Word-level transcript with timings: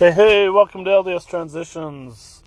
Hey, 0.00 0.12
hey, 0.12 0.48
welcome 0.48 0.82
to 0.86 0.90
LDS 0.90 1.28
Transitions. 1.28 2.42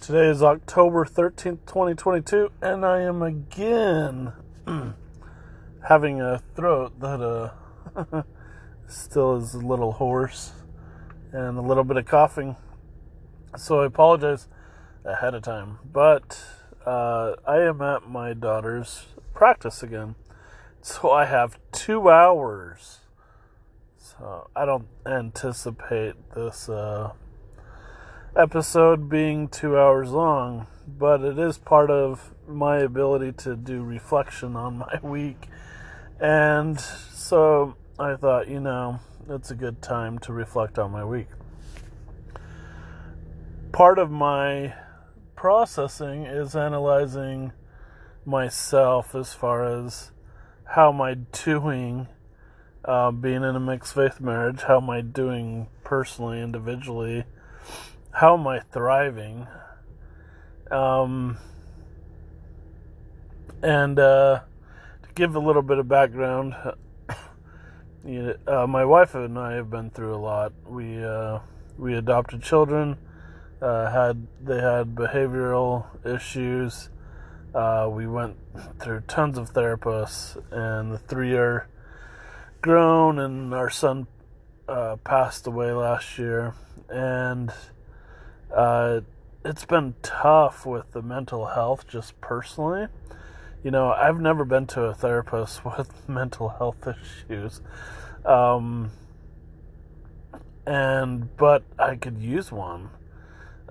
Today 0.00 0.26
is 0.26 0.42
October 0.42 1.04
13th, 1.04 1.64
2022, 1.64 2.50
and 2.60 2.84
I 2.84 3.02
am 3.02 3.22
again 3.22 4.32
having 5.88 6.20
a 6.20 6.42
throat 6.56 6.98
that 6.98 7.22
uh, 7.22 8.22
still 8.88 9.36
is 9.36 9.54
a 9.54 9.60
little 9.60 9.92
hoarse 9.92 10.54
and 11.30 11.56
a 11.56 11.62
little 11.62 11.84
bit 11.84 11.98
of 11.98 12.04
coughing. 12.04 12.56
So 13.56 13.82
I 13.82 13.86
apologize 13.86 14.48
ahead 15.04 15.34
of 15.34 15.42
time. 15.42 15.78
But 15.92 16.42
uh, 16.84 17.34
I 17.46 17.60
am 17.60 17.80
at 17.80 18.08
my 18.08 18.32
daughter's 18.32 19.06
practice 19.34 19.84
again. 19.84 20.16
So 20.82 21.12
I 21.12 21.26
have 21.26 21.60
two 21.70 22.10
hours. 22.10 23.05
So 24.18 24.48
I 24.56 24.64
don't 24.64 24.86
anticipate 25.04 26.14
this 26.34 26.70
uh, 26.70 27.12
episode 28.34 29.10
being 29.10 29.46
two 29.46 29.76
hours 29.76 30.10
long, 30.10 30.66
but 30.86 31.20
it 31.20 31.38
is 31.38 31.58
part 31.58 31.90
of 31.90 32.32
my 32.48 32.78
ability 32.78 33.32
to 33.32 33.56
do 33.56 33.82
reflection 33.82 34.56
on 34.56 34.78
my 34.78 34.98
week. 35.02 35.48
And 36.18 36.80
so 36.80 37.76
I 37.98 38.16
thought, 38.16 38.48
you 38.48 38.58
know, 38.58 39.00
it's 39.28 39.50
a 39.50 39.54
good 39.54 39.82
time 39.82 40.18
to 40.20 40.32
reflect 40.32 40.78
on 40.78 40.92
my 40.92 41.04
week. 41.04 41.28
Part 43.72 43.98
of 43.98 44.10
my 44.10 44.72
processing 45.34 46.24
is 46.24 46.56
analyzing 46.56 47.52
myself 48.24 49.14
as 49.14 49.34
far 49.34 49.66
as 49.66 50.12
how 50.64 50.90
am 50.90 51.02
I 51.02 51.14
doing 51.14 52.08
uh, 52.86 53.10
being 53.10 53.42
in 53.42 53.56
a 53.56 53.60
mixed 53.60 53.94
faith 53.94 54.20
marriage? 54.20 54.62
How 54.62 54.78
am 54.78 54.88
I 54.88 55.00
doing 55.00 55.68
personally, 55.84 56.40
individually? 56.40 57.24
How 58.12 58.38
am 58.38 58.46
I 58.46 58.60
thriving? 58.60 59.46
Um, 60.70 61.38
and 63.62 63.98
uh, 63.98 64.40
to 65.02 65.08
give 65.14 65.34
a 65.36 65.40
little 65.40 65.62
bit 65.62 65.78
of 65.78 65.88
background, 65.88 66.54
you 68.04 68.34
uh, 68.46 68.66
my 68.66 68.84
wife 68.84 69.14
and 69.14 69.38
I 69.38 69.54
have 69.54 69.70
been 69.70 69.90
through 69.90 70.14
a 70.14 70.18
lot. 70.18 70.52
We 70.66 71.02
uh, 71.04 71.40
we 71.76 71.94
adopted 71.94 72.42
children 72.42 72.96
uh, 73.60 73.90
had 73.90 74.26
they 74.42 74.60
had 74.60 74.94
behavioral 74.94 75.86
issues. 76.04 76.88
Uh, 77.54 77.88
we 77.90 78.06
went 78.06 78.36
through 78.80 79.00
tons 79.02 79.38
of 79.38 79.52
therapists, 79.52 80.36
and 80.50 80.92
the 80.92 80.98
three 80.98 81.34
are 81.34 81.68
grown. 82.66 83.18
And 83.18 83.54
our 83.54 83.70
son 83.70 84.06
uh, 84.68 84.96
passed 84.96 85.46
away 85.46 85.72
last 85.72 86.18
year, 86.18 86.54
and 86.90 87.50
uh, 88.54 89.00
it's 89.44 89.64
been 89.64 89.94
tough 90.02 90.66
with 90.66 90.92
the 90.92 91.02
mental 91.02 91.46
health, 91.46 91.86
just 91.88 92.20
personally. 92.20 92.88
You 93.64 93.70
know, 93.70 93.90
I've 93.90 94.20
never 94.20 94.44
been 94.44 94.66
to 94.68 94.82
a 94.82 94.94
therapist 94.94 95.64
with 95.78 96.08
mental 96.08 96.50
health 96.50 96.86
issues. 96.86 97.62
Um, 98.24 98.90
and 100.66 101.34
but 101.36 101.62
I 101.78 101.94
could 101.94 102.20
use 102.20 102.50
one 102.50 102.90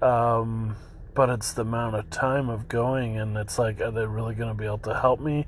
um, 0.01 0.75
but 1.13 1.29
it's 1.29 1.53
the 1.53 1.61
amount 1.61 1.95
of 1.95 2.09
time 2.09 2.49
of 2.49 2.67
going, 2.67 3.17
and 3.17 3.37
it's 3.37 3.57
like, 3.57 3.79
are 3.79 3.91
they 3.91 4.05
really 4.05 4.35
going 4.35 4.49
to 4.49 4.55
be 4.55 4.65
able 4.65 4.79
to 4.79 4.93
help 4.93 5.19
me? 5.19 5.47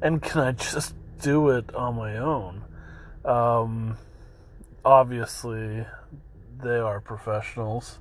And 0.00 0.22
can 0.22 0.40
I 0.40 0.52
just 0.52 0.94
do 1.20 1.50
it 1.50 1.74
on 1.74 1.96
my 1.96 2.16
own? 2.16 2.62
Um, 3.24 3.96
obviously, 4.84 5.86
they 6.62 6.78
are 6.78 7.00
professionals, 7.00 7.98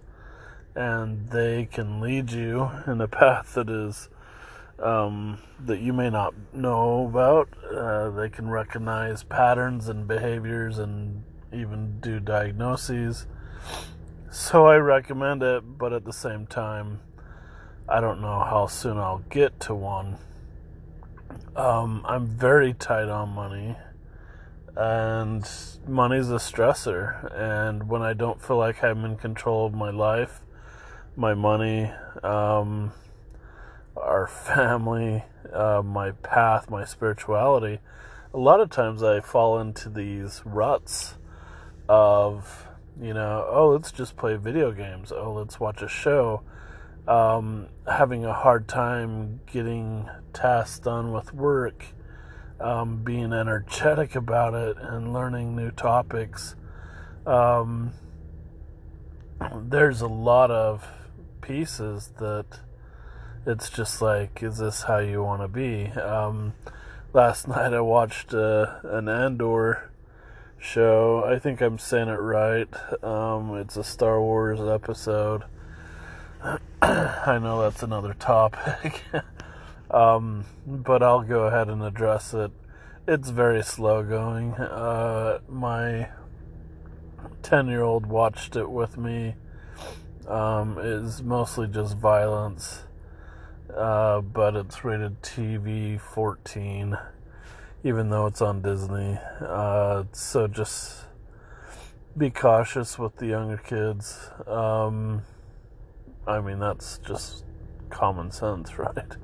and 0.76 1.30
they 1.30 1.66
can 1.66 2.00
lead 2.02 2.32
you 2.32 2.70
in 2.88 3.02
a 3.02 3.08
path 3.20 3.54
that 3.56 3.70
is 3.70 4.10
um, 4.82 5.40
that 5.66 5.82
you 5.82 5.94
may 5.94 6.10
not 6.10 6.34
know 6.54 7.08
about. 7.08 7.50
Uh, 7.70 8.10
they 8.12 8.30
can 8.30 8.50
recognize 8.50 9.24
patterns 9.24 9.90
and 9.90 10.08
behaviors, 10.08 10.80
and 10.80 11.24
even 11.52 12.00
do 12.00 12.20
diagnoses. 12.20 13.28
So 14.32 14.68
I 14.68 14.78
recommend 14.78 15.42
it, 15.42 15.78
but 15.78 15.92
at 15.92 16.06
the 16.06 16.14
same 16.14 16.46
time, 16.46 17.02
I 17.88 18.00
don't 18.00 18.22
know 18.22 18.40
how 18.40 18.68
soon 18.68 18.98
I'll 18.98 19.24
get 19.30 19.60
to 19.62 19.74
one. 19.74 20.18
Um, 21.56 22.06
I'm 22.06 22.28
very 22.28 22.74
tight 22.74 23.10
on 23.10 23.30
money, 23.30 23.76
and 24.80 25.50
money's 25.86 26.30
a 26.30 26.36
stressor. 26.36 27.30
And 27.38 27.90
when 27.90 28.02
I 28.02 28.14
don't 28.14 28.42
feel 28.42 28.58
like 28.58 28.84
I'm 28.84 29.04
in 29.04 29.18
control 29.18 29.66
of 29.66 29.74
my 29.74 29.90
life, 29.90 30.42
my 31.18 31.34
money, 31.34 31.92
um, 32.24 32.94
our 33.98 34.28
family, 34.46 35.26
uh, 35.54 35.82
my 35.84 36.12
path, 36.12 36.70
my 36.70 36.86
spirituality, 36.86 37.80
a 38.34 38.38
lot 38.38 38.62
of 38.62 38.70
times 38.70 39.04
I 39.04 39.20
fall 39.20 39.60
into 39.60 39.90
these 39.90 40.42
ruts 40.46 41.16
of 41.90 42.68
you 43.02 43.14
know, 43.14 43.48
oh, 43.50 43.70
let's 43.70 43.92
just 43.92 44.18
play 44.18 44.36
video 44.36 44.72
games. 44.72 45.12
Oh, 45.12 45.32
let's 45.32 45.60
watch 45.60 45.82
a 45.82 45.88
show. 45.88 46.42
Um, 47.08 47.68
having 47.90 48.26
a 48.26 48.34
hard 48.34 48.68
time 48.68 49.40
getting 49.52 50.10
tasks 50.34 50.80
done 50.80 51.14
with 51.14 51.34
work, 51.34 51.86
um, 52.62 53.04
being 53.04 53.34
energetic 53.34 54.16
about 54.16 54.54
it, 54.54 54.78
and 54.80 55.14
learning 55.14 55.56
new 55.56 55.72
topics. 55.72 56.56
Um, 57.26 57.94
there's 59.56 60.02
a 60.02 60.08
lot 60.08 60.52
of 60.52 60.88
pieces 61.42 62.12
that 62.20 62.46
it's 63.46 63.70
just 63.70 64.02
like, 64.02 64.44
is 64.44 64.58
this 64.58 64.84
how 64.84 65.00
you 65.00 65.24
want 65.24 65.42
to 65.42 65.48
be? 65.48 65.88
Um, 66.00 66.54
last 67.14 67.48
night 67.48 67.74
I 67.74 67.82
watched 67.82 68.34
uh, 68.34 68.80
an 68.84 69.08
Andor 69.08 69.90
show. 70.60 71.24
I 71.26 71.40
think 71.40 71.62
I'm 71.62 71.80
saying 71.80 72.10
it 72.10 72.20
right. 72.20 72.68
Um, 73.04 73.56
it's 73.58 73.78
a 73.78 73.84
Star 73.84 74.22
Wars 74.22 74.60
episode. 74.60 75.44
I 76.82 77.40
know 77.42 77.62
that's 77.62 77.84
another 77.84 78.14
topic, 78.14 79.04
um, 79.92 80.46
but 80.66 81.04
I'll 81.04 81.22
go 81.22 81.44
ahead 81.44 81.70
and 81.70 81.84
address 81.84 82.34
it. 82.34 82.52
It's 83.08 83.30
very 83.30 83.64
slow 83.64 84.04
going. 84.04 84.54
Uh, 84.54 85.40
my 85.48 86.10
10 87.42 87.68
year 87.68 87.82
old 87.82 88.06
watched 88.06 88.56
it 88.56 88.70
with 88.70 88.98
me. 88.98 89.36
Um, 90.28 90.78
it's 90.80 91.22
mostly 91.22 91.68
just 91.68 91.98
violence, 91.98 92.84
uh, 93.76 94.22
but 94.22 94.56
it's 94.56 94.84
rated 94.84 95.22
TV 95.22 96.00
14 96.00 96.98
even 97.84 98.10
though 98.10 98.26
it's 98.26 98.42
on 98.42 98.62
Disney. 98.62 99.18
Uh, 99.42 100.04
so 100.12 100.48
just 100.48 101.06
be 102.18 102.30
cautious 102.30 103.00
with 103.00 103.16
the 103.18 103.28
younger 103.28 103.58
kids. 103.58 104.30
Um, 104.46 105.22
I 106.28 106.42
mean, 106.42 106.60
that's 106.60 106.98
just 107.00 107.46
common 107.90 108.32
sense, 108.32 108.78
right? 108.78 109.16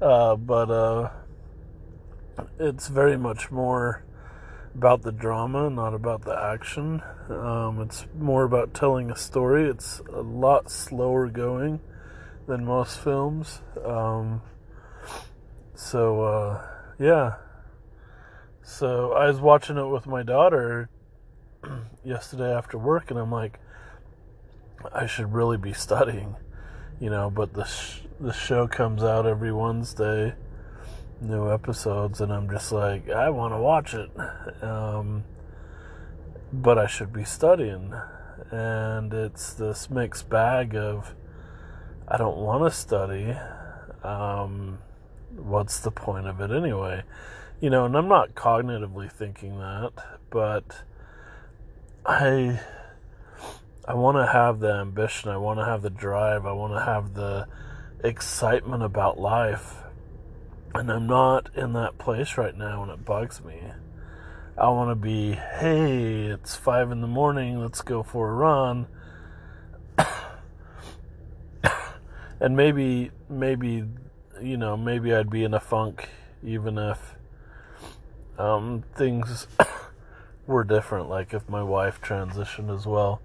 Uh, 0.00 0.36
but 0.36 0.70
uh, 0.70 1.10
it's 2.58 2.88
very 2.88 3.16
much 3.16 3.50
more 3.50 4.04
about 4.74 5.02
the 5.02 5.12
drama, 5.12 5.68
not 5.68 5.94
about 5.94 6.22
the 6.24 6.36
action. 6.36 7.02
Um, 7.28 7.80
it's 7.82 8.06
more 8.16 8.44
about 8.44 8.74
telling 8.74 9.10
a 9.10 9.16
story. 9.16 9.68
It's 9.68 10.00
a 10.12 10.20
lot 10.20 10.70
slower 10.70 11.28
going 11.28 11.80
than 12.46 12.64
most 12.64 13.00
films. 13.00 13.60
Um, 13.84 14.42
so, 15.74 16.22
uh, 16.22 16.66
yeah 16.98 17.36
so 18.68 19.12
I 19.12 19.26
was 19.28 19.40
watching 19.40 19.78
it 19.78 19.86
with 19.86 20.06
my 20.06 20.22
daughter 20.22 20.90
yesterday 22.04 22.52
after 22.52 22.76
work, 22.76 23.10
and 23.10 23.18
I'm 23.18 23.32
like, 23.32 23.58
I 24.92 25.06
should 25.06 25.32
really 25.32 25.56
be 25.56 25.72
studying, 25.72 26.36
you 27.00 27.08
know. 27.08 27.30
But 27.30 27.54
the 27.54 27.64
sh- 27.64 28.02
the 28.20 28.32
show 28.32 28.66
comes 28.66 29.02
out 29.02 29.26
every 29.26 29.52
Wednesday, 29.52 30.34
new 31.20 31.50
episodes, 31.52 32.20
and 32.20 32.32
I'm 32.32 32.48
just 32.50 32.72
like, 32.72 33.08
I 33.10 33.30
want 33.30 33.54
to 33.54 33.58
watch 33.58 33.94
it, 33.94 34.10
um, 34.62 35.24
but 36.52 36.78
I 36.78 36.86
should 36.86 37.12
be 37.12 37.24
studying, 37.24 37.92
and 38.50 39.12
it's 39.12 39.52
this 39.54 39.90
mixed 39.90 40.28
bag 40.28 40.74
of 40.74 41.14
I 42.06 42.16
don't 42.16 42.38
want 42.38 42.70
to 42.70 42.76
study. 42.76 43.36
Um, 44.02 44.78
what's 45.36 45.80
the 45.80 45.90
point 45.90 46.26
of 46.26 46.40
it 46.40 46.50
anyway? 46.50 47.02
you 47.60 47.70
know, 47.70 47.86
and 47.86 47.96
I'm 47.96 48.08
not 48.08 48.34
cognitively 48.34 49.10
thinking 49.10 49.58
that, 49.58 49.92
but 50.30 50.82
I 52.06 52.60
I 53.86 53.94
want 53.94 54.16
to 54.18 54.26
have 54.26 54.60
the 54.60 54.72
ambition, 54.72 55.30
I 55.30 55.38
want 55.38 55.58
to 55.58 55.64
have 55.64 55.82
the 55.82 55.90
drive, 55.90 56.46
I 56.46 56.52
want 56.52 56.74
to 56.74 56.84
have 56.84 57.14
the 57.14 57.48
excitement 58.02 58.82
about 58.82 59.18
life. 59.18 59.76
And 60.74 60.90
I'm 60.90 61.06
not 61.06 61.50
in 61.56 61.72
that 61.72 61.98
place 61.98 62.36
right 62.36 62.56
now 62.56 62.82
and 62.82 62.92
it 62.92 63.04
bugs 63.04 63.42
me. 63.42 63.60
I 64.56 64.68
want 64.70 64.90
to 64.90 64.96
be, 64.96 65.32
hey, 65.32 66.26
it's 66.26 66.56
five 66.56 66.90
in 66.90 67.00
the 67.00 67.06
morning, 67.06 67.60
let's 67.60 67.80
go 67.80 68.02
for 68.02 68.28
a 68.28 68.34
run. 68.34 68.86
and 72.40 72.56
maybe, 72.56 73.10
maybe, 73.28 73.84
you 74.42 74.56
know, 74.56 74.76
maybe 74.76 75.14
I'd 75.14 75.30
be 75.30 75.44
in 75.44 75.54
a 75.54 75.60
funk 75.60 76.08
even 76.42 76.78
if 76.78 77.14
um, 78.38 78.84
things 78.94 79.46
were 80.46 80.64
different. 80.64 81.08
Like 81.08 81.34
if 81.34 81.48
my 81.48 81.62
wife 81.62 82.00
transitioned 82.00 82.74
as 82.74 82.86
well, 82.86 83.20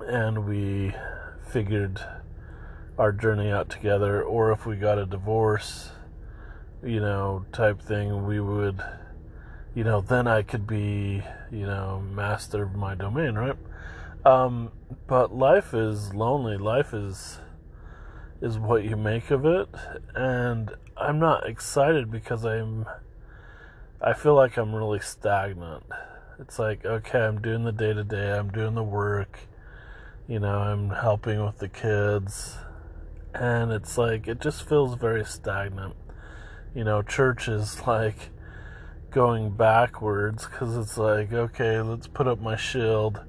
and 0.00 0.46
we 0.46 0.94
figured 1.48 2.00
our 3.00 3.12
journey 3.12 3.50
out 3.50 3.70
together, 3.70 4.22
or 4.22 4.52
if 4.52 4.66
we 4.66 4.76
got 4.76 4.98
a 4.98 5.06
divorce, 5.06 5.88
you 6.84 7.00
know, 7.00 7.46
type 7.50 7.80
thing, 7.80 8.26
we 8.26 8.38
would, 8.38 8.78
you 9.74 9.82
know, 9.82 10.02
then 10.02 10.26
I 10.26 10.42
could 10.42 10.66
be, 10.66 11.22
you 11.50 11.64
know, 11.64 12.02
master 12.14 12.64
of 12.64 12.74
my 12.74 12.94
domain, 12.94 13.36
right? 13.36 13.56
Um, 14.26 14.70
but 15.06 15.34
life 15.34 15.72
is 15.72 16.12
lonely. 16.12 16.58
Life 16.58 16.92
is 16.92 17.38
is 18.42 18.58
what 18.58 18.84
you 18.84 18.96
make 18.96 19.30
of 19.30 19.46
it, 19.46 19.70
and 20.14 20.70
I'm 20.94 21.18
not 21.18 21.48
excited 21.48 22.10
because 22.10 22.44
I'm 22.44 22.84
I 24.02 24.12
feel 24.12 24.34
like 24.34 24.58
I'm 24.58 24.74
really 24.74 25.00
stagnant. 25.00 25.84
It's 26.38 26.58
like, 26.58 26.84
okay, 26.84 27.20
I'm 27.20 27.40
doing 27.40 27.64
the 27.64 27.72
day 27.72 27.94
to 27.94 28.04
day, 28.04 28.32
I'm 28.32 28.50
doing 28.50 28.74
the 28.74 28.82
work, 28.82 29.38
you 30.28 30.38
know, 30.38 30.58
I'm 30.58 30.90
helping 30.90 31.42
with 31.42 31.60
the 31.60 31.68
kids, 31.68 32.58
and 33.34 33.72
it's 33.72 33.96
like, 33.98 34.28
it 34.28 34.40
just 34.40 34.68
feels 34.68 34.94
very 34.94 35.24
stagnant. 35.24 35.94
You 36.74 36.84
know, 36.84 37.02
church 37.02 37.48
is 37.48 37.86
like 37.86 38.30
going 39.10 39.50
backwards 39.50 40.46
because 40.46 40.76
it's 40.76 40.96
like, 40.96 41.32
okay, 41.32 41.80
let's 41.80 42.06
put 42.06 42.28
up 42.28 42.40
my 42.40 42.56
shield. 42.56 43.20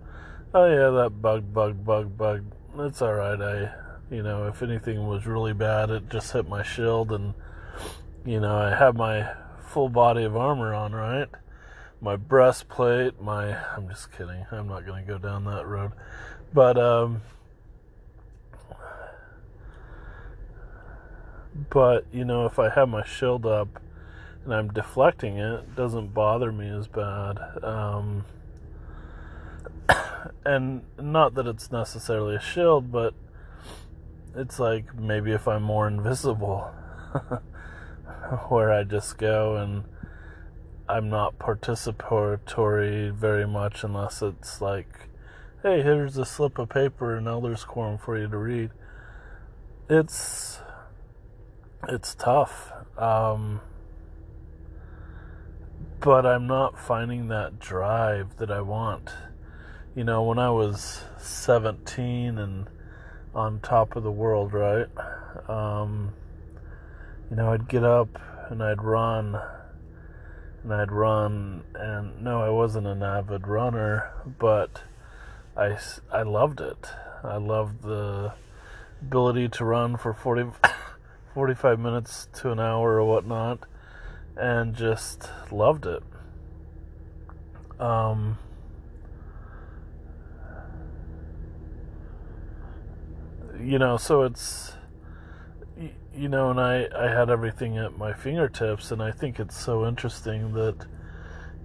Oh, 0.54 0.66
yeah, 0.66 0.90
that 1.02 1.22
bug, 1.22 1.54
bug, 1.54 1.84
bug, 1.84 2.18
bug. 2.18 2.44
It's 2.78 3.02
alright. 3.02 3.42
I, 3.42 3.74
you 4.14 4.22
know, 4.22 4.48
if 4.48 4.62
anything 4.62 5.08
was 5.08 5.26
really 5.26 5.54
bad, 5.54 5.90
it 5.90 6.10
just 6.10 6.34
hit 6.34 6.48
my 6.48 6.64
shield, 6.64 7.12
and, 7.12 7.34
you 8.26 8.40
know, 8.40 8.56
I 8.56 8.76
have 8.76 8.96
my 8.96 9.32
full 9.72 9.90
body 9.90 10.24
of 10.24 10.36
armor 10.36 10.74
on, 10.74 10.92
right? 10.92 11.30
My 12.02 12.16
breastplate, 12.16 13.22
my 13.22 13.56
I'm 13.76 13.88
just 13.88 14.12
kidding. 14.12 14.46
I'm 14.52 14.68
not 14.68 14.86
going 14.86 15.06
to 15.06 15.12
go 15.12 15.18
down 15.18 15.46
that 15.46 15.66
road. 15.66 15.92
But 16.54 16.78
um 16.78 17.22
but 21.70 22.06
you 22.12 22.26
know, 22.26 22.46
if 22.46 22.60
I 22.60 22.70
have 22.70 22.90
my 22.90 23.04
shield 23.06 23.46
up 23.46 23.82
and 24.44 24.54
I'm 24.54 24.70
deflecting 24.70 25.38
it, 25.38 25.54
it 25.60 25.76
doesn't 25.76 26.14
bother 26.14 26.52
me 26.52 26.70
as 26.70 26.88
bad. 26.88 27.40
Um 27.64 28.26
and 30.46 30.84
not 31.00 31.36
that 31.36 31.48
it's 31.48 31.72
necessarily 31.72 32.36
a 32.36 32.42
shield, 32.42 32.92
but 32.92 33.14
it's 34.36 34.60
like 34.60 34.96
maybe 34.96 35.32
if 35.32 35.48
I'm 35.48 35.64
more 35.64 35.88
invisible 35.88 36.60
where 38.50 38.72
I 38.72 38.84
just 38.84 39.18
go 39.18 39.58
and 39.58 39.84
I'm 40.88 41.10
not 41.10 41.40
participatory 41.40 43.14
very 43.14 43.48
much 43.48 43.84
unless 43.84 44.22
it's 44.22 44.62
like, 44.62 45.10
hey, 45.64 45.82
here's 45.82 46.18
a 46.18 46.26
slip 46.26 46.58
of 46.60 46.70
paper 46.70 47.16
and 47.16 47.28
Elder's 47.28 47.64
Quorum 47.64 47.98
for 47.98 48.18
you 48.18 48.28
to 48.28 48.38
read. 48.38 48.72
It's 49.90 50.60
it's 51.88 52.16
tough. 52.16 52.72
Um, 52.98 53.62
but 56.00 56.26
I'm 56.26 56.48
not 56.48 56.80
finding 56.80 57.28
that 57.28 57.60
drive 57.60 58.38
that 58.38 58.52
I 58.52 58.62
want. 58.62 59.10
You 59.96 60.04
know, 60.04 60.24
when 60.24 60.40
I 60.40 60.50
was 60.50 61.02
17 61.20 62.38
and 62.38 62.68
on 63.36 63.60
top 63.60 63.96
of 63.96 64.04
the 64.04 64.12
world, 64.12 64.54
right? 64.54 64.88
Um, 65.48 66.14
you 67.30 67.36
know, 67.36 67.54
I'd 67.54 67.68
get 67.68 67.84
up 67.84 68.10
and 68.50 68.64
I'd 68.64 68.82
run 68.82 69.40
and 70.64 70.74
I'd 70.74 70.92
run 70.92 71.64
and 71.76 72.22
no, 72.24 72.42
I 72.42 72.50
wasn't 72.50 72.88
an 72.88 73.04
avid 73.04 73.48
runner, 73.48 74.12
but 74.40 74.84
I, 75.56 75.78
I 76.12 76.24
loved 76.24 76.62
it. 76.62 76.88
I 77.24 77.38
loved 77.38 77.84
the 77.84 78.34
ability 79.02 79.50
to 79.50 79.66
run 79.66 79.98
for 79.98 80.14
40, 80.14 80.52
45 81.34 81.80
minutes 81.80 82.28
to 82.34 82.52
an 82.52 82.60
hour 82.60 83.00
or 83.00 83.06
whatnot 83.06 83.60
and 84.36 84.76
just 84.76 85.30
loved 85.52 85.86
it. 85.86 86.04
Um, 87.80 88.38
you 93.60 93.80
know, 93.80 93.98
so 93.98 94.24
it's 94.24 94.74
you 96.16 96.28
know, 96.28 96.50
and 96.50 96.60
I, 96.60 96.88
I 96.96 97.08
had 97.08 97.30
everything 97.30 97.78
at 97.78 97.98
my 97.98 98.14
fingertips, 98.14 98.92
and 98.92 99.02
I 99.02 99.12
think 99.12 99.40
it's 99.40 99.58
so 99.58 99.88
interesting 99.88 100.54
that, 100.54 100.86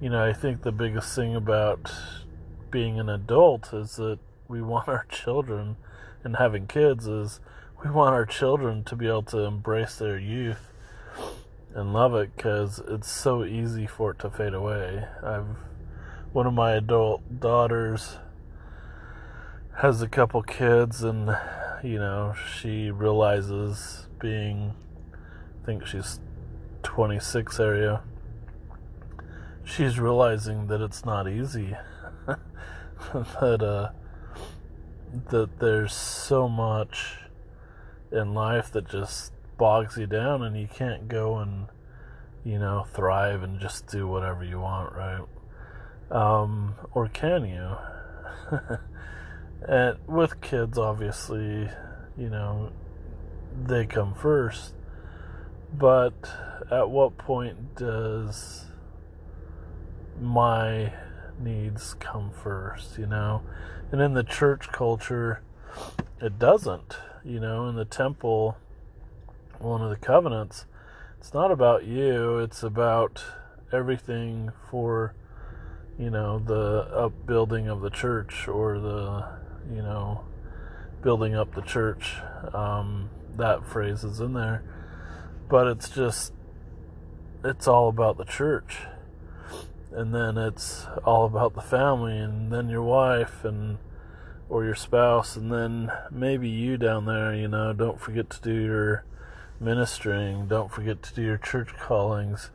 you 0.00 0.08
know, 0.08 0.24
I 0.24 0.32
think 0.32 0.62
the 0.62 0.72
biggest 0.72 1.14
thing 1.16 1.34
about 1.34 1.90
being 2.70 3.00
an 3.00 3.08
adult 3.08 3.72
is 3.72 3.96
that 3.96 4.18
we 4.48 4.62
want 4.62 4.88
our 4.88 5.04
children, 5.08 5.76
and 6.22 6.36
having 6.36 6.66
kids 6.66 7.06
is 7.06 7.40
we 7.84 7.90
want 7.90 8.14
our 8.14 8.26
children 8.26 8.84
to 8.84 8.96
be 8.96 9.06
able 9.06 9.22
to 9.22 9.40
embrace 9.40 9.96
their 9.96 10.18
youth 10.18 10.72
and 11.74 11.92
love 11.92 12.14
it 12.14 12.34
because 12.34 12.80
it's 12.88 13.10
so 13.10 13.44
easy 13.44 13.86
for 13.86 14.12
it 14.12 14.18
to 14.20 14.30
fade 14.30 14.54
away. 14.54 15.04
I've 15.22 15.46
one 16.32 16.46
of 16.46 16.52
my 16.52 16.72
adult 16.72 17.40
daughters 17.40 18.18
has 19.78 20.02
a 20.02 20.08
couple 20.08 20.42
kids, 20.42 21.02
and 21.02 21.36
you 21.82 21.98
know, 21.98 22.34
she 22.58 22.90
realizes 22.90 24.06
being, 24.18 24.74
I 25.62 25.66
think 25.66 25.86
she's 25.86 26.20
26 26.82 27.60
area, 27.60 28.02
she's 29.64 29.98
realizing 29.98 30.66
that 30.66 30.80
it's 30.80 31.04
not 31.04 31.28
easy. 31.28 31.76
that, 32.26 33.62
uh, 33.62 33.90
that 35.30 35.58
there's 35.58 35.94
so 35.94 36.48
much 36.48 37.18
in 38.12 38.34
life 38.34 38.70
that 38.72 38.88
just 38.88 39.32
bogs 39.58 39.96
you 39.96 40.06
down 40.06 40.42
and 40.42 40.58
you 40.58 40.68
can't 40.68 41.08
go 41.08 41.38
and, 41.38 41.66
you 42.44 42.58
know, 42.58 42.86
thrive 42.92 43.42
and 43.42 43.60
just 43.60 43.86
do 43.86 44.06
whatever 44.06 44.44
you 44.44 44.60
want, 44.60 44.94
right? 44.94 45.24
Um, 46.10 46.74
or 46.92 47.08
can 47.08 47.44
you? 47.44 47.76
and 49.68 49.98
with 50.06 50.40
kids, 50.40 50.78
obviously, 50.78 51.68
you 52.16 52.30
know, 52.30 52.72
they 53.64 53.86
come 53.86 54.14
first. 54.14 54.74
But 55.72 56.14
at 56.70 56.90
what 56.90 57.18
point 57.18 57.74
does 57.74 58.66
my 60.20 60.92
needs 61.38 61.94
come 61.94 62.30
first, 62.30 62.98
you 62.98 63.06
know? 63.06 63.42
And 63.92 64.00
in 64.00 64.14
the 64.14 64.22
church 64.22 64.68
culture, 64.68 65.42
it 66.20 66.38
doesn't. 66.38 66.96
You 67.26 67.40
know, 67.40 67.66
in 67.66 67.74
the 67.74 67.84
temple, 67.84 68.56
one 69.58 69.82
of 69.82 69.90
the 69.90 69.96
covenants, 69.96 70.66
it's 71.18 71.34
not 71.34 71.50
about 71.50 71.84
you, 71.84 72.38
it's 72.38 72.62
about 72.62 73.20
everything 73.72 74.52
for, 74.70 75.12
you 75.98 76.08
know, 76.08 76.38
the 76.38 76.86
upbuilding 76.94 77.66
of 77.66 77.80
the 77.80 77.90
church 77.90 78.46
or 78.46 78.78
the, 78.78 79.24
you 79.74 79.82
know, 79.82 80.24
building 81.02 81.34
up 81.34 81.52
the 81.52 81.62
church. 81.62 82.14
Um, 82.54 83.10
that 83.36 83.66
phrase 83.66 84.04
is 84.04 84.20
in 84.20 84.32
there. 84.32 84.62
But 85.48 85.66
it's 85.66 85.88
just, 85.88 86.32
it's 87.42 87.66
all 87.66 87.88
about 87.88 88.18
the 88.18 88.24
church. 88.24 88.78
And 89.90 90.14
then 90.14 90.38
it's 90.38 90.86
all 91.04 91.24
about 91.24 91.54
the 91.54 91.60
family, 91.60 92.18
and 92.18 92.52
then 92.52 92.68
your 92.68 92.82
wife, 92.82 93.44
and 93.44 93.78
or 94.48 94.64
your 94.64 94.74
spouse, 94.74 95.36
and 95.36 95.52
then 95.52 95.90
maybe 96.10 96.48
you 96.48 96.76
down 96.76 97.06
there, 97.06 97.34
you 97.34 97.48
know, 97.48 97.72
don't 97.72 98.00
forget 98.00 98.30
to 98.30 98.40
do 98.40 98.54
your 98.54 99.04
ministering, 99.58 100.46
don't 100.46 100.70
forget 100.70 101.02
to 101.02 101.14
do 101.14 101.22
your 101.22 101.38
church 101.38 101.74
callings. 101.76 102.50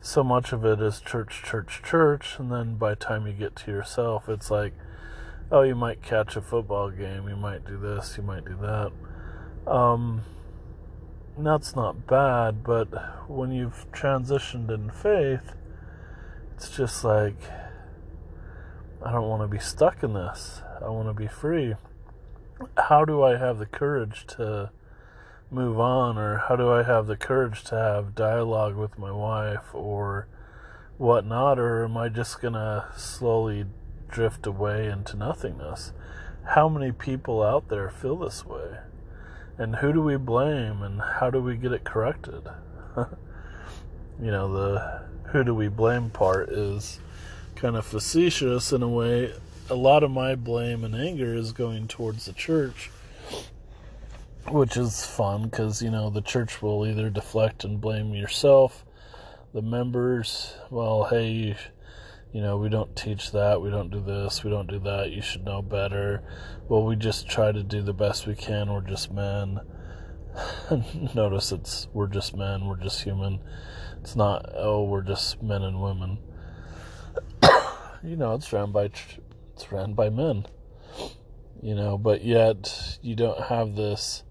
So 0.00 0.24
much 0.24 0.52
of 0.52 0.64
it 0.64 0.80
is 0.80 1.00
church, 1.00 1.42
church, 1.44 1.82
church, 1.84 2.36
and 2.38 2.50
then 2.50 2.76
by 2.76 2.90
the 2.90 2.96
time 2.96 3.26
you 3.26 3.32
get 3.32 3.56
to 3.56 3.70
yourself, 3.70 4.28
it's 4.28 4.50
like, 4.50 4.72
oh, 5.50 5.62
you 5.62 5.74
might 5.74 6.02
catch 6.02 6.36
a 6.36 6.40
football 6.40 6.90
game, 6.90 7.28
you 7.28 7.36
might 7.36 7.64
do 7.64 7.78
this, 7.78 8.14
you 8.16 8.22
might 8.22 8.44
do 8.44 8.56
that. 8.60 8.92
Um, 9.70 10.22
that's 11.36 11.76
not 11.76 12.06
bad, 12.06 12.64
but 12.64 12.86
when 13.28 13.52
you've 13.52 13.86
transitioned 13.92 14.70
in 14.70 14.90
faith, 14.90 15.54
it's 16.56 16.76
just 16.76 17.04
like, 17.04 17.36
I 19.04 19.12
don't 19.12 19.28
want 19.28 19.42
to 19.42 19.48
be 19.48 19.60
stuck 19.60 20.02
in 20.02 20.14
this. 20.14 20.62
I 20.82 20.88
want 20.88 21.08
to 21.08 21.14
be 21.14 21.28
free. 21.28 21.74
How 22.76 23.04
do 23.04 23.22
I 23.22 23.36
have 23.36 23.58
the 23.58 23.66
courage 23.66 24.26
to 24.36 24.70
move 25.50 25.78
on, 25.80 26.18
or 26.18 26.38
how 26.48 26.56
do 26.56 26.70
I 26.70 26.82
have 26.82 27.06
the 27.06 27.16
courage 27.16 27.64
to 27.64 27.74
have 27.74 28.14
dialogue 28.14 28.76
with 28.76 28.98
my 28.98 29.10
wife, 29.10 29.74
or 29.74 30.26
whatnot, 30.98 31.58
or 31.58 31.84
am 31.84 31.96
I 31.96 32.08
just 32.08 32.40
gonna 32.42 32.88
slowly 32.96 33.66
drift 34.08 34.46
away 34.46 34.88
into 34.88 35.16
nothingness? 35.16 35.92
How 36.44 36.68
many 36.68 36.92
people 36.92 37.42
out 37.42 37.68
there 37.68 37.90
feel 37.90 38.16
this 38.16 38.44
way? 38.44 38.78
And 39.56 39.76
who 39.76 39.92
do 39.92 40.02
we 40.02 40.16
blame 40.16 40.82
and 40.82 41.00
how 41.00 41.30
do 41.30 41.42
we 41.42 41.56
get 41.56 41.72
it 41.72 41.84
corrected? 41.84 42.48
you 42.96 43.06
know, 44.30 44.52
the 44.52 45.02
who 45.30 45.44
do 45.44 45.54
we 45.54 45.68
blame 45.68 46.10
part 46.10 46.48
is 46.48 47.00
kind 47.54 47.76
of 47.76 47.84
facetious 47.84 48.72
in 48.72 48.82
a 48.82 48.88
way. 48.88 49.34
A 49.70 49.74
lot 49.74 50.02
of 50.02 50.10
my 50.10 50.34
blame 50.34 50.82
and 50.82 50.94
anger 50.94 51.34
is 51.34 51.52
going 51.52 51.88
towards 51.88 52.24
the 52.24 52.32
church, 52.32 52.90
which 54.48 54.78
is 54.78 55.04
fun 55.04 55.42
because, 55.42 55.82
you 55.82 55.90
know, 55.90 56.08
the 56.08 56.22
church 56.22 56.62
will 56.62 56.86
either 56.86 57.10
deflect 57.10 57.64
and 57.64 57.78
blame 57.78 58.14
yourself, 58.14 58.86
the 59.52 59.60
members, 59.60 60.54
well, 60.70 61.04
hey, 61.04 61.54
you, 62.32 62.40
know, 62.40 62.56
we 62.56 62.70
don't 62.70 62.96
teach 62.96 63.30
that, 63.32 63.60
we 63.60 63.68
don't 63.68 63.90
do 63.90 64.00
this, 64.00 64.42
we 64.42 64.50
don't 64.50 64.70
do 64.70 64.78
that, 64.78 65.10
you 65.10 65.20
should 65.20 65.44
know 65.44 65.60
better. 65.60 66.22
Well, 66.70 66.84
we 66.84 66.96
just 66.96 67.28
try 67.28 67.52
to 67.52 67.62
do 67.62 67.82
the 67.82 67.92
best 67.92 68.26
we 68.26 68.36
can, 68.36 68.72
we're 68.72 68.80
just 68.80 69.12
men. 69.12 69.60
Notice 71.14 71.52
it's 71.52 71.88
we're 71.92 72.06
just 72.06 72.34
men, 72.34 72.64
we're 72.66 72.76
just 72.76 73.02
human. 73.02 73.40
It's 74.00 74.16
not 74.16 74.46
oh 74.54 74.84
we're 74.84 75.02
just 75.02 75.42
men 75.42 75.62
and 75.62 75.82
women. 75.82 76.18
you 78.02 78.16
know, 78.16 78.34
it's 78.34 78.52
ran 78.52 78.72
by 78.72 78.90
ran 79.70 79.94
by 79.94 80.10
men. 80.10 80.46
You 81.60 81.74
know, 81.74 81.98
but 81.98 82.24
yet 82.24 82.98
you 83.02 83.16
don't 83.16 83.44
have 83.44 83.74
this 83.74 84.22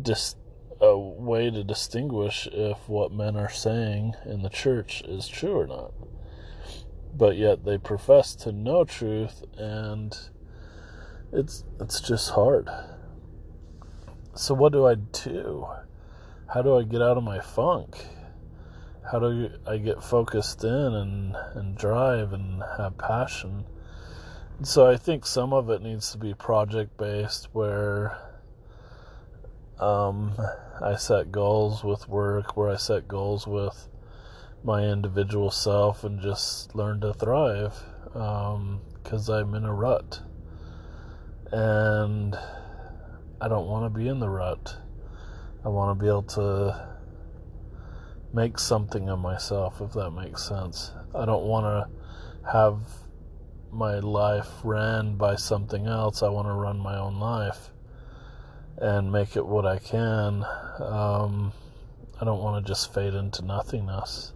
dis 0.00 0.36
a 0.80 0.98
way 0.98 1.48
to 1.48 1.62
distinguish 1.62 2.48
if 2.50 2.88
what 2.88 3.12
men 3.12 3.36
are 3.36 3.50
saying 3.50 4.14
in 4.24 4.42
the 4.42 4.48
church 4.48 5.02
is 5.02 5.28
true 5.28 5.56
or 5.56 5.66
not. 5.66 5.92
But 7.14 7.36
yet 7.36 7.64
they 7.64 7.78
profess 7.78 8.34
to 8.36 8.52
know 8.52 8.84
truth 8.84 9.44
and 9.56 10.16
it's 11.32 11.64
it's 11.80 12.00
just 12.00 12.30
hard. 12.30 12.68
So 14.34 14.54
what 14.54 14.72
do 14.72 14.86
I 14.86 14.94
do? 14.96 15.66
How 16.52 16.62
do 16.62 16.76
I 16.76 16.82
get 16.82 17.00
out 17.00 17.16
of 17.16 17.22
my 17.22 17.40
funk? 17.40 17.96
How 19.10 19.18
do 19.18 19.50
I 19.66 19.76
get 19.76 20.02
focused 20.02 20.64
in 20.64 20.70
and, 20.70 21.36
and 21.54 21.76
drive 21.76 22.32
and 22.32 22.62
have 22.76 22.98
passion? 22.98 23.66
So 24.64 24.86
I 24.86 24.96
think 24.96 25.26
some 25.26 25.52
of 25.52 25.70
it 25.70 25.82
needs 25.82 26.12
to 26.12 26.18
be 26.18 26.34
project 26.34 26.96
based 26.96 27.48
where 27.52 28.16
um, 29.80 30.34
I 30.80 30.94
set 30.94 31.32
goals 31.32 31.82
with 31.82 32.08
work, 32.08 32.56
where 32.56 32.70
I 32.70 32.76
set 32.76 33.08
goals 33.08 33.44
with 33.44 33.88
my 34.62 34.84
individual 34.84 35.50
self 35.50 36.04
and 36.04 36.20
just 36.20 36.76
learn 36.76 37.00
to 37.00 37.12
thrive 37.12 37.74
because 38.04 39.28
um, 39.28 39.34
I'm 39.34 39.54
in 39.56 39.64
a 39.64 39.74
rut. 39.74 40.20
And 41.50 42.36
I 43.40 43.48
don't 43.48 43.66
want 43.66 43.92
to 43.92 43.98
be 43.98 44.06
in 44.06 44.20
the 44.20 44.28
rut. 44.28 44.76
I 45.64 45.70
want 45.70 45.98
to 45.98 46.00
be 46.00 46.08
able 46.08 46.22
to 46.22 46.88
make 48.32 48.60
something 48.60 49.08
of 49.08 49.18
myself, 49.18 49.80
if 49.80 49.92
that 49.94 50.12
makes 50.12 50.46
sense. 50.46 50.92
I 51.16 51.24
don't 51.24 51.46
want 51.46 51.64
to 51.64 52.50
have 52.52 52.78
my 53.72 53.98
life 53.98 54.48
ran 54.62 55.16
by 55.16 55.36
something 55.36 55.86
else. 55.86 56.22
I 56.22 56.28
want 56.28 56.48
to 56.48 56.52
run 56.52 56.78
my 56.78 56.98
own 56.98 57.18
life 57.18 57.70
and 58.78 59.10
make 59.10 59.36
it 59.36 59.46
what 59.46 59.66
I 59.66 59.78
can. 59.78 60.44
Um, 60.78 61.52
I 62.20 62.24
don't 62.24 62.42
want 62.42 62.64
to 62.64 62.70
just 62.70 62.92
fade 62.92 63.14
into 63.14 63.44
nothingness. 63.44 64.32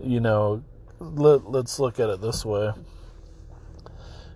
You 0.00 0.20
know, 0.20 0.62
let, 0.98 1.50
let's 1.50 1.78
look 1.78 1.98
at 1.98 2.10
it 2.10 2.20
this 2.20 2.44
way. 2.44 2.72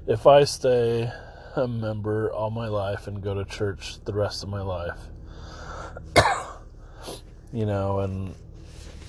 If 0.07 0.27
I 0.27 0.45
stay 0.45 1.13
a 1.59 1.69
member 1.69 2.33
all 2.33 2.51
my 2.51 2.69
life 2.69 3.07
and 3.07 3.23
go 3.23 3.35
to 3.35 3.45
church 3.45 4.03
the 4.05 4.13
rest 4.13 4.43
of 4.43 4.49
my 4.49 4.61
life. 4.61 4.99
you 7.53 7.67
know, 7.67 8.01
and 8.01 8.35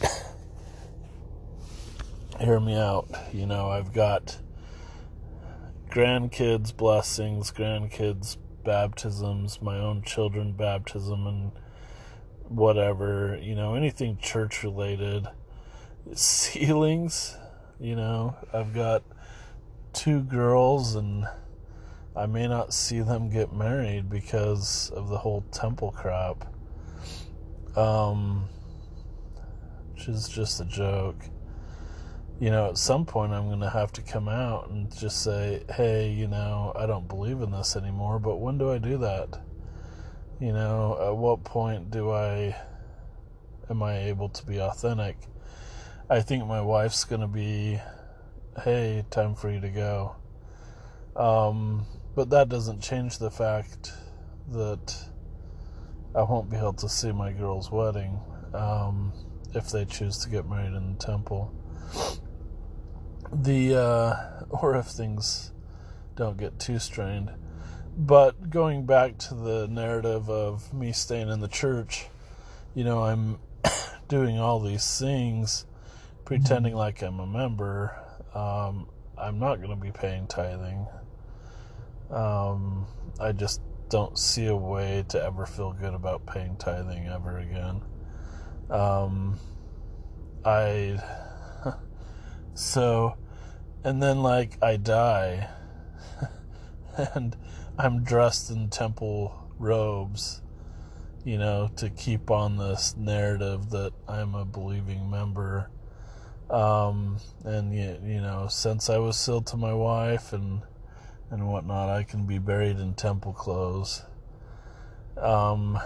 hear 2.39 2.59
me 2.59 2.75
out. 2.75 3.07
You 3.33 3.45
know, 3.45 3.69
I've 3.69 3.93
got 3.93 4.37
grandkids' 5.89 6.75
blessings, 6.75 7.51
grandkids' 7.51 8.37
baptisms, 8.63 9.61
my 9.61 9.77
own 9.77 10.03
children 10.03 10.53
baptism, 10.53 11.25
and 11.25 11.51
whatever, 12.47 13.37
you 13.41 13.55
know, 13.55 13.75
anything 13.75 14.17
church 14.17 14.63
related. 14.63 15.27
Sealings, 16.13 17.37
you 17.79 17.95
know, 17.95 18.35
I've 18.53 18.73
got 18.73 19.03
two 19.93 20.21
girls 20.21 20.95
and 20.95 21.27
I 22.15 22.25
may 22.25 22.47
not 22.47 22.73
see 22.73 22.99
them 23.01 23.29
get 23.29 23.53
married 23.53 24.09
because 24.09 24.91
of 24.95 25.09
the 25.09 25.17
whole 25.17 25.43
temple 25.51 25.91
crap. 25.91 26.45
Um, 27.77 28.49
which 29.93 30.07
is 30.07 30.27
just 30.27 30.59
a 30.59 30.65
joke. 30.65 31.17
You 32.39 32.51
know, 32.51 32.69
at 32.69 32.77
some 32.77 33.05
point 33.05 33.33
I'm 33.33 33.47
going 33.47 33.59
to 33.59 33.69
have 33.69 33.91
to 33.93 34.01
come 34.01 34.29
out 34.29 34.69
and 34.69 34.95
just 34.97 35.23
say, 35.23 35.61
hey, 35.75 36.09
you 36.09 36.25
know, 36.25 36.71
I 36.73 36.85
don't 36.85 37.05
believe 37.05 37.41
in 37.41 37.51
this 37.51 37.75
anymore, 37.75 38.17
but 38.17 38.37
when 38.37 38.57
do 38.57 38.71
I 38.71 38.77
do 38.77 38.97
that? 38.99 39.41
You 40.39 40.53
know, 40.53 40.97
at 41.05 41.17
what 41.17 41.43
point 41.43 41.91
do 41.91 42.11
I, 42.11 42.55
am 43.69 43.83
I 43.83 44.05
able 44.05 44.29
to 44.29 44.45
be 44.45 44.61
authentic? 44.61 45.17
I 46.09 46.21
think 46.21 46.47
my 46.47 46.61
wife's 46.61 47.03
going 47.03 47.19
to 47.19 47.27
be, 47.27 47.81
hey, 48.63 49.03
time 49.09 49.35
for 49.35 49.51
you 49.51 49.59
to 49.59 49.69
go. 49.69 50.15
Um, 51.17 51.85
but 52.15 52.29
that 52.29 52.47
doesn't 52.47 52.81
change 52.81 53.17
the 53.17 53.31
fact 53.31 53.91
that 54.53 54.95
I 56.15 56.23
won't 56.23 56.49
be 56.49 56.55
able 56.55 56.71
to 56.73 56.87
see 56.87 57.11
my 57.11 57.33
girl's 57.33 57.69
wedding 57.69 58.17
um, 58.53 59.11
if 59.53 59.71
they 59.71 59.83
choose 59.83 60.19
to 60.19 60.29
get 60.29 60.47
married 60.47 60.73
in 60.73 60.93
the 60.93 61.05
temple. 61.05 61.53
The 63.31 63.75
uh, 63.75 64.45
or 64.49 64.75
if 64.75 64.87
things 64.87 65.51
don't 66.15 66.37
get 66.37 66.59
too 66.59 66.79
strained. 66.79 67.31
But 67.97 68.49
going 68.49 68.85
back 68.85 69.17
to 69.19 69.35
the 69.35 69.67
narrative 69.67 70.29
of 70.29 70.73
me 70.73 70.93
staying 70.93 71.29
in 71.29 71.41
the 71.41 71.47
church, 71.47 72.07
you 72.73 72.83
know, 72.83 73.03
I'm 73.03 73.39
doing 74.07 74.39
all 74.39 74.59
these 74.59 74.99
things, 74.99 75.65
pretending 76.23 76.75
like 76.75 77.01
I'm 77.01 77.19
a 77.19 77.27
member. 77.27 77.95
Um, 78.33 78.87
I'm 79.17 79.37
not 79.39 79.57
going 79.57 79.71
to 79.71 79.75
be 79.75 79.91
paying 79.91 80.27
tithing. 80.27 80.87
Um, 82.09 82.87
I 83.19 83.33
just 83.33 83.61
don't 83.89 84.17
see 84.17 84.45
a 84.45 84.55
way 84.55 85.03
to 85.09 85.21
ever 85.23 85.45
feel 85.45 85.73
good 85.73 85.93
about 85.93 86.25
paying 86.25 86.55
tithing 86.57 87.07
ever 87.07 87.39
again. 87.39 87.81
Um, 88.69 89.39
I 90.45 91.01
so, 92.53 93.15
and 93.83 94.01
then 94.01 94.21
like 94.21 94.57
I 94.61 94.77
die, 94.77 95.49
and 97.13 97.35
I'm 97.77 98.03
dressed 98.03 98.51
in 98.51 98.69
temple 98.69 99.51
robes, 99.57 100.41
you 101.23 101.37
know, 101.37 101.69
to 101.77 101.89
keep 101.89 102.31
on 102.31 102.57
this 102.57 102.95
narrative 102.97 103.69
that 103.71 103.93
I'm 104.07 104.35
a 104.35 104.45
believing 104.45 105.09
member. 105.09 105.69
Um, 106.49 107.19
and 107.43 107.73
you, 107.73 107.99
you 108.03 108.21
know, 108.21 108.47
since 108.49 108.89
I 108.89 108.97
was 108.97 109.17
sealed 109.17 109.45
to 109.47 109.57
my 109.57 109.73
wife 109.73 110.33
and 110.33 110.63
and 111.31 111.47
whatnot. 111.47 111.89
I 111.89 112.03
can 112.03 112.25
be 112.25 112.37
buried 112.37 112.79
in 112.79 112.93
temple 112.93 113.33
clothes. 113.33 114.03
Um, 115.17 115.79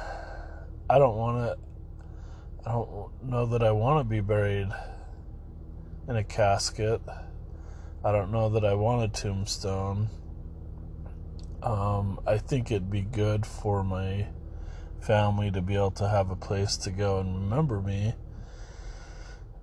I 0.89 0.99
don't 0.99 1.17
want 1.17 1.37
to. 1.37 1.57
I 2.65 2.71
don't 2.71 3.23
know 3.23 3.45
that 3.47 3.63
I 3.63 3.71
want 3.71 3.99
to 3.99 4.09
be 4.09 4.21
buried 4.21 4.69
in 6.07 6.15
a 6.15 6.23
casket. 6.23 7.01
I 8.03 8.11
don't 8.11 8.31
know 8.31 8.49
that 8.49 8.65
I 8.65 8.73
want 8.73 9.03
a 9.03 9.21
tombstone. 9.21 10.09
Um, 11.61 12.19
I 12.27 12.37
think 12.37 12.71
it'd 12.71 12.91
be 12.91 13.01
good 13.01 13.45
for 13.45 13.83
my 13.83 14.27
family 14.99 15.51
to 15.51 15.61
be 15.61 15.75
able 15.75 15.91
to 15.91 16.07
have 16.07 16.29
a 16.29 16.35
place 16.35 16.75
to 16.77 16.91
go 16.91 17.19
and 17.19 17.35
remember 17.35 17.81
me. 17.81 18.15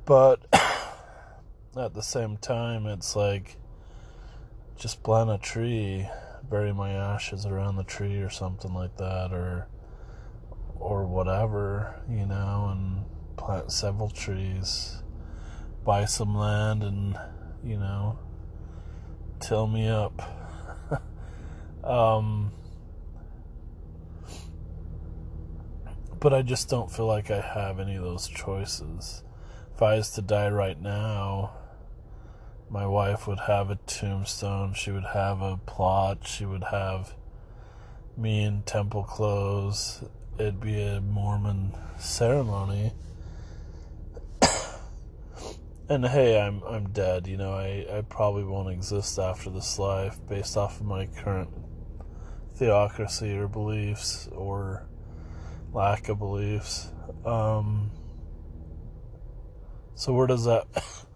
But 0.06 0.40
at 1.76 1.94
the 1.94 2.02
same 2.02 2.36
time, 2.38 2.86
it's 2.86 3.14
like 3.14 3.56
just 4.78 5.02
plant 5.02 5.30
a 5.30 5.38
tree, 5.38 6.08
bury 6.48 6.72
my 6.72 6.92
ashes 6.92 7.44
around 7.44 7.76
the 7.76 7.84
tree 7.84 8.20
or 8.20 8.30
something 8.30 8.72
like 8.72 8.96
that, 8.96 9.32
or 9.32 9.68
or 10.76 11.06
whatever, 11.06 12.00
you 12.08 12.24
know, 12.24 12.70
and 12.72 13.04
plant 13.36 13.70
several 13.70 14.08
trees, 14.08 15.02
buy 15.84 16.04
some 16.04 16.34
land, 16.34 16.82
and 16.82 17.16
you 17.64 17.76
know, 17.76 18.18
till 19.40 19.66
me 19.66 19.88
up. 19.88 20.22
um, 21.84 22.52
but 26.20 26.34
I 26.34 26.42
just 26.42 26.68
don't 26.68 26.90
feel 26.90 27.06
like 27.06 27.30
I 27.30 27.40
have 27.40 27.80
any 27.80 27.96
of 27.96 28.02
those 28.02 28.28
choices. 28.28 29.24
if 29.74 29.82
I 29.82 29.96
was 29.96 30.10
to 30.12 30.22
die 30.22 30.50
right 30.50 30.80
now, 30.80 31.52
my 32.68 32.86
wife 32.86 33.26
would 33.26 33.40
have 33.40 33.70
a 33.70 33.76
tombstone. 33.86 34.74
She 34.74 34.90
would 34.90 35.06
have 35.14 35.40
a 35.40 35.56
plot. 35.56 36.26
She 36.26 36.44
would 36.44 36.64
have 36.64 37.14
me 38.16 38.44
in 38.44 38.62
temple 38.62 39.02
clothes. 39.02 40.04
It'd 40.38 40.60
be 40.60 40.80
a 40.80 41.00
Mormon 41.00 41.74
ceremony. 41.98 42.92
And 45.90 46.06
hey, 46.06 46.40
I'm 46.40 46.62
I'm 46.62 46.90
dead. 46.90 47.26
You 47.26 47.36
know, 47.36 47.52
I, 47.52 47.84
I 47.92 48.02
probably 48.02 48.44
won't 48.44 48.70
exist 48.70 49.18
after 49.18 49.50
this 49.50 49.76
life 49.76 50.16
based 50.28 50.56
off 50.56 50.78
of 50.78 50.86
my 50.86 51.06
current 51.06 51.50
theocracy 52.54 53.36
or 53.36 53.48
beliefs 53.48 54.28
or 54.30 54.86
lack 55.72 56.08
of 56.08 56.20
beliefs. 56.20 56.92
Um, 57.26 57.90
so 59.96 60.12
where 60.12 60.28
does 60.28 60.44
that, 60.44 60.68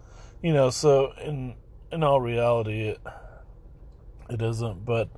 you 0.42 0.52
know? 0.52 0.70
So 0.70 1.12
in 1.24 1.54
in 1.92 2.02
all 2.02 2.20
reality, 2.20 2.88
it 2.88 3.00
it 4.28 4.42
isn't. 4.42 4.84
But 4.84 5.08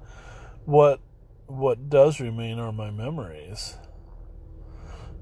what 0.67 1.01
what 1.47 1.89
does 1.89 2.21
remain 2.21 2.59
are 2.59 2.73
my 2.73 2.91
memories. 2.91 3.79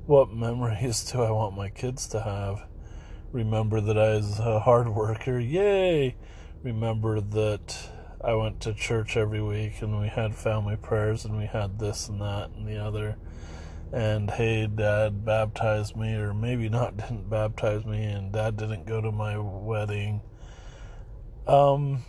What 0.07 0.33
memories 0.33 1.05
do 1.13 1.23
I 1.23 1.31
want 1.31 1.55
my 1.55 1.69
kids 1.69 2.09
to 2.09 2.21
have? 2.21 2.67
Remember 3.35 3.81
that 3.81 3.99
I 3.99 4.15
was 4.15 4.39
a 4.39 4.61
hard 4.61 4.89
worker, 4.89 5.41
yay! 5.41 6.15
Remember 6.63 7.21
that 7.21 7.91
I 8.23 8.35
went 8.35 8.61
to 8.61 8.73
church 8.73 9.17
every 9.17 9.43
week 9.43 9.83
and 9.83 10.01
we 10.01 10.07
had 10.07 10.37
family 10.37 10.77
prayers 10.77 11.25
and 11.25 11.37
we 11.37 11.47
had 11.47 11.81
this 11.81 12.09
and 12.09 12.21
that 12.21 12.51
and 12.51 12.65
the 12.65 12.79
other 12.79 13.17
and 13.93 14.31
hey, 14.31 14.69
dad 14.69 15.25
baptized 15.25 15.97
me, 15.97 16.15
or 16.15 16.33
maybe 16.33 16.69
not 16.69 16.97
didn't 16.97 17.29
baptize 17.29 17.85
me, 17.85 18.05
and 18.05 18.33
dad 18.33 18.57
didn't 18.57 18.87
go 18.87 19.01
to 19.01 19.11
my 19.11 19.37
wedding. 19.37 20.21
Um, 21.49 22.05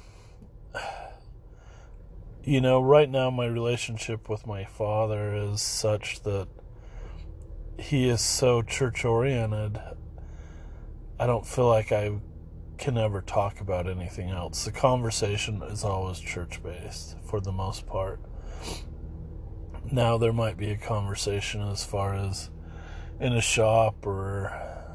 you 2.44 2.62
know, 2.62 2.82
right 2.82 3.10
now 3.10 3.32
my 3.32 3.48
relationship 3.48 4.30
with 4.30 4.46
my 4.46 4.64
father 4.64 5.36
is 5.36 5.64
such 5.64 6.22
that 6.22 6.48
he 7.80 8.08
is 8.08 8.22
so 8.22 8.62
church 8.62 9.04
oriented. 9.04 9.80
I 11.20 11.28
don't 11.28 11.46
feel 11.46 11.68
like 11.68 11.92
I 11.92 12.20
can 12.78 12.98
ever 12.98 13.22
talk 13.22 13.62
about 13.62 13.88
anything 13.88 14.30
else. 14.30 14.66
The 14.66 14.72
conversation 14.72 15.62
is 15.64 15.84
always 15.84 16.20
church 16.20 16.62
based 16.62 17.16
for 17.24 17.40
the 17.40 17.52
most 17.52 17.86
part 17.88 18.20
now 19.92 20.18
there 20.18 20.34
might 20.34 20.58
be 20.58 20.72
a 20.72 20.78
conversation 20.78 21.62
as 21.62 21.84
far 21.84 22.16
as 22.16 22.50
in 23.20 23.34
a 23.34 23.42
shop 23.42 24.06
or 24.06 24.50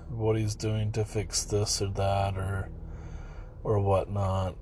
what 0.08 0.36
he's 0.36 0.54
doing 0.54 0.92
to 0.92 1.04
fix 1.04 1.44
this 1.44 1.80
or 1.80 1.88
that 1.88 2.36
or 2.36 2.70
or 3.62 3.78
whatnot. 3.78 4.56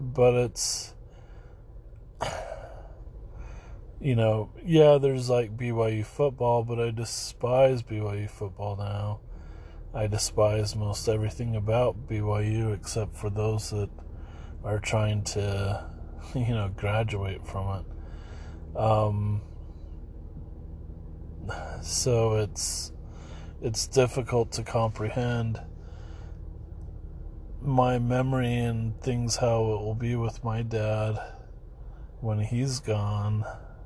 But 0.00 0.34
it's 0.34 0.94
you 4.00 4.16
know, 4.16 4.50
yeah, 4.64 4.98
there's 4.98 5.30
like 5.30 5.56
BYU 5.56 6.04
football, 6.04 6.64
but 6.64 6.80
I 6.80 6.90
despise 6.90 7.82
BYU 7.82 8.28
football 8.28 8.76
now. 8.76 9.20
I 9.94 10.06
despise 10.06 10.74
most 10.74 11.06
everything 11.08 11.54
about 11.54 12.08
BYU 12.08 12.74
except 12.74 13.14
for 13.14 13.28
those 13.28 13.70
that 13.70 13.90
are 14.64 14.78
trying 14.78 15.22
to, 15.24 15.84
you 16.34 16.48
know, 16.48 16.70
graduate 16.74 17.46
from 17.46 17.80
it. 17.80 18.76
Um, 18.76 19.42
so 21.82 22.36
it's 22.36 22.92
it's 23.60 23.86
difficult 23.86 24.50
to 24.52 24.62
comprehend 24.62 25.60
my 27.60 27.98
memory 27.98 28.54
and 28.54 29.00
things 29.00 29.36
how 29.36 29.60
it 29.72 29.80
will 29.80 29.94
be 29.94 30.16
with 30.16 30.42
my 30.42 30.62
dad 30.62 31.18
when 32.20 32.40
he's 32.40 32.80
gone 32.80 33.44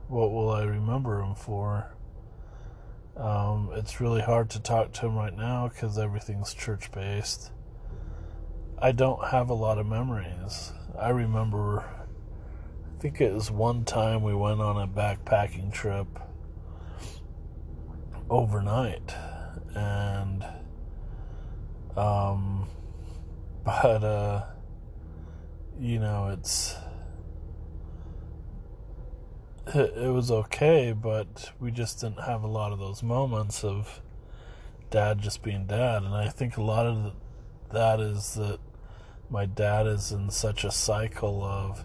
what 0.09 0.31
will 0.31 0.51
i 0.51 0.63
remember 0.63 1.21
him 1.21 1.35
for 1.35 1.96
um, 3.17 3.71
it's 3.75 4.01
really 4.01 4.21
hard 4.21 4.51
to 4.51 4.61
talk 4.61 4.93
to 4.93 5.07
him 5.07 5.17
right 5.17 5.37
now 5.37 5.69
because 5.69 5.99
everything's 5.99 6.53
church 6.53 6.91
based 6.93 7.51
i 8.79 8.93
don't 8.93 9.29
have 9.29 9.49
a 9.49 9.55
lot 9.55 9.79
of 9.79 9.87
memories. 9.87 10.73
I 10.99 11.11
remember 11.11 11.81
i 11.81 13.01
think 13.01 13.21
it 13.21 13.33
was 13.33 13.51
one 13.51 13.85
time 13.85 14.23
we 14.23 14.35
went 14.35 14.61
on 14.61 14.81
a 14.81 14.87
backpacking 14.87 15.73
trip 15.73 16.07
overnight. 18.31 19.15
And 19.75 20.45
um 21.97 22.69
but 23.65 24.05
uh 24.05 24.45
you 25.79 25.99
know 25.99 26.29
it's 26.29 26.75
it, 29.75 30.13
was 30.13 30.31
okay 30.31 30.93
but 30.93 31.53
we 31.61 31.71
just 31.71 32.01
didn't 32.01 32.21
have 32.21 32.43
a 32.43 32.49
lot 32.49 32.73
of 32.73 32.79
those 32.79 33.03
moments 33.03 33.65
of 33.65 34.01
dad 34.91 35.21
just 35.21 35.43
being 35.43 35.67
dad 35.67 36.03
and 36.03 36.15
i 36.15 36.29
think 36.29 36.57
a 36.57 36.63
lot 36.63 36.87
of 36.87 37.13
that 37.73 38.01
is 38.01 38.35
that 38.35 38.59
my 39.29 39.45
dad 39.45 39.87
is 39.87 40.13
in 40.13 40.31
such 40.31 40.65
a 40.65 40.71
cycle 40.71 41.43
of 41.43 41.85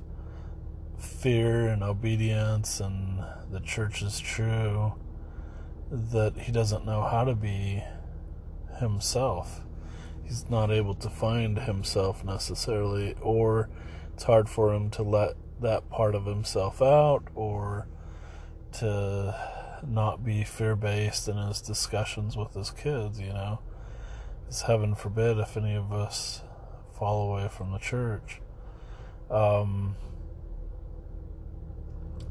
fear 1.00 1.68
and 1.68 1.82
obedience 1.82 2.80
and 2.80 3.24
the 3.52 3.60
church 3.60 4.02
is 4.02 4.20
true 4.20 4.94
that 5.92 6.38
he 6.38 6.52
doesn't 6.52 6.86
know 6.86 7.02
how 7.02 7.26
to 7.26 7.36
be 7.36 7.84
himself. 8.80 9.62
He's 10.24 10.50
not 10.50 10.72
able 10.72 10.96
to 10.96 11.10
find 11.10 11.60
himself 11.60 12.24
necessarily, 12.24 13.16
or 13.22 13.70
it's 14.14 14.24
hard 14.24 14.48
for 14.48 14.74
him 14.74 14.90
to 14.92 15.04
let 15.04 15.36
that 15.62 15.90
part 15.90 16.16
of 16.16 16.26
himself 16.26 16.82
out, 16.82 17.24
or 17.36 17.88
to 18.74 19.36
not 19.86 20.24
be 20.24 20.44
fear 20.44 20.76
based 20.76 21.28
in 21.28 21.38
his 21.38 21.62
discussions 21.62 22.38
with 22.38 22.54
his 22.54 22.72
kids, 22.72 23.20
you 23.20 23.34
know. 23.34 23.60
Because 24.44 24.64
heaven 24.64 24.96
forbid 24.96 25.38
if 25.38 25.58
any 25.58 25.76
of 25.76 25.92
us 25.92 26.42
fall 26.98 27.32
away 27.32 27.48
from 27.48 27.72
the 27.72 27.80
church. 27.80 28.42
Um, 29.30 29.96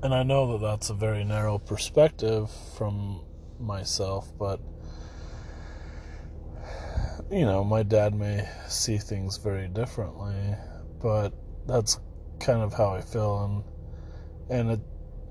and 0.03 0.15
I 0.15 0.23
know 0.23 0.53
that 0.53 0.65
that's 0.65 0.91
a 0.91 0.95
very 0.95 1.25
narrow 1.25 1.59
perspective 1.59 2.51
from 2.77 3.23
myself, 3.59 4.33
but 4.39 4.61
you 7.31 7.45
know, 7.45 7.63
my 7.63 7.83
dad 7.83 8.15
may 8.15 8.49
see 8.67 8.99
things 8.99 9.37
very 9.37 9.69
differently, 9.69 10.57
but 11.01 11.33
that's 11.67 12.01
kind 12.41 12.63
of 12.63 12.73
how 12.73 12.91
I 12.95 13.01
feel 13.01 13.45
and 13.45 13.65
and 14.51 14.71
it 14.73 14.81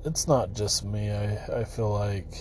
it's 0.05 0.27
not 0.27 0.53
just 0.53 0.85
me. 0.85 1.11
I 1.11 1.59
I 1.59 1.63
feel 1.63 1.91
like 1.91 2.33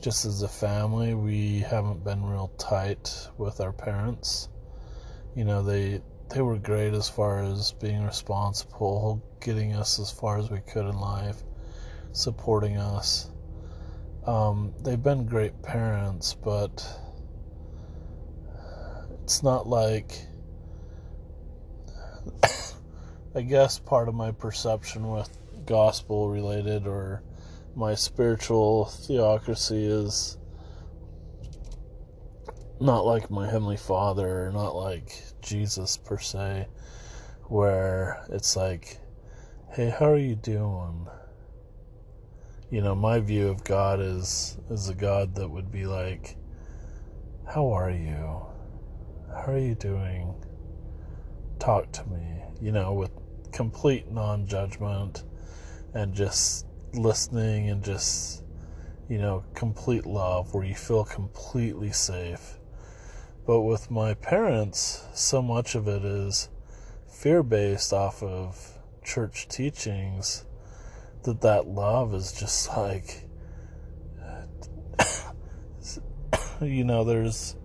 just 0.00 0.24
as 0.24 0.42
a 0.42 0.48
family, 0.48 1.14
we 1.14 1.60
haven't 1.60 2.04
been 2.04 2.24
real 2.24 2.50
tight 2.58 3.28
with 3.38 3.60
our 3.60 3.72
parents. 3.72 4.48
You 5.34 5.44
know, 5.44 5.62
they 5.62 6.02
they 6.30 6.40
were 6.42 6.58
great 6.58 6.94
as 6.94 7.08
far 7.08 7.42
as 7.42 7.72
being 7.72 8.04
responsible, 8.04 9.22
getting 9.40 9.74
us 9.74 9.98
as 9.98 10.10
far 10.10 10.38
as 10.38 10.50
we 10.50 10.60
could 10.60 10.86
in 10.86 10.98
life, 10.98 11.42
supporting 12.12 12.76
us. 12.76 13.30
Um, 14.26 14.72
they've 14.82 15.02
been 15.02 15.26
great 15.26 15.62
parents, 15.62 16.34
but 16.34 16.86
it's 19.22 19.42
not 19.42 19.66
like. 19.66 20.26
I 23.34 23.42
guess 23.42 23.78
part 23.78 24.08
of 24.08 24.14
my 24.14 24.32
perception 24.32 25.10
with 25.10 25.30
gospel 25.66 26.28
related 26.28 26.86
or 26.86 27.22
my 27.74 27.94
spiritual 27.94 28.86
theocracy 28.86 29.84
is 29.84 30.36
not 32.80 33.06
like 33.06 33.30
my 33.30 33.46
Heavenly 33.46 33.76
Father, 33.76 34.50
not 34.52 34.74
like 34.74 35.12
Jesus 35.42 35.96
per 35.96 36.18
se, 36.18 36.66
where 37.44 38.24
it's 38.30 38.56
like, 38.56 38.98
hey, 39.72 39.90
how 39.90 40.10
are 40.10 40.16
you 40.16 40.34
doing? 40.34 41.06
you 42.70 42.80
know, 42.80 42.94
my 42.94 43.18
view 43.18 43.48
of 43.48 43.64
God 43.64 44.00
is 44.00 44.56
is 44.70 44.88
a 44.88 44.94
God 44.94 45.34
that 45.34 45.48
would 45.48 45.72
be 45.72 45.86
like, 45.86 46.36
"How 47.44 47.72
are 47.72 47.90
you? 47.90 48.46
How 49.28 49.52
are 49.52 49.58
you 49.58 49.74
doing? 49.74 50.34
Talk 51.58 51.90
to 51.92 52.08
me." 52.08 52.44
You 52.60 52.70
know, 52.70 52.92
with 52.92 53.10
complete 53.52 54.10
non-judgment 54.10 55.24
and 55.94 56.14
just 56.14 56.66
listening 56.94 57.70
and 57.70 57.84
just 57.84 58.40
you 59.10 59.18
know, 59.18 59.44
complete 59.54 60.06
love 60.06 60.54
where 60.54 60.64
you 60.64 60.76
feel 60.76 61.04
completely 61.04 61.90
safe. 61.90 62.58
But 63.44 63.62
with 63.62 63.90
my 63.90 64.14
parents, 64.14 65.04
so 65.12 65.42
much 65.42 65.74
of 65.74 65.88
it 65.88 66.04
is 66.04 66.48
fear 67.08 67.42
based 67.42 67.92
off 67.92 68.22
of 68.22 68.78
church 69.02 69.48
teachings 69.48 70.44
that 71.24 71.40
that 71.40 71.66
love 71.66 72.14
is 72.14 72.32
just 72.32 72.68
like 72.76 73.26
you 76.60 76.84
know 76.84 77.02
there's 77.02 77.56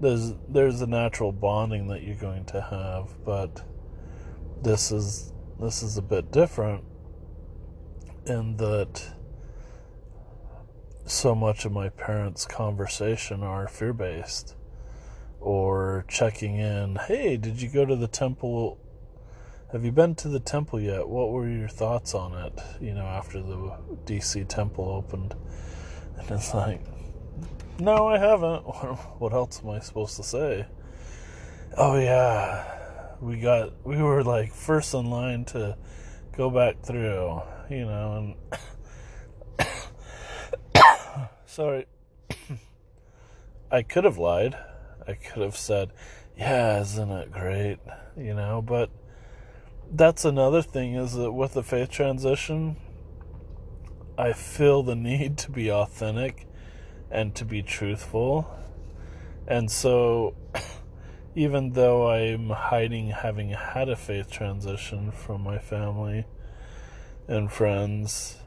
there's 0.00 0.34
there's 0.48 0.80
a 0.82 0.86
natural 0.86 1.32
bonding 1.32 1.88
that 1.88 2.04
you're 2.04 2.14
going 2.14 2.44
to 2.44 2.60
have, 2.60 3.24
but 3.24 3.64
this 4.66 4.90
is 4.90 5.32
this 5.60 5.80
is 5.80 5.96
a 5.96 6.02
bit 6.02 6.32
different 6.32 6.82
in 8.26 8.56
that 8.56 9.00
so 11.04 11.36
much 11.36 11.64
of 11.64 11.70
my 11.70 11.88
parents' 11.88 12.44
conversation 12.44 13.44
are 13.44 13.68
fear 13.68 13.92
based 13.92 14.56
or 15.38 16.04
checking 16.08 16.56
in. 16.56 16.96
Hey, 17.06 17.36
did 17.36 17.62
you 17.62 17.68
go 17.68 17.84
to 17.84 17.94
the 17.94 18.08
temple? 18.08 18.80
Have 19.70 19.84
you 19.84 19.92
been 19.92 20.16
to 20.16 20.28
the 20.28 20.40
temple 20.40 20.80
yet? 20.80 21.08
What 21.08 21.30
were 21.30 21.48
your 21.48 21.68
thoughts 21.68 22.12
on 22.12 22.34
it? 22.34 22.58
You 22.80 22.94
know, 22.94 23.06
after 23.06 23.40
the 23.40 23.72
DC 24.04 24.48
temple 24.48 24.88
opened, 24.88 25.36
and 26.18 26.28
it's 26.32 26.52
like, 26.52 26.80
no, 27.78 28.08
I 28.08 28.18
haven't. 28.18 28.62
What 29.20 29.32
else 29.32 29.60
am 29.62 29.70
I 29.70 29.78
supposed 29.78 30.16
to 30.16 30.24
say? 30.24 30.66
Oh 31.76 31.96
yeah, 31.96 32.75
we 33.20 33.38
got 33.40 33.72
we 33.84 33.96
were 34.02 34.22
like 34.22 34.52
first 34.52 34.94
in 34.94 35.10
line 35.10 35.44
to 35.46 35.76
go 36.36 36.50
back 36.50 36.82
through, 36.82 37.40
you 37.70 37.84
know, 37.86 38.34
and 39.58 39.66
sorry, 41.46 41.86
I 43.70 43.82
could 43.82 44.04
have 44.04 44.18
lied. 44.18 44.56
I 45.08 45.14
could 45.14 45.42
have 45.42 45.56
said, 45.56 45.92
"Yeah, 46.36 46.80
isn't 46.80 47.10
it 47.10 47.30
great?" 47.30 47.78
You 48.16 48.34
know, 48.34 48.62
but 48.62 48.90
that's 49.90 50.24
another 50.24 50.62
thing 50.62 50.94
is 50.94 51.14
that 51.14 51.32
with 51.32 51.54
the 51.54 51.62
faith 51.62 51.90
transition, 51.90 52.76
I 54.18 54.32
feel 54.32 54.82
the 54.82 54.96
need 54.96 55.38
to 55.38 55.50
be 55.50 55.70
authentic 55.70 56.46
and 57.10 57.34
to 57.36 57.44
be 57.44 57.62
truthful. 57.62 58.50
And 59.46 59.70
so, 59.70 60.34
even 61.36 61.74
though 61.74 62.10
I'm 62.10 62.48
hiding 62.48 63.10
having 63.10 63.50
had 63.50 63.90
a 63.90 63.94
faith 63.94 64.30
transition 64.30 65.12
from 65.12 65.42
my 65.42 65.58
family 65.58 66.24
and 67.28 67.52
friends, 67.52 68.38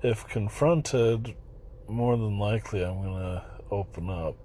if 0.00 0.24
confronted, 0.28 1.34
more 1.88 2.16
than 2.16 2.38
likely 2.38 2.84
I'm 2.84 3.02
going 3.02 3.20
to 3.20 3.44
open 3.68 4.08
up. 4.08 4.36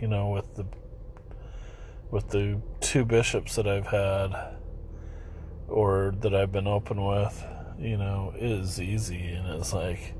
You 0.00 0.08
know, 0.08 0.30
with 0.30 0.56
the 0.56 0.66
with 2.10 2.30
the 2.30 2.60
two 2.80 3.04
bishops 3.04 3.54
that 3.54 3.68
I've 3.68 3.86
had 3.86 4.56
or 5.68 6.12
that 6.20 6.34
I've 6.34 6.50
been 6.50 6.66
open 6.66 7.04
with, 7.04 7.44
you 7.78 7.96
know, 7.96 8.34
is 8.36 8.80
easy 8.80 9.30
and 9.30 9.46
it's 9.60 9.72
like 9.72 10.14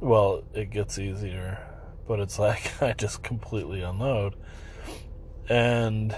well, 0.00 0.42
it 0.54 0.70
gets 0.70 0.98
easier, 0.98 1.58
but 2.08 2.18
it's 2.18 2.38
like 2.38 2.72
I 2.82 2.94
just 2.94 3.22
completely 3.22 3.82
unload. 3.82 4.36
And 5.48 6.16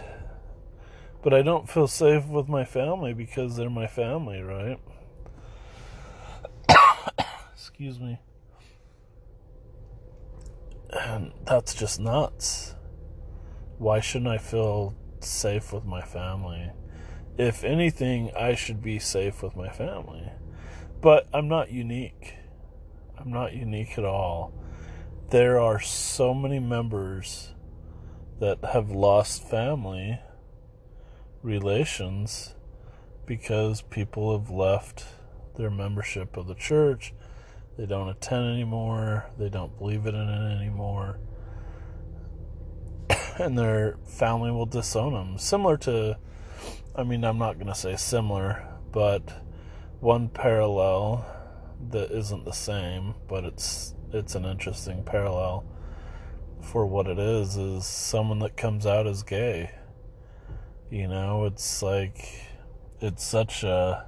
but 1.23 1.33
I 1.33 1.43
don't 1.43 1.69
feel 1.69 1.89
safe 1.89 2.27
with 2.27 2.49
my 2.49 2.65
family 2.65 3.15
because 3.15 3.57
they're 3.57 3.71
my 3.71 3.87
family, 3.87 4.43
right? 4.43 4.79
Excuse 7.55 7.99
me. 7.99 8.21
And 10.91 11.33
that's 11.47 11.75
just 11.75 11.99
nuts. 11.99 12.75
Why 13.79 14.01
shouldn't 14.01 14.31
I 14.31 14.39
feel 14.39 14.95
safe 15.21 15.73
with 15.73 15.85
my 15.85 16.03
family? 16.03 16.71
If 17.39 17.65
anything, 17.65 18.31
I 18.37 18.55
should 18.55 18.83
be 18.83 18.99
safe 18.99 19.43
with 19.43 19.57
my 19.57 19.71
family. 19.71 20.31
But 21.01 21.27
I'm 21.33 21.49
not 21.49 21.73
unique 21.73 22.37
I'm 23.25 23.33
not 23.33 23.55
unique 23.55 23.97
at 23.97 24.05
all. 24.05 24.53
There 25.31 25.59
are 25.59 25.81
so 25.81 26.35
many 26.35 26.59
members 26.59 27.54
that 28.41 28.59
have 28.73 28.91
lost 28.91 29.49
family 29.49 30.21
relations 31.43 32.55
because 33.27 33.83
people 33.83 34.39
have 34.39 34.51
left 34.51 35.07
their 35.57 35.71
membership 35.71 36.37
of 36.37 36.47
the 36.47 36.55
church. 36.55 37.15
They 37.79 37.87
don't 37.87 38.09
attend 38.09 38.47
anymore. 38.47 39.27
They 39.39 39.49
don't 39.49 39.77
believe 39.79 40.07
in 40.07 40.15
it 40.15 40.57
anymore. 40.57 41.19
and 43.39 43.59
their 43.59 43.97
family 44.05 44.51
will 44.51 44.67
disown 44.67 45.13
them. 45.13 45.39
Similar 45.39 45.77
to, 45.79 46.19
I 46.95 47.03
mean, 47.03 47.25
I'm 47.25 47.39
not 47.39 47.55
going 47.55 47.69
to 47.69 47.75
say 47.75 47.97
similar, 47.97 48.67
but 48.93 49.23
one 50.01 50.29
parallel 50.29 51.27
that 51.91 52.11
isn't 52.11 52.45
the 52.45 52.53
same, 52.53 53.15
but 53.29 53.45
it's 53.45 53.95
it's 54.13 54.37
an 54.37 54.45
interesting 54.45 55.03
parallel 55.03 55.65
for 56.65 56.87
what 56.87 57.07
it 57.07 57.19
is 57.19 57.57
is 57.57 57.87
someone 57.87 58.39
that 58.41 58.57
comes 58.57 58.87
out 58.87 59.07
as 59.07 59.23
gay. 59.23 59.71
You 60.91 61.09
know, 61.09 61.45
it's 61.45 61.83
like 61.83 62.29
it's 63.01 63.25
such 63.25 63.65
a 63.65 64.07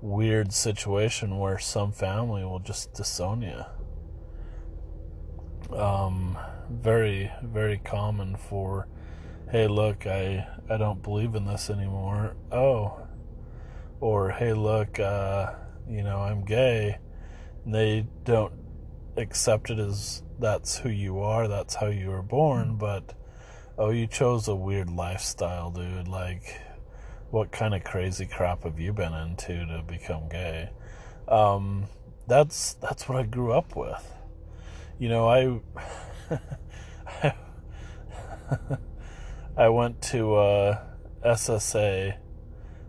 weird 0.00 0.52
situation 0.52 1.38
where 1.38 1.58
some 1.58 1.92
family 1.92 2.44
will 2.44 2.58
just 2.58 2.92
disown 2.92 3.42
you. 3.42 3.64
Um, 5.74 6.36
very, 6.70 7.30
very 7.42 7.78
common 7.78 8.36
for, 8.36 8.88
hey, 9.50 9.66
look, 9.66 10.06
I, 10.06 10.46
I 10.68 10.76
don't 10.76 11.02
believe 11.02 11.34
in 11.34 11.46
this 11.46 11.70
anymore. 11.70 12.36
Oh, 12.52 13.00
or 14.00 14.30
hey, 14.30 14.52
look, 14.52 15.00
uh, 15.00 15.52
you 15.88 16.02
know, 16.02 16.18
I'm 16.18 16.44
gay, 16.44 16.98
and 17.64 17.74
they 17.74 18.06
don't 18.24 18.52
accept 19.16 19.70
it 19.70 19.78
as 19.78 20.23
that's 20.38 20.78
who 20.78 20.88
you 20.88 21.20
are, 21.20 21.48
that's 21.48 21.76
how 21.76 21.86
you 21.86 22.10
were 22.10 22.22
born, 22.22 22.76
but 22.76 23.14
oh, 23.78 23.90
you 23.90 24.06
chose 24.06 24.48
a 24.48 24.54
weird 24.54 24.90
lifestyle, 24.90 25.70
dude. 25.70 26.08
Like, 26.08 26.60
what 27.30 27.52
kind 27.52 27.74
of 27.74 27.84
crazy 27.84 28.26
crap 28.26 28.64
have 28.64 28.78
you 28.78 28.92
been 28.92 29.14
into 29.14 29.66
to 29.66 29.82
become 29.86 30.28
gay? 30.28 30.70
Um, 31.28 31.86
that's 32.26 32.74
that's 32.74 33.08
what 33.08 33.18
I 33.18 33.22
grew 33.24 33.52
up 33.52 33.76
with. 33.76 34.12
You 34.98 35.08
know, 35.08 35.28
I 35.28 35.60
I 39.56 39.68
went 39.68 40.02
to 40.02 40.34
uh, 40.34 40.84
SSA 41.24 42.16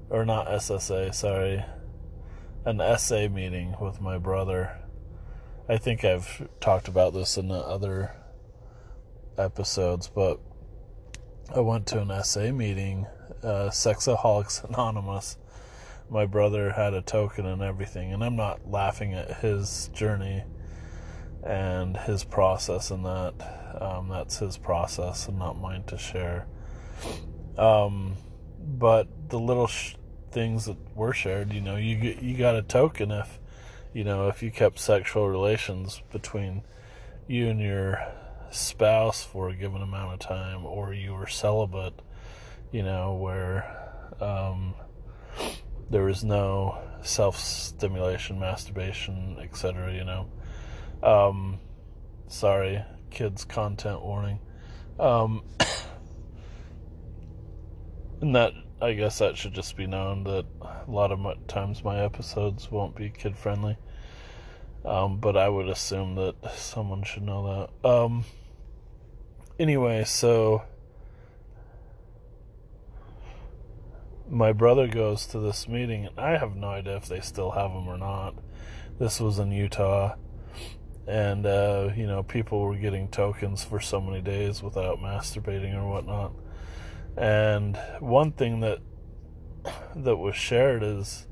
or 0.09 0.25
not 0.25 0.47
SSA, 0.47 1.13
sorry, 1.13 1.63
an 2.65 2.81
SA 2.97 3.27
meeting 3.27 3.75
with 3.79 4.01
my 4.01 4.17
brother. 4.17 4.84
I 5.67 5.77
think 5.77 6.05
I've 6.05 6.47
talked 6.59 6.87
about 6.87 7.13
this 7.13 7.37
in 7.37 7.47
the 7.47 7.55
other 7.55 8.15
episodes, 9.35 10.07
but 10.07 10.39
I 11.55 11.59
went 11.61 11.87
to 11.87 12.01
an 12.01 12.23
SA 12.23 12.51
meeting, 12.51 13.07
uh, 13.41 13.69
Sexaholics 13.71 14.63
Anonymous. 14.63 15.37
My 16.07 16.27
brother 16.27 16.73
had 16.73 16.93
a 16.93 17.01
token 17.01 17.47
and 17.47 17.63
everything, 17.63 18.13
and 18.13 18.23
I'm 18.23 18.35
not 18.35 18.69
laughing 18.69 19.15
at 19.15 19.37
his 19.37 19.89
journey 19.91 20.43
and 21.43 21.97
his 21.97 22.23
process 22.23 22.91
and 22.91 23.03
that. 23.03 23.33
Um, 23.81 24.07
that's 24.07 24.37
his 24.37 24.57
process 24.57 25.27
and 25.27 25.39
not 25.39 25.59
mine 25.59 25.83
to 25.85 25.97
share. 25.97 26.45
Um, 27.57 28.17
but 28.59 29.07
the 29.29 29.39
little 29.39 29.67
sh- 29.67 29.95
things 30.31 30.65
that 30.65 30.77
were 30.95 31.13
shared. 31.13 31.51
You 31.51 31.61
know, 31.61 31.75
you 31.75 31.95
you 32.21 32.37
got 32.37 32.55
a 32.55 32.61
token 32.61 33.11
if 33.11 33.39
you 33.95 34.03
know 34.03 34.27
if 34.27 34.43
you 34.43 34.51
kept 34.51 34.77
sexual 34.77 35.29
relations 35.29 36.01
between 36.11 36.63
you 37.27 37.47
and 37.47 37.61
your 37.61 38.05
spouse 38.51 39.23
for 39.23 39.49
a 39.49 39.55
given 39.55 39.81
amount 39.81 40.13
of 40.13 40.19
time, 40.19 40.63
or 40.65 40.93
you 40.93 41.13
were 41.13 41.27
celibate. 41.27 41.93
You 42.71 42.83
know, 42.83 43.15
where 43.15 43.65
um, 44.19 44.75
there 45.89 46.03
was 46.03 46.25
no 46.25 46.77
self 47.03 47.39
stimulation, 47.39 48.39
masturbation, 48.39 49.37
etc. 49.41 49.93
You 49.93 50.03
know, 50.03 50.27
um, 51.01 51.59
sorry, 52.27 52.83
kids 53.11 53.45
content 53.45 54.01
warning. 54.01 54.39
Um, 54.99 55.43
and 58.21 58.35
that 58.35 58.51
I 58.81 58.93
guess 58.93 59.19
that 59.19 59.37
should 59.37 59.53
just 59.53 59.77
be 59.77 59.87
known 59.87 60.25
that 60.25 60.45
a 60.61 60.91
lot 60.91 61.11
of 61.11 61.19
my, 61.19 61.35
times 61.47 61.83
my 61.83 62.03
episodes 62.03 62.69
won't 62.69 62.95
be 62.95 63.09
kid 63.09 63.37
friendly. 63.37 63.77
Um, 64.85 65.17
but 65.17 65.35
I 65.35 65.49
would 65.49 65.67
assume 65.67 66.15
that 66.15 66.35
someone 66.55 67.03
should 67.03 67.23
know 67.23 67.69
that. 67.83 67.89
Um, 67.89 68.23
anyway, 69.57 70.03
so 70.03 70.63
my 74.29 74.53
brother 74.53 74.87
goes 74.87 75.25
to 75.27 75.39
this 75.39 75.67
meeting, 75.67 76.05
and 76.05 76.19
I 76.19 76.37
have 76.37 76.55
no 76.55 76.69
idea 76.69 76.97
if 76.97 77.07
they 77.07 77.19
still 77.19 77.51
have 77.51 77.71
them 77.73 77.87
or 77.87 77.97
not. 77.97 78.35
This 78.99 79.19
was 79.19 79.39
in 79.39 79.51
Utah, 79.51 80.15
and 81.07 81.45
uh, 81.45 81.89
you 81.95 82.05
know, 82.05 82.21
people 82.21 82.61
were 82.61 82.77
getting 82.77 83.07
tokens 83.07 83.63
for 83.63 83.79
so 83.79 83.99
many 83.99 84.21
days 84.21 84.61
without 84.61 84.99
masturbating 84.99 85.75
or 85.75 85.89
whatnot. 85.89 86.33
And 87.17 87.77
one 87.99 88.33
thing 88.33 88.59
that 88.59 88.79
that 89.95 90.17
was 90.17 90.35
shared 90.35 90.83
is 90.83 91.25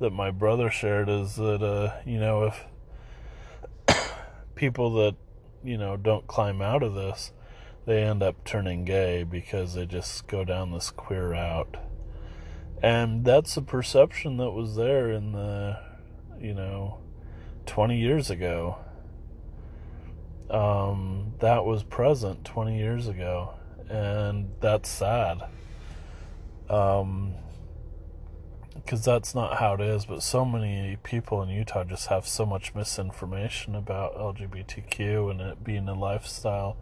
that 0.00 0.10
my 0.10 0.30
brother 0.30 0.70
shared 0.70 1.08
is 1.08 1.36
that 1.36 1.62
uh, 1.62 2.00
you 2.06 2.18
know 2.18 2.44
if 2.44 2.64
people 4.60 4.92
that 4.92 5.16
you 5.64 5.78
know 5.78 5.96
don't 5.96 6.26
climb 6.26 6.60
out 6.60 6.82
of 6.82 6.94
this, 6.94 7.32
they 7.86 8.02
end 8.02 8.22
up 8.22 8.44
turning 8.44 8.84
gay 8.84 9.24
because 9.24 9.72
they 9.72 9.86
just 9.86 10.26
go 10.26 10.44
down 10.44 10.70
this 10.70 10.90
queer 10.90 11.30
route. 11.30 11.78
And 12.82 13.24
that's 13.24 13.56
a 13.56 13.62
perception 13.62 14.36
that 14.36 14.50
was 14.50 14.76
there 14.76 15.10
in 15.10 15.32
the, 15.32 15.78
you 16.38 16.54
know, 16.54 16.98
20 17.66 17.98
years 17.98 18.30
ago. 18.30 18.78
Um, 20.48 21.34
that 21.40 21.64
was 21.64 21.82
present 21.82 22.44
20 22.44 22.78
years 22.78 23.06
ago. 23.06 23.54
And 23.88 24.50
that's 24.60 24.88
sad. 24.88 25.42
Um, 26.70 27.34
because 28.84 29.04
that's 29.04 29.34
not 29.34 29.58
how 29.58 29.74
it 29.74 29.80
is. 29.80 30.06
But 30.06 30.22
so 30.22 30.44
many 30.44 30.96
people 31.02 31.42
in 31.42 31.48
Utah 31.48 31.84
just 31.84 32.08
have 32.08 32.26
so 32.26 32.44
much 32.44 32.74
misinformation 32.74 33.74
about 33.74 34.16
LGBTQ 34.16 35.30
and 35.30 35.40
it 35.40 35.64
being 35.64 35.88
a 35.88 35.94
lifestyle. 35.94 36.76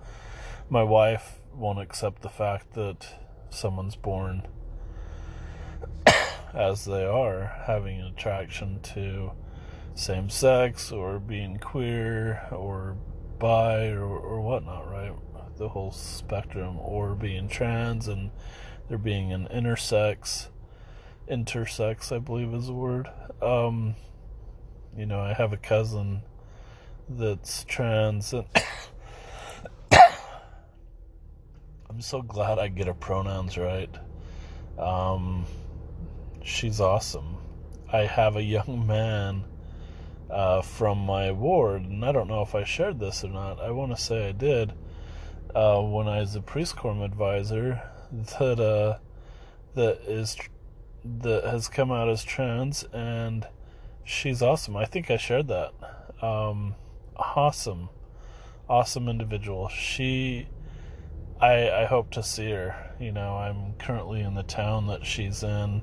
My 0.69 0.83
wife 0.83 1.41
won't 1.55 1.81
accept 1.81 2.23
the 2.23 2.29
fact 2.29 2.75
that 2.75 3.07
someone's 3.51 3.97
born 3.97 4.47
as 6.55 6.85
they 6.85 7.05
are, 7.05 7.63
having 7.67 8.01
an 8.01 8.07
attraction 8.07 8.81
to 8.95 9.33
same 9.95 10.31
sex 10.31 10.93
or 10.93 11.19
being 11.19 11.59
queer 11.59 12.47
or 12.53 12.97
bi 13.39 13.89
or, 13.89 14.05
or 14.05 14.41
whatnot, 14.41 14.91
right? 14.91 15.13
The 15.57 15.71
whole 15.71 15.91
spectrum, 15.91 16.79
or 16.79 17.17
being 17.17 17.49
trans 17.49 18.07
and 18.07 18.31
there 18.89 18.99
being 18.99 19.33
an 19.33 19.49
intersex 19.53 20.49
intersex, 21.31 22.13
I 22.15 22.19
believe 22.19 22.53
is 22.55 22.67
the 22.67 22.73
word. 22.73 23.09
Um, 23.43 23.95
you 24.97 25.07
know, 25.07 25.21
I 25.21 25.33
have 25.33 25.53
a 25.53 25.57
cousin 25.57 26.23
that's 27.09 27.65
trans, 27.65 28.33
and 28.33 28.47
I'm 31.91 32.01
so 32.01 32.23
glad 32.23 32.59
I 32.59 32.69
get 32.69 32.87
her 32.87 32.95
pronouns 32.95 33.57
right. 33.57 33.91
Um, 34.79 35.45
she's 36.43 36.81
awesome. 36.81 37.37
I 37.93 38.01
have 38.01 38.37
a 38.37 38.43
young 38.43 38.87
man 38.87 39.45
uh, 40.31 40.63
from 40.63 40.99
my 40.99 41.31
ward, 41.31 41.83
and 41.83 42.05
I 42.05 42.13
don't 42.13 42.29
know 42.29 42.43
if 42.43 42.55
I 42.55 42.65
shared 42.65 43.01
this 43.01 43.25
or 43.25 43.29
not. 43.29 43.61
I 43.61 43.71
want 43.71 43.97
to 43.97 44.03
say 44.03 44.29
I 44.29 44.33
did 44.33 44.73
uh, 45.55 45.81
when 45.81 46.09
I 46.09 46.21
was 46.21 46.35
a 46.37 46.41
priest 46.41 46.77
quorum 46.77 47.03
advisor 47.03 47.83
that 48.13 48.61
uh, 48.61 48.99
that 49.75 50.01
is 50.07 50.37
that 51.05 51.45
has 51.45 51.69
come 51.69 51.91
out 51.91 52.09
as 52.09 52.25
trans, 52.25 52.85
and 52.93 53.47
she's 54.05 54.43
awesome. 54.43 54.77
I 54.77 54.85
think 54.85 55.11
I 55.11 55.17
shared 55.17 55.49
that. 55.49 55.73
Um, 56.23 56.75
awesome, 57.17 57.89
awesome 58.69 59.09
individual. 59.09 59.69
She, 59.69 60.49
I, 61.41 61.71
I 61.71 61.85
hope 61.85 62.11
to 62.13 62.23
see 62.23 62.51
her. 62.51 62.95
You 62.99 63.13
know, 63.13 63.37
I'm 63.37 63.75
currently 63.79 64.21
in 64.21 64.35
the 64.35 64.43
town 64.43 64.89
that 64.89 65.07
she's 65.07 65.43
in. 65.43 65.83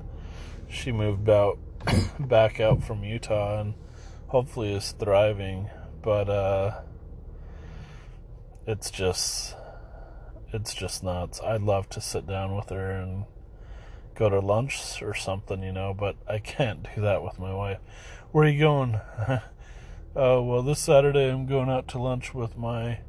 She 0.68 0.92
moved 0.92 1.28
out, 1.28 1.58
back 2.20 2.60
out 2.60 2.82
from 2.82 3.04
Utah, 3.04 3.60
and 3.60 3.74
hopefully 4.28 4.74
is 4.74 4.92
thriving. 4.92 5.70
But 6.02 6.28
uh, 6.28 6.80
it's 8.66 8.90
just, 8.90 9.54
it's 10.52 10.74
just 10.74 11.02
nuts. 11.02 11.40
I'd 11.40 11.62
love 11.62 11.88
to 11.90 12.00
sit 12.00 12.26
down 12.26 12.54
with 12.54 12.68
her 12.68 12.90
and 12.90 13.24
go 14.16 14.28
to 14.30 14.40
lunch 14.40 15.02
or 15.02 15.14
something, 15.14 15.62
you 15.62 15.72
know, 15.72 15.94
but 15.94 16.16
I 16.26 16.38
can't 16.38 16.86
do 16.94 17.02
that 17.02 17.22
with 17.22 17.38
my 17.38 17.52
wife. 17.54 17.78
Where 18.32 18.44
are 18.44 18.48
you 18.48 18.58
going? 18.58 19.00
Oh, 20.16 20.42
well, 20.42 20.62
this 20.62 20.80
Saturday 20.80 21.30
I'm 21.30 21.46
going 21.46 21.68
out 21.68 21.88
to 21.88 21.98
lunch 21.98 22.34
with 22.34 22.56
my, 22.56 23.00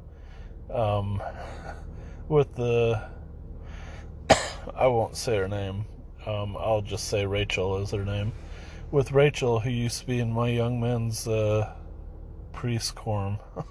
um, 0.72 1.22
with 2.28 2.54
the, 2.54 3.08
I 4.74 4.86
won't 4.86 5.16
say 5.16 5.36
her 5.36 5.48
name. 5.48 5.86
Um, 6.26 6.56
I'll 6.58 6.82
just 6.82 7.08
say 7.08 7.24
Rachel 7.24 7.78
is 7.78 7.90
her 7.92 8.04
name. 8.04 8.32
With 8.90 9.12
Rachel, 9.12 9.60
who 9.60 9.70
used 9.70 10.00
to 10.00 10.06
be 10.06 10.18
in 10.20 10.30
my 10.30 10.48
young 10.48 10.80
men's, 10.80 11.26
uh, 11.26 11.72
priest 12.52 12.94
quorum. 12.94 13.38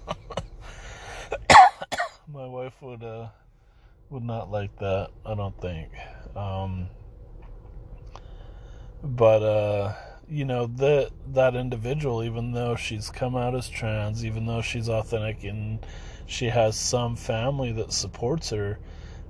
my 2.33 2.47
wife 2.47 2.73
would, 2.81 3.03
uh, 3.03 3.27
would 4.09 4.23
not 4.23 4.49
like 4.49 4.75
that, 4.79 5.09
I 5.25 5.35
don't 5.35 5.59
think. 5.61 5.89
Um, 6.35 6.89
but 9.03 9.43
uh 9.43 9.93
you 10.29 10.43
know 10.43 10.67
that 10.67 11.09
that 11.27 11.55
individual 11.55 12.23
even 12.23 12.51
though 12.51 12.75
she's 12.75 13.09
come 13.09 13.35
out 13.35 13.55
as 13.55 13.69
trans 13.69 14.25
even 14.25 14.45
though 14.45 14.61
she's 14.61 14.89
authentic 14.89 15.43
and 15.43 15.85
she 16.25 16.47
has 16.47 16.75
some 16.75 17.15
family 17.15 17.71
that 17.71 17.93
supports 17.93 18.49
her 18.49 18.77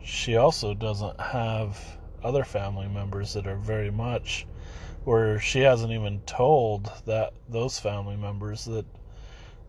she 0.03 0.37
also 0.37 0.73
doesn't 0.73 1.19
have 1.19 1.97
other 2.23 2.43
family 2.43 2.87
members 2.87 3.33
that 3.33 3.45
are 3.45 3.57
very 3.57 3.91
much 3.91 4.47
where 5.07 5.39
she 5.39 5.61
hasn't 5.61 5.93
even 5.93 6.19
told 6.25 6.91
that 7.05 7.31
those 7.47 7.79
family 7.79 8.17
members 8.17 8.65
that 8.65 8.85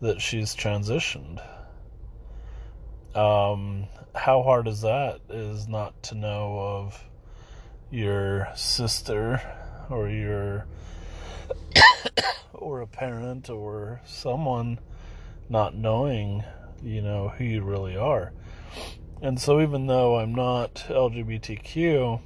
that 0.01 0.21
she's 0.21 0.53
transitioned. 0.55 1.41
Um 3.15 3.87
how 4.15 4.43
hard 4.43 4.67
is 4.67 4.81
that 4.81 5.21
is 5.29 5.67
not 5.67 6.01
to 6.03 6.15
know 6.15 6.59
of 6.59 7.03
your 7.89 8.49
sister 8.55 9.41
or 9.89 10.09
you're 10.09 10.65
or 12.53 12.81
a 12.81 12.87
parent 12.87 13.49
or 13.49 14.01
someone 14.05 14.79
not 15.49 15.75
knowing, 15.75 16.43
you 16.83 17.01
know, 17.01 17.29
who 17.29 17.43
you 17.43 17.63
really 17.63 17.97
are. 17.97 18.31
And 19.21 19.39
so 19.39 19.59
even 19.61 19.87
though 19.87 20.17
I'm 20.19 20.33
not 20.33 20.75
LGBTQ, 20.87 22.21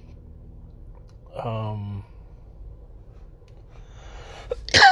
um, 1.35 2.03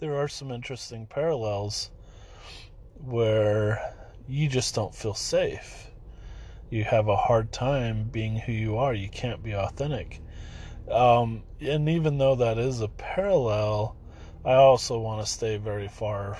there 0.00 0.16
are 0.16 0.28
some 0.28 0.50
interesting 0.50 1.06
parallels 1.06 1.90
where 3.04 3.94
you 4.26 4.48
just 4.48 4.74
don't 4.74 4.94
feel 4.94 5.14
safe. 5.14 5.90
You 6.70 6.84
have 6.84 7.08
a 7.08 7.16
hard 7.16 7.52
time 7.52 8.04
being 8.04 8.36
who 8.36 8.52
you 8.52 8.78
are. 8.78 8.94
You 8.94 9.10
can't 9.10 9.42
be 9.42 9.54
authentic. 9.54 10.21
Um, 10.90 11.42
and 11.60 11.88
even 11.88 12.18
though 12.18 12.36
that 12.36 12.58
is 12.58 12.80
a 12.80 12.88
parallel, 12.88 13.96
I 14.44 14.54
also 14.54 14.98
want 14.98 15.24
to 15.24 15.32
stay 15.32 15.56
very 15.56 15.88
far 15.88 16.36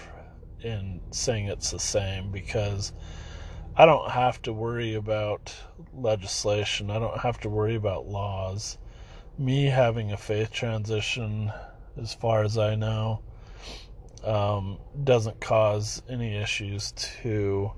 in 0.60 1.00
saying 1.10 1.46
it's 1.46 1.70
the 1.70 1.78
same 1.78 2.30
because 2.30 2.92
I 3.76 3.86
don't 3.86 4.10
have 4.10 4.42
to 4.42 4.52
worry 4.52 4.94
about 4.94 5.54
legislation. 5.94 6.90
I 6.90 6.98
don't 6.98 7.18
have 7.20 7.40
to 7.40 7.48
worry 7.48 7.74
about 7.74 8.06
laws. 8.06 8.78
Me 9.38 9.64
having 9.64 10.12
a 10.12 10.16
faith 10.16 10.50
transition, 10.50 11.52
as 11.96 12.12
far 12.12 12.44
as 12.44 12.58
I 12.58 12.74
know, 12.74 13.22
um, 14.24 14.78
doesn't 15.04 15.40
cause 15.40 16.02
any 16.08 16.36
issues 16.36 16.92
to 17.22 17.72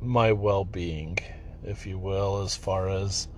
my 0.00 0.32
well 0.32 0.64
being, 0.64 1.18
if 1.64 1.86
you 1.86 1.98
will, 1.98 2.42
as 2.42 2.54
far 2.54 2.88
as 2.88 3.28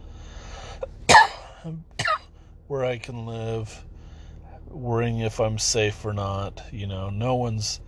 where 2.66 2.84
I 2.84 2.98
can 2.98 3.26
live, 3.26 3.84
worrying 4.68 5.20
if 5.20 5.40
I'm 5.40 5.58
safe 5.58 6.04
or 6.04 6.12
not. 6.12 6.62
You 6.70 6.86
know, 6.86 7.10
no 7.10 7.34
one's 7.34 7.80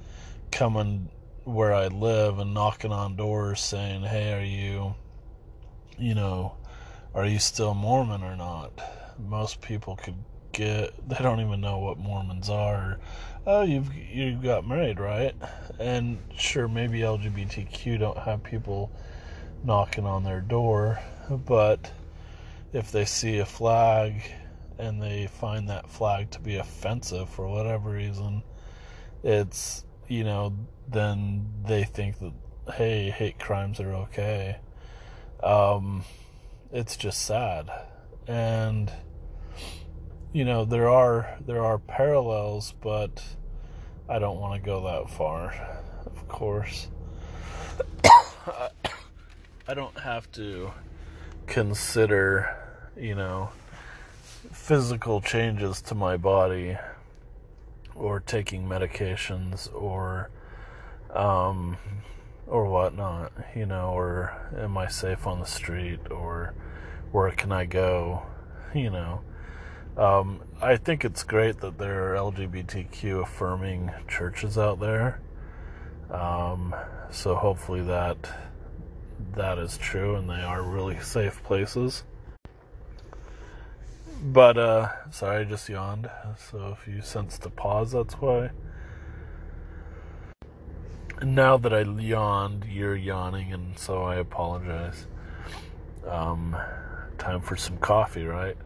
coming 0.50 1.10
where 1.44 1.72
I 1.72 1.88
live 1.88 2.38
and 2.38 2.54
knocking 2.54 2.92
on 2.92 3.16
doors 3.16 3.60
saying, 3.60 4.02
"Hey, 4.02 4.32
are 4.32 4.44
you, 4.44 4.94
you 5.98 6.14
know, 6.14 6.56
are 7.14 7.26
you 7.26 7.38
still 7.38 7.74
Mormon 7.74 8.22
or 8.22 8.36
not?" 8.36 8.72
Most 9.18 9.60
people 9.60 9.96
could 9.96 10.24
get 10.52 11.08
they 11.08 11.22
don't 11.22 11.40
even 11.40 11.60
know 11.60 11.78
what 11.78 11.98
Mormons 11.98 12.48
are. 12.48 12.98
Oh, 13.46 13.62
you've 13.62 13.94
you 13.94 14.36
got 14.42 14.66
married, 14.66 14.98
right? 14.98 15.34
And 15.78 16.18
sure, 16.36 16.68
maybe 16.68 17.00
LGBTQ 17.00 17.98
don't 17.98 18.18
have 18.18 18.42
people 18.42 18.90
knocking 19.62 20.06
on 20.06 20.24
their 20.24 20.40
door, 20.40 21.00
but 21.30 21.92
if 22.76 22.92
they 22.92 23.06
see 23.06 23.38
a 23.38 23.46
flag 23.46 24.22
and 24.78 25.00
they 25.00 25.26
find 25.26 25.70
that 25.70 25.88
flag 25.88 26.30
to 26.30 26.40
be 26.40 26.56
offensive 26.56 27.26
for 27.30 27.48
whatever 27.48 27.90
reason, 27.90 28.42
it's, 29.22 29.86
you 30.08 30.22
know, 30.22 30.54
then 30.86 31.46
they 31.64 31.84
think 31.84 32.18
that, 32.18 32.34
hey, 32.74 33.08
hate 33.08 33.38
crimes 33.38 33.80
are 33.80 33.94
okay. 33.94 34.58
Um, 35.42 36.04
it's 36.70 36.98
just 36.98 37.22
sad. 37.22 37.70
And, 38.26 38.92
you 40.34 40.44
know, 40.44 40.66
there 40.66 40.90
are, 40.90 41.38
there 41.46 41.64
are 41.64 41.78
parallels, 41.78 42.74
but 42.82 43.24
I 44.06 44.18
don't 44.18 44.38
want 44.38 44.62
to 44.62 44.66
go 44.66 44.84
that 44.84 45.08
far, 45.08 45.54
of 46.04 46.28
course. 46.28 46.88
I 49.66 49.72
don't 49.74 49.98
have 49.98 50.30
to 50.32 50.72
consider, 51.46 52.65
you 52.98 53.14
know, 53.14 53.50
physical 54.52 55.20
changes 55.20 55.80
to 55.82 55.94
my 55.94 56.16
body 56.16 56.76
or 57.94 58.20
taking 58.20 58.66
medications 58.66 59.72
or 59.74 60.30
um, 61.14 61.76
or 62.46 62.66
whatnot, 62.66 63.32
you 63.54 63.66
know, 63.66 63.90
or 63.90 64.32
am 64.56 64.78
I 64.78 64.86
safe 64.88 65.26
on 65.26 65.40
the 65.40 65.46
street, 65.46 66.00
or 66.10 66.54
where 67.10 67.30
can 67.32 67.52
I 67.52 67.64
go, 67.64 68.22
you 68.74 68.90
know. 68.90 69.22
Um, 69.96 70.42
I 70.60 70.76
think 70.76 71.04
it's 71.04 71.22
great 71.22 71.60
that 71.60 71.78
there 71.78 72.12
are 72.12 72.16
LGBTQ 72.16 73.22
affirming 73.22 73.90
churches 74.06 74.58
out 74.58 74.78
there. 74.78 75.20
Um, 76.10 76.74
so 77.10 77.34
hopefully 77.34 77.82
that 77.82 78.16
that 79.34 79.58
is 79.58 79.78
true 79.78 80.16
and 80.16 80.28
they 80.28 80.42
are 80.42 80.62
really 80.62 81.00
safe 81.02 81.42
places. 81.42 82.04
But 84.22 84.58
uh 84.58 84.88
sorry 85.10 85.42
I 85.42 85.44
just 85.44 85.68
yawned. 85.68 86.10
So 86.50 86.76
if 86.80 86.88
you 86.88 87.02
sense 87.02 87.38
the 87.38 87.50
pause 87.50 87.92
that's 87.92 88.14
why. 88.14 88.50
Now 91.22 91.56
that 91.56 91.72
I 91.72 91.80
yawned, 91.80 92.64
you're 92.70 92.96
yawning 92.96 93.52
and 93.52 93.78
so 93.78 94.02
I 94.02 94.16
apologize. 94.16 95.06
Um 96.06 96.56
time 97.18 97.40
for 97.40 97.56
some 97.56 97.78
coffee, 97.78 98.24
right? 98.24 98.56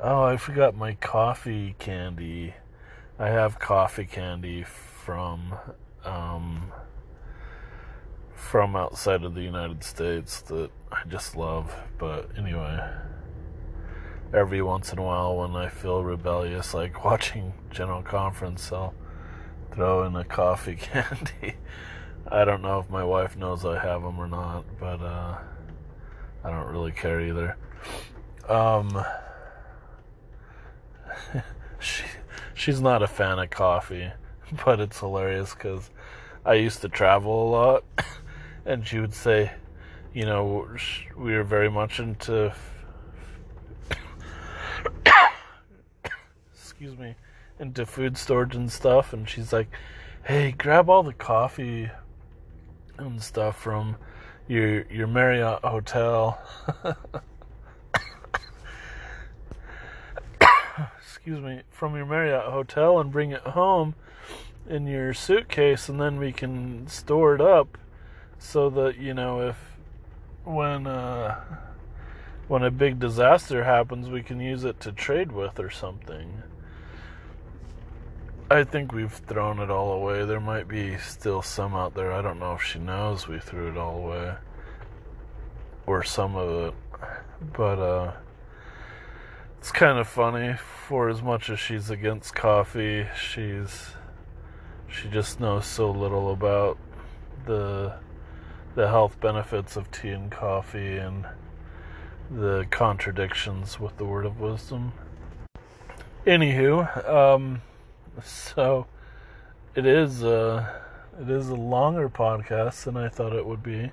Oh, 0.00 0.22
I 0.22 0.36
forgot 0.36 0.76
my 0.76 0.94
coffee 0.94 1.74
candy. 1.78 2.54
I 3.18 3.28
have 3.28 3.58
coffee 3.58 4.04
candy 4.04 4.62
from 4.62 5.54
um, 6.04 6.72
from 8.34 8.76
outside 8.76 9.24
of 9.24 9.34
the 9.34 9.42
United 9.42 9.82
States 9.82 10.42
that 10.42 10.70
I 10.92 11.02
just 11.08 11.34
love. 11.34 11.74
But 11.98 12.28
anyway, 12.36 12.78
every 14.32 14.62
once 14.62 14.92
in 14.92 14.98
a 14.98 15.02
while 15.02 15.36
when 15.36 15.54
I 15.56 15.68
feel 15.68 16.02
rebellious, 16.02 16.74
like 16.74 17.04
watching 17.04 17.52
General 17.70 18.02
Conference, 18.02 18.72
I'll 18.72 18.94
throw 19.72 20.04
in 20.04 20.16
a 20.16 20.24
coffee 20.24 20.76
candy. 20.80 21.56
I 22.28 22.44
don't 22.44 22.62
know 22.62 22.80
if 22.80 22.90
my 22.90 23.04
wife 23.04 23.36
knows 23.36 23.64
I 23.64 23.78
have 23.78 24.02
them 24.02 24.18
or 24.18 24.26
not, 24.26 24.64
but 24.80 25.00
uh, 25.00 25.38
I 26.42 26.50
don't 26.50 26.72
really 26.72 26.92
care 26.92 27.20
either. 27.20 27.56
Um, 28.48 29.04
she 31.78 32.04
she's 32.54 32.80
not 32.80 33.02
a 33.02 33.06
fan 33.06 33.38
of 33.38 33.50
coffee, 33.50 34.10
but 34.64 34.80
it's 34.80 34.98
hilarious 34.98 35.54
because 35.54 35.90
I 36.44 36.54
used 36.54 36.80
to 36.82 36.88
travel 36.88 37.48
a 37.48 37.50
lot, 37.50 37.84
and 38.64 38.86
she 38.86 38.98
would 38.98 39.14
say, 39.14 39.52
you 40.12 40.24
know, 40.24 40.66
we 41.16 41.32
were 41.32 41.44
very 41.44 41.70
much 41.70 42.00
into. 42.00 42.52
Excuse 46.78 46.98
me, 46.98 47.14
into 47.58 47.86
food 47.86 48.18
storage 48.18 48.54
and 48.54 48.70
stuff, 48.70 49.14
and 49.14 49.26
she's 49.26 49.50
like, 49.50 49.68
"Hey, 50.24 50.52
grab 50.52 50.90
all 50.90 51.02
the 51.02 51.14
coffee 51.14 51.90
and 52.98 53.22
stuff 53.22 53.58
from 53.58 53.96
your 54.46 54.82
your 54.92 55.06
Marriott 55.06 55.64
hotel." 55.64 56.38
excuse 61.00 61.40
me, 61.40 61.62
from 61.70 61.96
your 61.96 62.04
Marriott 62.04 62.44
hotel 62.44 63.00
and 63.00 63.10
bring 63.10 63.30
it 63.30 63.40
home 63.40 63.94
in 64.68 64.86
your 64.86 65.14
suitcase, 65.14 65.88
and 65.88 65.98
then 65.98 66.18
we 66.18 66.30
can 66.30 66.86
store 66.88 67.34
it 67.34 67.40
up 67.40 67.78
so 68.38 68.68
that 68.68 68.98
you 68.98 69.14
know 69.14 69.40
if 69.40 69.56
when 70.44 70.86
uh, 70.86 71.42
when 72.48 72.62
a 72.62 72.70
big 72.70 72.98
disaster 72.98 73.64
happens, 73.64 74.10
we 74.10 74.22
can 74.22 74.40
use 74.40 74.62
it 74.62 74.78
to 74.80 74.92
trade 74.92 75.32
with 75.32 75.58
or 75.58 75.70
something. 75.70 76.42
I 78.48 78.62
think 78.62 78.92
we've 78.92 79.12
thrown 79.12 79.58
it 79.58 79.70
all 79.70 79.92
away. 79.92 80.24
There 80.24 80.38
might 80.38 80.68
be 80.68 80.96
still 80.98 81.42
some 81.42 81.74
out 81.74 81.94
there. 81.94 82.12
I 82.12 82.22
don't 82.22 82.38
know 82.38 82.52
if 82.52 82.62
she 82.62 82.78
knows 82.78 83.26
we 83.26 83.40
threw 83.40 83.70
it 83.70 83.76
all 83.76 83.96
away 83.96 84.34
or 85.84 86.04
some 86.04 86.36
of 86.36 86.68
it. 86.68 86.74
But 87.52 87.78
uh 87.80 88.12
it's 89.58 89.72
kind 89.72 89.98
of 89.98 90.06
funny 90.06 90.54
for 90.86 91.08
as 91.08 91.22
much 91.22 91.50
as 91.50 91.58
she's 91.58 91.90
against 91.90 92.36
coffee, 92.36 93.08
she's 93.18 93.94
she 94.86 95.08
just 95.08 95.40
knows 95.40 95.66
so 95.66 95.90
little 95.90 96.30
about 96.30 96.78
the 97.46 97.94
the 98.76 98.86
health 98.86 99.18
benefits 99.20 99.74
of 99.74 99.90
tea 99.90 100.10
and 100.10 100.30
coffee 100.30 100.98
and 100.98 101.26
the 102.30 102.64
contradictions 102.70 103.80
with 103.80 103.96
the 103.96 104.04
word 104.04 104.24
of 104.24 104.38
wisdom. 104.38 104.92
Anywho, 106.24 107.08
um, 107.08 107.62
so 108.24 108.86
it 109.74 109.86
is 109.86 110.22
a 110.22 110.82
it 111.20 111.30
is 111.30 111.48
a 111.48 111.54
longer 111.54 112.08
podcast 112.08 112.84
than 112.84 112.96
I 112.96 113.08
thought 113.08 113.32
it 113.32 113.46
would 113.46 113.62
be, 113.62 113.90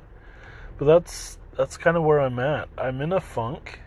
but 0.78 0.86
that's 0.86 1.38
that's 1.58 1.78
kind 1.78 1.98
of 1.98 2.04
where 2.04 2.20
I'm 2.20 2.40
at. 2.40 2.68
I'm 2.78 3.02
in 3.02 3.14
a 3.14 3.22
funk 3.22 3.80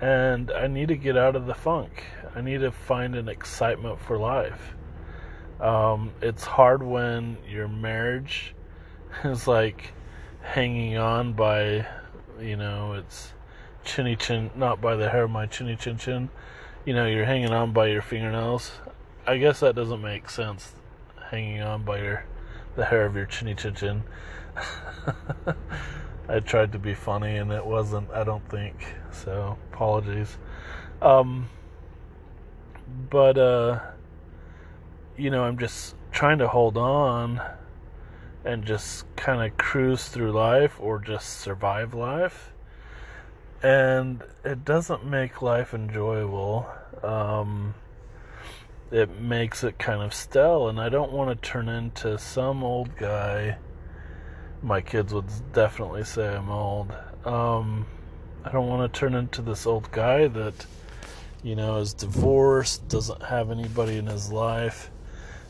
and 0.00 0.50
I 0.50 0.66
need 0.66 0.88
to 0.88 0.96
get 0.96 1.16
out 1.16 1.36
of 1.36 1.46
the 1.46 1.54
funk. 1.54 2.04
I 2.34 2.40
need 2.42 2.60
to 2.60 2.70
find 2.70 3.14
an 3.14 3.28
excitement 3.28 3.98
for 4.00 4.18
life. 4.18 4.74
Um, 5.60 6.12
it's 6.20 6.44
hard 6.44 6.82
when 6.82 7.38
your 7.48 7.66
marriage 7.66 8.54
is 9.24 9.48
like 9.48 9.94
hanging 10.42 10.98
on 10.98 11.32
by, 11.32 11.86
you 12.40 12.56
know, 12.56 12.92
it's 12.92 13.32
chinny 13.84 14.16
chin, 14.16 14.50
not 14.54 14.80
by 14.80 14.96
the 14.96 15.08
hair 15.08 15.24
of 15.24 15.30
my 15.30 15.46
chinny 15.46 15.76
chin 15.76 15.96
chin. 15.96 16.28
You 16.84 16.94
know, 16.94 17.06
you're 17.06 17.24
hanging 17.24 17.52
on 17.52 17.72
by 17.72 17.86
your 17.86 18.02
fingernails. 18.02 18.70
I 19.26 19.38
guess 19.38 19.60
that 19.60 19.74
doesn't 19.74 20.00
make 20.00 20.30
sense. 20.30 20.72
Hanging 21.30 21.60
on 21.60 21.82
by 21.82 21.98
your 21.98 22.24
the 22.76 22.84
hair 22.84 23.06
of 23.06 23.16
your 23.16 23.26
chinny 23.26 23.54
chin 23.54 23.74
chin. 23.74 24.04
I 26.28 26.40
tried 26.40 26.72
to 26.72 26.78
be 26.78 26.94
funny 26.94 27.36
and 27.36 27.50
it 27.50 27.64
wasn't, 27.64 28.10
I 28.10 28.24
don't 28.24 28.48
think. 28.48 28.94
So, 29.10 29.56
apologies. 29.72 30.36
Um, 31.00 31.48
but, 33.10 33.38
uh, 33.38 33.80
you 35.16 35.30
know, 35.30 35.44
I'm 35.44 35.58
just 35.58 35.94
trying 36.12 36.38
to 36.38 36.48
hold 36.48 36.76
on 36.76 37.40
and 38.44 38.64
just 38.64 39.04
kind 39.16 39.42
of 39.42 39.56
cruise 39.56 40.08
through 40.08 40.32
life 40.32 40.78
or 40.80 40.98
just 40.98 41.40
survive 41.40 41.94
life. 41.94 42.52
And 43.62 44.22
it 44.44 44.64
doesn't 44.64 45.04
make 45.04 45.42
life 45.42 45.74
enjoyable. 45.74 46.66
Um, 47.02 47.74
it 48.90 49.20
makes 49.20 49.64
it 49.64 49.78
kind 49.78 50.02
of 50.02 50.14
stale, 50.14 50.68
and 50.68 50.80
I 50.80 50.88
don't 50.88 51.12
want 51.12 51.30
to 51.30 51.48
turn 51.48 51.68
into 51.68 52.18
some 52.18 52.62
old 52.62 52.96
guy 52.96 53.58
my 54.62 54.80
kids 54.80 55.12
would 55.12 55.26
definitely 55.52 56.04
say 56.04 56.34
I'm 56.34 56.50
old. 56.50 56.92
Um, 57.24 57.86
I 58.44 58.50
don't 58.50 58.68
want 58.68 58.92
to 58.92 58.98
turn 58.98 59.14
into 59.14 59.42
this 59.42 59.66
old 59.66 59.90
guy 59.92 60.26
that, 60.28 60.66
you 61.42 61.54
know, 61.54 61.76
is 61.76 61.94
divorced, 61.94 62.88
doesn't 62.88 63.22
have 63.22 63.50
anybody 63.50 63.96
in 63.96 64.06
his 64.06 64.32
life. 64.32 64.90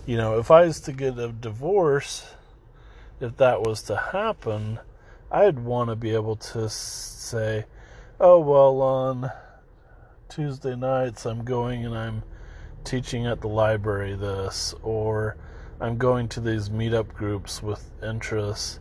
You 0.07 0.16
know, 0.16 0.38
if 0.38 0.51
I 0.51 0.66
was 0.66 0.81
to 0.81 0.92
get 0.92 1.18
a 1.18 1.33
divorce, 1.33 2.27
if 3.20 3.37
that 3.38 3.62
was 3.62 3.83
to 3.85 3.96
happen, 3.96 4.81
I'd 5.31 5.59
want 5.59 5.90
to 5.90 5.96
be 5.96 6.12
able 6.12 6.37
to 6.37 6.68
say, 6.68 7.64
oh, 8.20 8.38
well, 8.40 8.81
on 8.83 9.31
Tuesday 10.29 10.77
nights 10.77 11.25
I'm 11.25 11.44
going 11.44 11.85
and 11.85 11.96
I'm 11.96 12.22
teaching 12.87 13.27
at 13.27 13.42
the 13.42 13.49
library 13.49 14.14
this, 14.14 14.75
or 14.83 15.37
I'm 15.81 15.99
going 15.99 16.29
to 16.29 16.40
these 16.40 16.70
meetup 16.70 17.12
groups 17.12 17.62
with 17.62 17.90
interests 18.03 18.81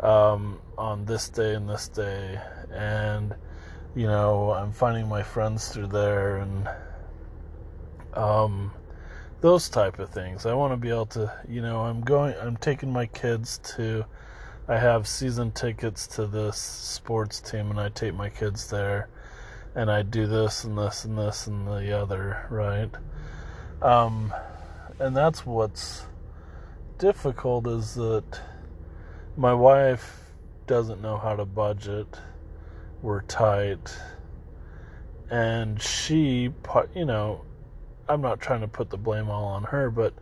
um, 0.00 0.58
on 0.76 1.06
this 1.06 1.30
day 1.30 1.54
and 1.54 1.66
this 1.68 1.88
day, 1.88 2.38
and 2.70 3.34
you 3.94 4.06
know 4.06 4.50
I'm 4.50 4.72
finding 4.72 5.08
my 5.08 5.22
friends 5.22 5.68
through 5.68 5.86
there 5.86 6.36
and 6.38 6.68
um, 8.12 8.72
those 9.40 9.68
type 9.68 9.98
of 9.98 10.10
things. 10.10 10.44
I 10.46 10.54
want 10.54 10.72
to 10.72 10.76
be 10.76 10.90
able 10.90 11.06
to, 11.06 11.32
you 11.48 11.62
know, 11.62 11.80
I'm 11.80 12.00
going, 12.00 12.34
I'm 12.40 12.56
taking 12.56 12.92
my 12.92 13.06
kids 13.06 13.58
to. 13.76 14.04
I 14.68 14.78
have 14.78 15.06
season 15.06 15.52
tickets 15.52 16.08
to 16.16 16.26
this 16.26 16.56
sports 16.56 17.40
team, 17.40 17.70
and 17.70 17.78
I 17.78 17.88
take 17.90 18.14
my 18.14 18.28
kids 18.28 18.68
there, 18.68 19.08
and 19.76 19.88
I 19.90 20.02
do 20.02 20.26
this 20.26 20.64
and 20.64 20.76
this 20.76 21.04
and 21.04 21.16
this 21.16 21.46
and 21.46 21.68
the 21.68 21.96
other, 21.96 22.46
right? 22.50 22.90
Um, 23.82 24.32
and 24.98 25.16
that's 25.16 25.44
what's 25.44 26.06
difficult 26.98 27.66
is 27.66 27.94
that 27.94 28.40
my 29.36 29.52
wife 29.52 30.20
doesn't 30.66 31.02
know 31.02 31.18
how 31.18 31.36
to 31.36 31.44
budget. 31.44 32.18
We're 33.02 33.22
tight. 33.22 33.94
And 35.30 35.80
she, 35.80 36.50
you 36.94 37.04
know, 37.04 37.44
I'm 38.08 38.20
not 38.20 38.40
trying 38.40 38.62
to 38.62 38.68
put 38.68 38.90
the 38.90 38.96
blame 38.96 39.28
all 39.28 39.44
on 39.44 39.64
her, 39.64 39.90
but 39.90 40.14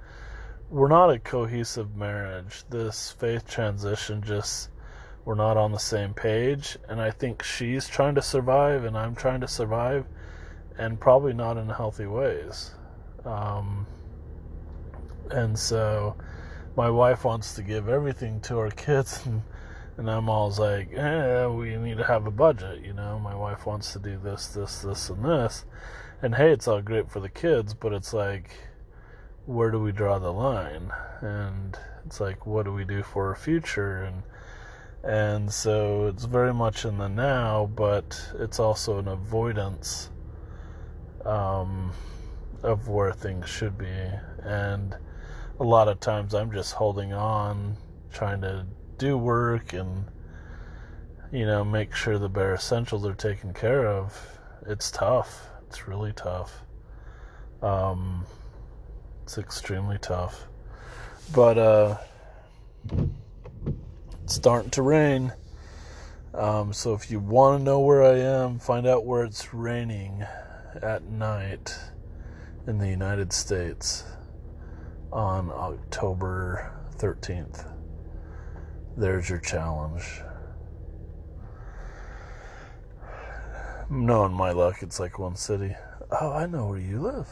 we're 0.70 0.88
not 0.88 1.11
a 1.11 1.18
cohesive 1.18 1.94
marriage. 1.94 2.64
This 2.70 3.12
faith 3.12 3.48
transition 3.48 4.22
just, 4.22 4.70
we're 5.24 5.34
not 5.34 5.57
on 5.57 5.72
the 5.72 5.78
same 5.78 6.12
page. 6.14 6.76
And 6.88 7.00
I 7.00 7.11
think 7.11 7.42
she's 7.42 7.86
trying 7.86 8.16
to 8.16 8.22
survive 8.22 8.84
and 8.84 8.96
I'm 8.96 9.14
trying 9.14 9.42
to 9.42 9.48
survive, 9.48 10.07
and 10.76 10.98
probably 10.98 11.32
not 11.32 11.57
in 11.57 11.68
healthy 11.68 12.07
ways. 12.07 12.72
Um, 13.25 13.87
and 15.31 15.59
so 15.59 16.16
my 16.77 16.91
wife 16.91 17.25
wants 17.25 17.55
to 17.55 17.62
give 17.62 17.89
everything 17.89 18.41
to 18.43 18.59
our 18.59 18.70
kids, 18.70 19.22
and, 19.27 19.43
and 19.97 20.11
I'm 20.11 20.29
always 20.29 20.59
like, 20.59 20.93
eh, 20.93 21.47
we 21.47 21.77
need 21.77 21.99
to 21.99 22.05
have 22.05 22.27
a 22.27 22.31
budget, 22.31 22.85
you 22.85 22.93
know. 22.93 23.18
My 23.18 23.35
wife 23.35 23.66
wants 23.66 23.93
to 23.93 23.99
do 23.99 24.18
this, 24.18 24.49
this, 24.49 24.81
this, 24.81 25.11
and 25.11 25.25
this, 25.25 25.64
and 26.22 26.35
hey, 26.35 26.51
it's 26.51 26.68
all 26.68 26.83
great 26.83 27.11
for 27.11 27.20
the 27.20 27.29
kids, 27.29 27.75
but 27.75 27.93
it's 27.93 28.12
like, 28.12 28.51
where 29.47 29.70
do 29.70 29.79
we 29.79 29.93
draw 29.93 30.18
the 30.18 30.33
line? 30.33 30.91
And 31.20 31.79
it's 32.07 32.20
like, 32.20 32.47
what 32.47 32.64
do 32.64 32.72
we 32.72 32.85
do 32.85 33.03
for 33.03 33.29
our 33.29 33.37
future? 33.37 34.03
And 34.03 34.22
and 35.05 35.53
so 35.53 36.07
it's 36.07 36.25
very 36.25 36.55
much 36.55 36.87
in 36.87 36.97
the 36.97 37.09
now, 37.09 37.70
but 37.77 38.18
it's 38.39 38.59
also 38.59 38.99
an 38.99 39.07
avoidance 39.07 40.09
um, 41.27 41.93
of 42.64 42.88
where 42.88 43.12
things 43.12 43.48
should 43.48 43.76
be. 43.76 44.10
And 44.42 44.96
a 45.60 45.64
lot 45.64 45.88
of 45.88 46.00
times 46.00 46.34
I'm 46.34 46.50
just 46.50 46.72
holding 46.72 47.12
on, 47.12 47.76
trying 48.12 48.40
to 48.40 48.66
do 48.98 49.16
work 49.18 49.72
and, 49.72 50.06
you 51.30 51.46
know, 51.46 51.64
make 51.64 51.94
sure 51.94 52.18
the 52.18 52.28
bare 52.28 52.54
essentials 52.54 53.06
are 53.06 53.14
taken 53.14 53.52
care 53.52 53.86
of. 53.86 54.38
It's 54.66 54.90
tough. 54.90 55.48
It's 55.68 55.86
really 55.86 56.12
tough. 56.14 56.62
Um, 57.62 58.24
it's 59.22 59.38
extremely 59.38 59.98
tough. 59.98 60.46
But, 61.34 61.58
uh, 61.58 61.98
it's 64.22 64.34
starting 64.34 64.70
to 64.70 64.82
rain. 64.82 65.32
Um, 66.32 66.72
so 66.72 66.94
if 66.94 67.10
you 67.10 67.20
want 67.20 67.60
to 67.60 67.64
know 67.64 67.80
where 67.80 68.02
I 68.02 68.18
am, 68.18 68.58
find 68.58 68.86
out 68.86 69.04
where 69.04 69.24
it's 69.24 69.52
raining 69.52 70.24
at 70.82 71.04
night 71.04 71.76
in 72.66 72.78
the 72.78 72.88
United 72.88 73.32
States 73.32 74.04
on 75.12 75.50
October 75.50 76.72
13th. 76.96 77.70
There's 78.96 79.28
your 79.28 79.38
challenge. 79.38 80.22
Knowing 83.90 84.32
my 84.32 84.52
luck, 84.52 84.82
it's 84.82 84.98
like 84.98 85.18
one 85.18 85.36
city. 85.36 85.76
Oh, 86.10 86.32
I 86.32 86.46
know 86.46 86.68
where 86.68 86.78
you 86.78 87.00
live. 87.00 87.28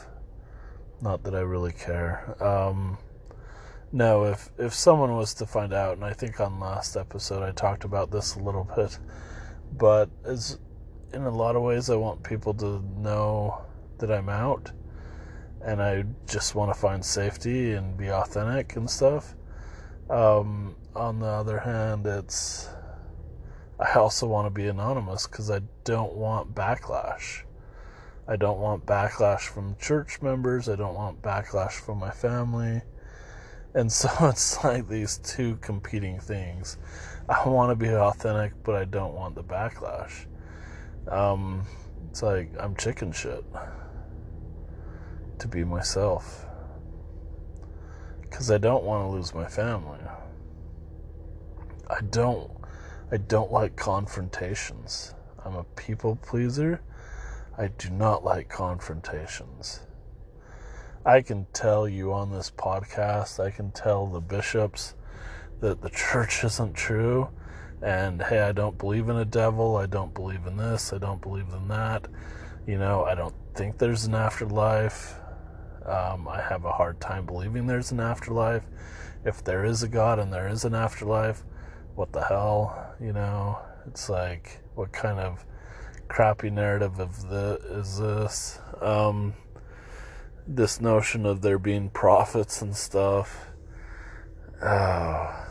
Not 1.01 1.25
that 1.25 1.35
I 1.35 1.41
really 1.41 1.73
care. 1.73 2.37
Um, 2.43 2.99
no, 3.91 4.25
if 4.25 4.51
if 4.59 4.75
someone 4.75 5.17
was 5.17 5.33
to 5.35 5.47
find 5.47 5.73
out, 5.73 5.97
and 5.97 6.05
I 6.05 6.13
think 6.13 6.41
on 6.41 6.61
last 6.61 6.97
episode 6.97 7.43
I 7.43 7.53
talked 7.53 7.85
about 7.85 8.11
this 8.11 8.37
a 8.37 8.41
little 8.41 8.69
bit, 8.77 8.99
but 9.73 10.11
as 10.25 10.59
in 11.15 11.23
a 11.23 11.31
lot 11.31 11.57
of 11.57 11.63
ways 11.63 11.89
I 11.89 11.97
want 11.97 12.23
people 12.23 12.53
to 12.55 12.83
know 12.99 13.63
that 13.99 14.11
I'm 14.11 14.29
out, 14.29 14.73
and 15.65 15.81
I 15.83 16.05
just 16.27 16.55
want 16.55 16.73
to 16.73 16.79
find 16.79 17.05
safety 17.05 17.73
and 17.73 17.97
be 17.97 18.11
authentic 18.11 18.77
and 18.77 18.89
stuff. 18.89 19.35
Um, 20.11 20.75
on 20.95 21.21
the 21.21 21.27
other 21.27 21.59
hand, 21.59 22.07
it's 22.07 22.69
I 23.79 23.95
also 23.99 24.27
want 24.27 24.47
to 24.47 24.51
be 24.51 24.69
anonymous 24.69 25.27
because 25.27 25.51
I 25.51 25.61
don't 25.85 26.15
want 26.15 26.55
backlash. 26.55 27.43
I 28.29 28.37
don't 28.37 28.59
want 28.59 28.87
backlash 28.87 29.43
from 29.43 29.77
church 29.77 30.21
members. 30.23 30.69
I 30.69 30.77
don't 30.77 30.95
want 30.95 31.23
backlash 31.23 31.73
from 31.73 31.99
my 31.99 32.11
family. 32.11 32.83
And 33.75 33.91
so 33.91 34.09
it's 34.23 34.63
like 34.63 34.89
these 34.89 35.19
two 35.19 35.57
competing 35.57 36.21
things. 36.21 36.77
I 37.29 37.49
want 37.49 37.71
to 37.71 37.77
be 37.77 37.93
authentic, 37.93 38.53
but 38.65 38.75
I 38.75 38.85
don't 38.85 39.15
want 39.15 39.35
the 39.35 39.45
backlash. 39.45 40.27
Um, 41.09 41.65
it's 42.11 42.23
like 42.23 42.51
I'm 42.61 42.77
chicken 42.77 43.13
shit 43.13 43.45
to 45.43 45.49
be 45.49 45.65
myself 45.65 46.47
because 48.23 48.51
I 48.51 48.59
don't 48.59 48.85
want 48.85 49.05
to 49.05 49.09
lose 49.13 49.35
my 49.35 49.47
family. 49.47 50.01
I 51.91 52.01
don't. 52.11 52.51
I 53.11 53.19
don't 53.19 53.53
like 53.53 53.77
confrontations. 53.77 55.15
I'm 55.45 55.55
a 55.55 55.65
people 55.77 56.17
pleaser. 56.17 56.81
I 57.59 57.69
do 57.69 57.91
not 57.91 58.25
like 58.25 58.49
confrontations. 58.49 59.81
I 61.05 61.21
can 61.21 61.47
tell 61.53 61.87
you 61.87 62.13
on 62.15 62.33
this 62.33 62.51
podcast, 62.51 63.39
I 63.39 63.51
can 63.51 63.71
tell 63.73 64.07
the 64.07 64.21
bishops 64.21 64.95
that 65.61 65.83
the 65.83 65.91
church 65.91 66.43
isn't 66.45 66.75
true. 66.75 67.29
And 67.83 68.23
hey, 68.23 68.41
I 68.41 68.53
don't 68.53 68.79
believe 68.79 69.09
in 69.11 69.17
a 69.17 69.25
devil. 69.27 69.77
I 69.77 69.87
don't 69.87 70.15
believe 70.15 70.47
in 70.47 70.57
this. 70.57 70.93
I 70.93 70.99
don't 70.99 71.21
believe 71.21 71.49
in 71.53 71.69
that. 71.69 72.07
You 72.67 72.79
know, 72.79 73.05
I 73.05 73.15
don't 73.15 73.35
think 73.55 73.77
there's 73.77 74.05
an 74.07 74.15
afterlife. 74.15 75.17
Um, 75.87 76.29
I 76.29 76.41
have 76.41 76.65
a 76.65 76.73
hard 76.73 77.01
time 77.01 77.27
believing 77.27 77.67
there's 77.67 77.93
an 77.93 78.01
afterlife. 78.01 78.65
If 79.25 79.43
there 79.45 79.65
is 79.65 79.83
a 79.83 79.89
God 79.89 80.19
and 80.19 80.33
there 80.33 80.49
is 80.49 80.65
an 80.65 80.75
afterlife, 80.75 81.43
what 81.95 82.13
the 82.13 82.25
hell? 82.25 82.95
You 83.01 83.13
know, 83.13 83.59
it's 83.87 84.09
like, 84.09 84.61
what 84.75 84.93
kind 84.93 85.19
of 85.19 85.45
crappy 86.09 86.51
narrative 86.51 86.99
of 87.01 87.29
the 87.29 87.61
is 87.71 87.99
this? 87.99 88.61
Um, 88.81 89.35
this 90.47 90.81
notion 90.81 91.25
of 91.25 91.41
there 91.43 91.59
being 91.59 91.89
prophets 91.91 92.63
and 92.63 92.75
stuff. 92.75 93.49
Oh, 94.63 95.47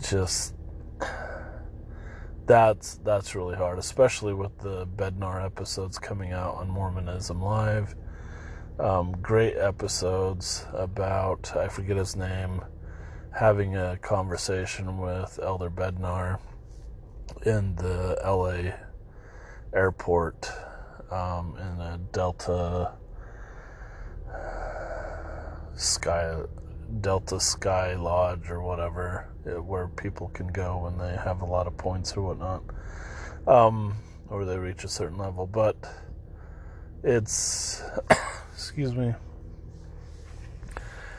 just 0.00 0.54
that's 2.46 2.96
that's 2.98 3.34
really 3.34 3.56
hard, 3.56 3.78
especially 3.78 4.34
with 4.34 4.56
the 4.58 4.86
Bednar 4.86 5.44
episodes 5.44 5.98
coming 5.98 6.32
out 6.32 6.54
on 6.54 6.68
Mormonism 6.68 7.42
Live. 7.42 7.94
Um, 8.78 9.12
great 9.22 9.56
episodes 9.56 10.66
about 10.74 11.56
I 11.56 11.68
forget 11.68 11.96
his 11.96 12.14
name, 12.14 12.62
having 13.32 13.74
a 13.76 13.96
conversation 13.96 14.98
with 14.98 15.40
Elder 15.42 15.70
Bednar 15.70 16.38
in 17.46 17.74
the 17.76 18.18
L.A. 18.22 18.74
airport 19.72 20.50
um, 21.10 21.56
in 21.58 21.80
a 21.80 21.98
Delta 22.12 22.92
Sky 25.74 26.42
Delta 27.00 27.40
Sky 27.40 27.94
Lodge 27.94 28.50
or 28.50 28.62
whatever, 28.62 29.28
where 29.44 29.88
people 29.88 30.28
can 30.28 30.48
go 30.48 30.78
when 30.78 30.98
they 30.98 31.16
have 31.16 31.40
a 31.40 31.46
lot 31.46 31.66
of 31.66 31.76
points 31.76 32.16
or 32.16 32.22
whatnot, 32.22 32.62
um, 33.46 33.96
or 34.28 34.44
they 34.44 34.58
reach 34.58 34.84
a 34.84 34.88
certain 34.88 35.18
level. 35.18 35.46
But 35.46 35.76
it's, 37.02 37.82
excuse 38.56 38.94
me, 38.94 39.12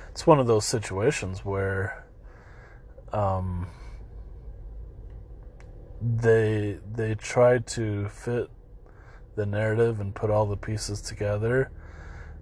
it's 0.09 0.25
one 0.25 0.39
of 0.39 0.47
those 0.47 0.65
situations 0.65 1.45
where 1.45 2.03
um, 3.13 3.67
they 6.01 6.79
they 6.91 7.13
try 7.13 7.59
to 7.59 8.09
fit 8.09 8.49
the 9.35 9.45
narrative 9.45 9.99
and 9.99 10.15
put 10.15 10.31
all 10.31 10.47
the 10.47 10.57
pieces 10.57 10.99
together 10.99 11.69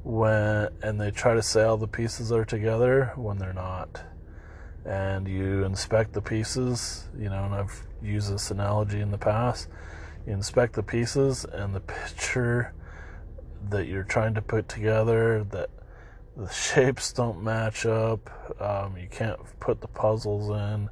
when 0.04 0.70
and 0.82 1.02
they 1.02 1.12
try 1.12 1.34
to 1.34 1.42
say 1.42 1.64
all 1.64 1.76
the 1.76 1.86
pieces 1.86 2.32
are 2.32 2.46
together 2.46 3.12
when 3.18 3.38
they're 3.38 3.52
not. 3.52 4.02
And 4.86 5.28
you 5.28 5.66
inspect 5.66 6.14
the 6.14 6.22
pieces 6.22 7.10
you 7.18 7.28
know 7.30 7.44
and 7.44 7.54
i've 7.54 7.86
used 8.02 8.34
this 8.34 8.50
analogy 8.50 9.02
in 9.02 9.12
the 9.12 9.18
past. 9.18 9.68
You 10.26 10.32
inspect 10.32 10.72
the 10.72 10.84
pieces 10.84 11.44
and 11.44 11.76
the 11.76 11.80
picture 11.82 12.74
that 13.72 13.88
you're 13.88 14.04
trying 14.04 14.34
to 14.36 14.42
put 14.42 14.70
together 14.70 15.44
that 15.52 15.70
the 16.36 16.50
shapes 16.54 17.14
don't 17.14 17.44
match 17.44 17.86
up 17.86 18.30
um, 18.62 18.98
you 18.98 19.08
can't 19.10 19.40
put 19.60 19.82
the 19.82 19.88
puzzles 19.88 20.50
in. 20.50 20.90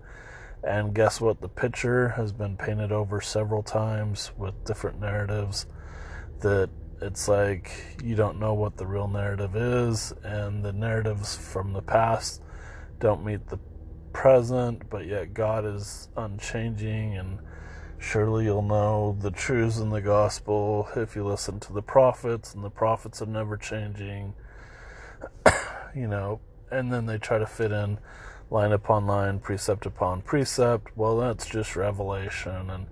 And 0.63 0.93
guess 0.95 1.19
what? 1.19 1.41
The 1.41 1.49
picture 1.49 2.09
has 2.09 2.32
been 2.32 2.55
painted 2.55 2.91
over 2.91 3.19
several 3.19 3.63
times 3.63 4.32
with 4.38 4.63
different 4.63 4.99
narratives 4.99 5.65
that 6.39 6.69
it's 7.01 7.28
like 7.28 7.71
you 8.01 8.15
don't 8.15 8.39
know 8.39 8.53
what 8.53 8.78
the 8.78 8.88
real 8.88 9.09
narrative 9.09 9.55
is, 9.57 10.13
and 10.24 10.63
the 10.63 10.71
narratives 10.71 11.36
from 11.36 11.74
the 11.74 11.82
past 11.82 12.41
don't 12.99 13.26
meet 13.26 13.47
the 13.47 13.59
present, 14.13 14.89
but 14.89 15.05
yet 15.05 15.34
God 15.34 15.65
is 15.65 16.07
unchanging, 16.15 17.17
and 17.17 17.39
surely 18.04 18.45
you'll 18.45 18.62
know 18.62 19.16
the 19.22 19.32
truths 19.32 19.80
in 19.80 19.89
the 19.89 20.01
gospel 20.01 20.89
if 20.95 21.16
you 21.16 21.24
listen 21.24 21.60
to 21.62 21.72
the 21.72 21.82
prophets, 21.82 22.54
and 22.54 22.64
the 22.64 22.70
prophets 22.70 23.22
are 23.22 23.28
never 23.28 23.56
changing, 23.56 24.34
you 25.95 26.08
know, 26.08 26.39
and 26.70 26.91
then 26.91 27.06
they 27.06 27.18
try 27.18 27.38
to 27.38 27.45
fit 27.45 27.72
in 27.72 27.97
line 28.49 28.74
upon 28.74 29.08
line, 29.08 29.39
precept 29.39 29.86
upon 29.86 30.22
precept. 30.22 30.95
Well, 30.97 31.18
that's 31.18 31.45
just 31.45 31.78
revelation, 31.78 32.70
and 32.70 32.88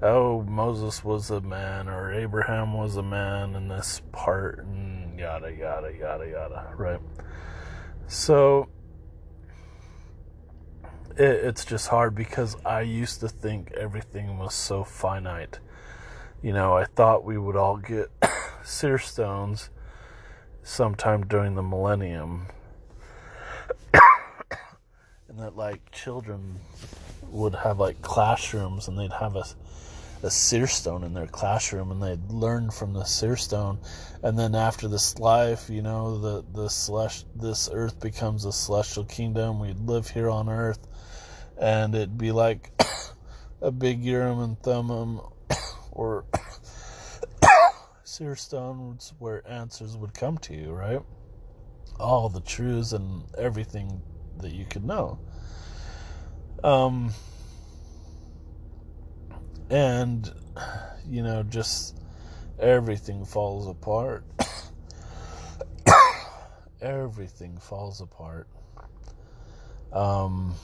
oh, 0.00 0.42
Moses 0.42 1.04
was 1.04 1.30
a 1.30 1.40
man 1.40 1.88
or 1.88 2.12
Abraham 2.12 2.72
was 2.72 2.96
a 2.96 3.02
man 3.02 3.56
in 3.56 3.66
this 3.66 4.00
part, 4.12 4.60
and 4.60 5.18
yada, 5.18 5.52
yada, 5.52 5.92
yada, 5.92 6.28
yada, 6.28 6.72
right? 6.76 7.00
So 8.06 8.68
it's 11.16 11.64
just 11.64 11.88
hard 11.88 12.14
because 12.14 12.56
I 12.64 12.82
used 12.82 13.20
to 13.20 13.28
think 13.28 13.72
everything 13.72 14.38
was 14.38 14.54
so 14.54 14.84
finite. 14.84 15.58
You 16.42 16.52
know, 16.52 16.74
I 16.74 16.84
thought 16.84 17.24
we 17.24 17.38
would 17.38 17.56
all 17.56 17.76
get 17.76 18.10
seer 18.64 18.98
stones 18.98 19.70
sometime 20.62 21.26
during 21.26 21.54
the 21.54 21.62
millennium. 21.62 22.46
and 23.94 25.38
that 25.38 25.56
like 25.56 25.90
children 25.92 26.60
would 27.28 27.54
have 27.54 27.78
like 27.78 28.02
classrooms 28.02 28.88
and 28.88 28.98
they'd 28.98 29.12
have 29.12 29.36
a 29.36 29.44
a 30.24 30.30
seer 30.30 30.68
stone 30.68 31.02
in 31.02 31.14
their 31.14 31.26
classroom 31.26 31.90
and 31.90 32.00
they'd 32.00 32.30
learn 32.30 32.70
from 32.70 32.92
the 32.92 33.02
seer 33.02 33.36
stone 33.36 33.76
and 34.22 34.38
then 34.38 34.54
after 34.54 34.86
this 34.86 35.18
life 35.18 35.68
you 35.68 35.82
know 35.82 36.16
the 36.18 36.44
the 36.52 36.68
celest- 36.68 37.24
this 37.34 37.68
earth 37.72 37.98
becomes 37.98 38.44
a 38.44 38.52
celestial 38.52 39.04
kingdom 39.04 39.58
we'd 39.58 39.80
live 39.80 40.08
here 40.08 40.30
on 40.30 40.48
earth 40.48 40.86
and 41.62 41.94
it'd 41.94 42.18
be 42.18 42.32
like 42.32 42.72
a 43.62 43.70
big 43.70 44.04
urim 44.04 44.40
and 44.40 44.60
thummim 44.62 45.20
or 45.92 46.24
seer 48.04 48.34
stones 48.34 49.14
where 49.20 49.48
answers 49.48 49.96
would 49.96 50.12
come 50.12 50.36
to 50.38 50.54
you 50.54 50.72
right? 50.72 51.00
All 52.00 52.28
the 52.28 52.40
truths 52.40 52.92
and 52.92 53.22
everything 53.38 54.02
that 54.38 54.50
you 54.50 54.64
could 54.64 54.84
know. 54.84 55.20
Um 56.64 57.12
and 59.70 60.30
you 61.08 61.22
know 61.22 61.44
just 61.44 61.96
everything 62.58 63.24
falls 63.24 63.68
apart. 63.68 64.24
Everything 66.82 67.58
falls 67.58 68.00
apart. 68.00 68.48
Um, 69.92 70.54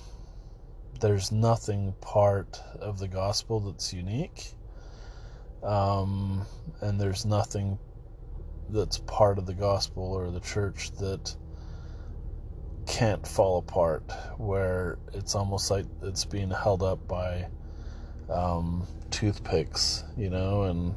there's 1.00 1.32
nothing 1.32 1.94
part 2.00 2.60
of 2.80 2.98
the 2.98 3.08
gospel 3.08 3.60
that's 3.60 3.92
unique 3.92 4.52
um, 5.62 6.44
and 6.80 7.00
there's 7.00 7.24
nothing 7.24 7.78
that's 8.70 8.98
part 8.98 9.38
of 9.38 9.46
the 9.46 9.54
gospel 9.54 10.02
or 10.02 10.30
the 10.30 10.40
church 10.40 10.92
that 10.92 11.34
can't 12.86 13.26
fall 13.26 13.58
apart 13.58 14.02
where 14.38 14.98
it's 15.12 15.34
almost 15.34 15.70
like 15.70 15.84
it's 16.02 16.24
being 16.24 16.50
held 16.50 16.82
up 16.82 17.06
by 17.06 17.46
um, 18.30 18.86
toothpicks, 19.10 20.04
you 20.16 20.30
know, 20.30 20.64
and 20.64 20.96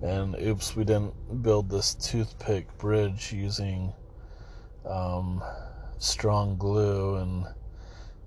and 0.00 0.40
oops, 0.40 0.76
we 0.76 0.84
didn't 0.84 1.42
build 1.42 1.68
this 1.68 1.94
toothpick 1.94 2.76
bridge 2.78 3.32
using 3.32 3.92
um, 4.86 5.42
strong 5.98 6.56
glue, 6.56 7.16
and 7.16 7.46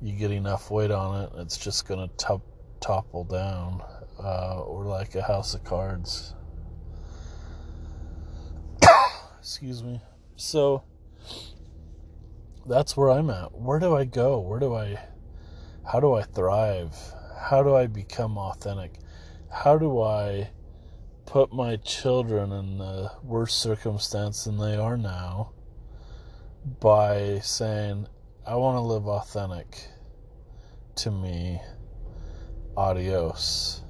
you 0.01 0.13
get 0.13 0.31
enough 0.31 0.71
weight 0.71 0.91
on 0.91 1.23
it, 1.23 1.29
it's 1.37 1.57
just 1.57 1.87
gonna 1.87 2.09
top, 2.17 2.41
topple 2.79 3.23
down, 3.23 3.81
uh, 4.23 4.61
or 4.61 4.85
like 4.85 5.15
a 5.15 5.21
house 5.21 5.53
of 5.53 5.63
cards. 5.63 6.35
Excuse 9.39 9.83
me. 9.83 10.01
So 10.35 10.83
that's 12.65 12.97
where 12.97 13.09
I'm 13.09 13.29
at. 13.29 13.53
Where 13.53 13.79
do 13.79 13.95
I 13.95 14.05
go? 14.05 14.39
Where 14.39 14.59
do 14.59 14.73
I? 14.75 14.99
How 15.85 15.99
do 15.99 16.13
I 16.13 16.23
thrive? 16.23 16.95
how 17.41 17.63
do 17.63 17.75
I 17.75 17.87
become 17.87 18.37
authentic? 18.37 18.99
How 19.49 19.77
do 19.77 19.99
I 20.01 20.51
put 21.25 21.51
my 21.51 21.75
children 21.77 22.51
in 22.51 22.77
the 22.77 23.11
worse 23.23 23.53
circumstance 23.53 24.45
than 24.45 24.57
they 24.57 24.75
are 24.77 24.95
now 24.95 25.51
by 26.79 27.39
saying, 27.39 28.07
I 28.45 28.55
want 28.55 28.77
to 28.77 28.81
live 28.81 29.07
authentic 29.07 29.87
to 30.97 31.11
me, 31.11 31.61
adios. 32.75 33.81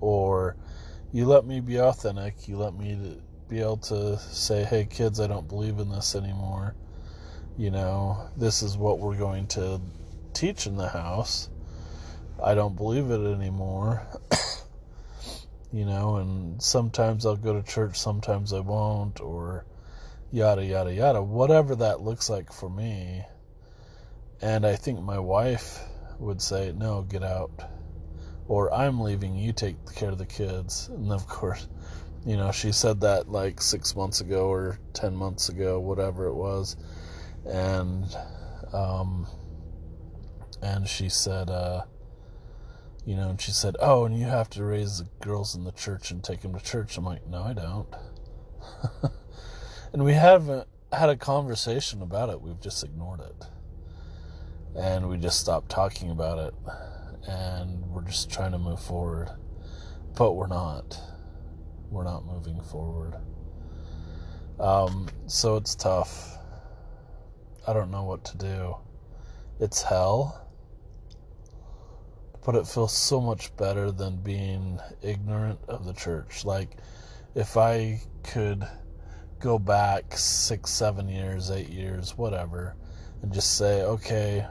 Or 0.00 0.56
you 1.12 1.26
let 1.26 1.46
me 1.46 1.60
be 1.60 1.80
authentic, 1.80 2.48
you 2.48 2.56
let 2.56 2.74
me 2.74 3.20
be 3.48 3.60
able 3.60 3.78
to 3.78 4.18
say, 4.18 4.64
hey, 4.64 4.84
kids, 4.84 5.20
I 5.20 5.26
don't 5.26 5.48
believe 5.48 5.78
in 5.78 5.90
this 5.90 6.14
anymore. 6.14 6.74
You 7.56 7.70
know, 7.70 8.28
this 8.36 8.62
is 8.62 8.76
what 8.76 8.98
we're 8.98 9.16
going 9.16 9.46
to 9.48 9.80
teach 10.32 10.66
in 10.66 10.76
the 10.76 10.88
house 10.88 11.48
I 12.42 12.54
don't 12.54 12.76
believe 12.76 13.10
it 13.10 13.20
anymore. 13.20 14.06
you 15.72 15.84
know, 15.84 16.16
and 16.16 16.62
sometimes 16.62 17.26
I'll 17.26 17.36
go 17.36 17.60
to 17.60 17.68
church, 17.68 17.98
sometimes 17.98 18.52
I 18.52 18.60
won't, 18.60 19.20
or 19.20 19.64
yada, 20.30 20.64
yada, 20.64 20.92
yada, 20.92 21.20
whatever 21.20 21.74
that 21.76 22.00
looks 22.00 22.30
like 22.30 22.52
for 22.52 22.70
me. 22.70 23.24
And 24.40 24.64
I 24.64 24.76
think 24.76 25.00
my 25.00 25.18
wife 25.18 25.80
would 26.18 26.40
say, 26.40 26.72
no, 26.76 27.02
get 27.02 27.22
out. 27.22 27.50
Or 28.46 28.72
I'm 28.72 29.00
leaving, 29.00 29.36
you 29.36 29.52
take 29.52 29.76
care 29.94 30.10
of 30.10 30.18
the 30.18 30.26
kids. 30.26 30.88
And 30.88 31.12
of 31.12 31.26
course, 31.26 31.68
you 32.26 32.36
know, 32.36 32.50
she 32.52 32.72
said 32.72 33.00
that 33.02 33.30
like 33.30 33.60
six 33.60 33.94
months 33.94 34.20
ago 34.20 34.48
or 34.48 34.78
10 34.94 35.14
months 35.14 35.48
ago, 35.48 35.78
whatever 35.80 36.26
it 36.26 36.34
was. 36.34 36.76
And, 37.44 38.04
um, 38.72 39.26
and 40.62 40.88
she 40.88 41.08
said, 41.08 41.50
uh, 41.50 41.82
you 43.08 43.16
know, 43.16 43.30
and 43.30 43.40
she 43.40 43.52
said, 43.52 43.74
"Oh, 43.80 44.04
and 44.04 44.14
you 44.14 44.26
have 44.26 44.50
to 44.50 44.62
raise 44.62 44.98
the 44.98 45.06
girls 45.20 45.54
in 45.54 45.64
the 45.64 45.72
church 45.72 46.10
and 46.10 46.22
take 46.22 46.42
them 46.42 46.52
to 46.52 46.60
church." 46.60 46.98
I'm 46.98 47.06
like, 47.06 47.26
"No, 47.26 47.42
I 47.42 47.54
don't." 47.54 47.88
and 49.94 50.04
we 50.04 50.12
haven't 50.12 50.68
had 50.92 51.08
a 51.08 51.16
conversation 51.16 52.02
about 52.02 52.28
it. 52.28 52.42
We've 52.42 52.60
just 52.60 52.84
ignored 52.84 53.20
it, 53.20 53.46
and 54.76 55.08
we 55.08 55.16
just 55.16 55.40
stopped 55.40 55.70
talking 55.70 56.10
about 56.10 56.38
it, 56.38 56.54
and 57.28 57.84
we're 57.86 58.04
just 58.04 58.30
trying 58.30 58.52
to 58.52 58.58
move 58.58 58.80
forward, 58.80 59.30
but 60.16 60.32
we're 60.32 60.46
not. 60.46 61.00
We're 61.90 62.04
not 62.04 62.26
moving 62.26 62.60
forward. 62.60 63.14
Um, 64.60 65.08
so 65.26 65.56
it's 65.56 65.74
tough. 65.74 66.36
I 67.66 67.72
don't 67.72 67.90
know 67.90 68.04
what 68.04 68.24
to 68.26 68.36
do. 68.36 68.76
It's 69.60 69.82
hell 69.82 70.48
but 72.48 72.54
it 72.54 72.66
feels 72.66 72.96
so 72.96 73.20
much 73.20 73.54
better 73.58 73.92
than 73.92 74.16
being 74.22 74.80
ignorant 75.02 75.58
of 75.68 75.84
the 75.84 75.92
church. 75.92 76.46
Like, 76.46 76.78
if 77.34 77.58
I 77.58 78.00
could 78.22 78.66
go 79.38 79.58
back 79.58 80.16
six, 80.16 80.70
seven 80.70 81.10
years, 81.10 81.50
eight 81.50 81.68
years, 81.68 82.16
whatever, 82.16 82.74
and 83.22 83.32
just 83.32 83.56
say, 83.56 83.82
okay, 83.82 84.46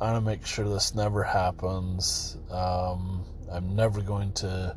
I'm 0.00 0.12
going 0.12 0.14
to 0.14 0.20
make 0.20 0.46
sure 0.46 0.68
this 0.68 0.94
never 0.94 1.22
happens. 1.22 2.38
Um, 2.50 3.24
I'm 3.50 3.74
never 3.74 4.00
going 4.00 4.32
to 4.34 4.76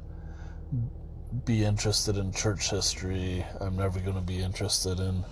be 1.45 1.63
interested 1.63 2.17
in 2.17 2.31
church 2.31 2.69
history. 2.69 3.45
I'm 3.59 3.75
never 3.75 3.99
going 3.99 4.15
to 4.15 4.21
be 4.21 4.39
interested 4.41 4.99
in 4.99 5.23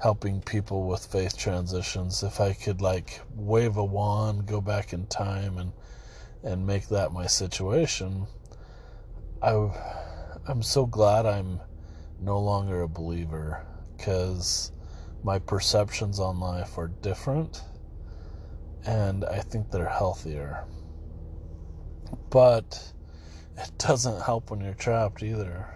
helping 0.00 0.40
people 0.40 0.88
with 0.88 1.06
faith 1.06 1.36
transitions. 1.36 2.22
If 2.22 2.40
I 2.40 2.52
could, 2.52 2.80
like, 2.80 3.20
wave 3.36 3.76
a 3.76 3.84
wand, 3.84 4.46
go 4.46 4.60
back 4.60 4.92
in 4.92 5.06
time, 5.06 5.58
and 5.58 5.72
and 6.44 6.66
make 6.66 6.88
that 6.88 7.12
my 7.12 7.26
situation, 7.26 8.26
I, 9.40 9.70
I'm 10.48 10.62
so 10.62 10.86
glad 10.86 11.24
I'm 11.24 11.60
no 12.20 12.40
longer 12.40 12.82
a 12.82 12.88
believer 12.88 13.64
because 13.96 14.72
my 15.24 15.38
perceptions 15.38 16.18
on 16.18 16.40
life 16.40 16.78
are 16.78 16.88
different 16.88 17.62
and 18.84 19.24
I 19.24 19.40
think 19.40 19.70
they're 19.70 19.88
healthier. 19.88 20.64
But 22.30 22.92
it 23.56 23.70
doesn't 23.78 24.22
help 24.22 24.50
when 24.50 24.60
you're 24.60 24.74
trapped 24.74 25.22
either. 25.22 25.68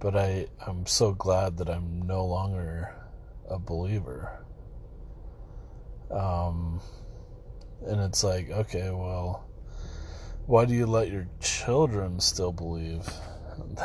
But 0.00 0.16
I, 0.16 0.48
I'm 0.66 0.86
so 0.86 1.12
glad 1.12 1.58
that 1.58 1.68
I'm 1.68 2.02
no 2.02 2.24
longer 2.24 2.94
a 3.48 3.58
believer. 3.58 4.44
Um, 6.10 6.80
and 7.86 8.00
it's 8.00 8.24
like, 8.24 8.50
okay, 8.50 8.90
well, 8.90 9.46
why 10.46 10.64
do 10.64 10.74
you 10.74 10.86
let 10.86 11.10
your 11.10 11.28
children 11.40 12.20
still 12.20 12.52
believe? 12.52 13.08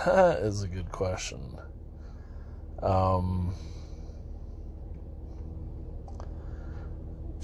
That 0.06 0.40
is 0.40 0.64
a 0.64 0.70
good 0.70 0.90
question. 0.90 1.60
Um, 2.82 3.54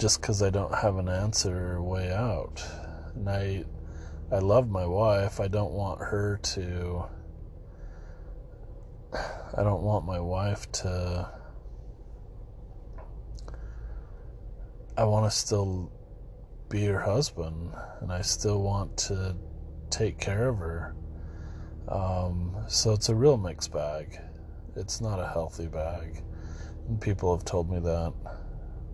just 0.01 0.19
because 0.19 0.41
I 0.41 0.49
don't 0.49 0.73
have 0.73 0.97
an 0.97 1.07
answer 1.07 1.75
or 1.75 1.83
way 1.83 2.11
out. 2.11 2.65
And 3.13 3.29
I, 3.29 3.63
I 4.31 4.39
love 4.39 4.67
my 4.67 4.83
wife. 4.83 5.39
I 5.39 5.47
don't 5.47 5.73
want 5.73 5.99
her 6.01 6.39
to. 6.41 7.03
I 9.13 9.61
don't 9.61 9.83
want 9.83 10.03
my 10.05 10.19
wife 10.19 10.71
to. 10.71 11.29
I 14.97 15.03
want 15.03 15.31
to 15.31 15.37
still 15.37 15.91
be 16.67 16.85
her 16.85 17.01
husband, 17.01 17.71
and 17.99 18.11
I 18.11 18.21
still 18.23 18.63
want 18.63 18.97
to 18.97 19.35
take 19.91 20.19
care 20.19 20.49
of 20.49 20.57
her. 20.57 20.95
Um, 21.87 22.55
so 22.67 22.93
it's 22.93 23.09
a 23.09 23.15
real 23.15 23.37
mixed 23.37 23.71
bag. 23.71 24.17
It's 24.75 24.99
not 24.99 25.19
a 25.19 25.27
healthy 25.27 25.67
bag. 25.67 26.23
And 26.87 26.99
people 26.99 27.35
have 27.35 27.45
told 27.45 27.69
me 27.69 27.79
that. 27.81 28.40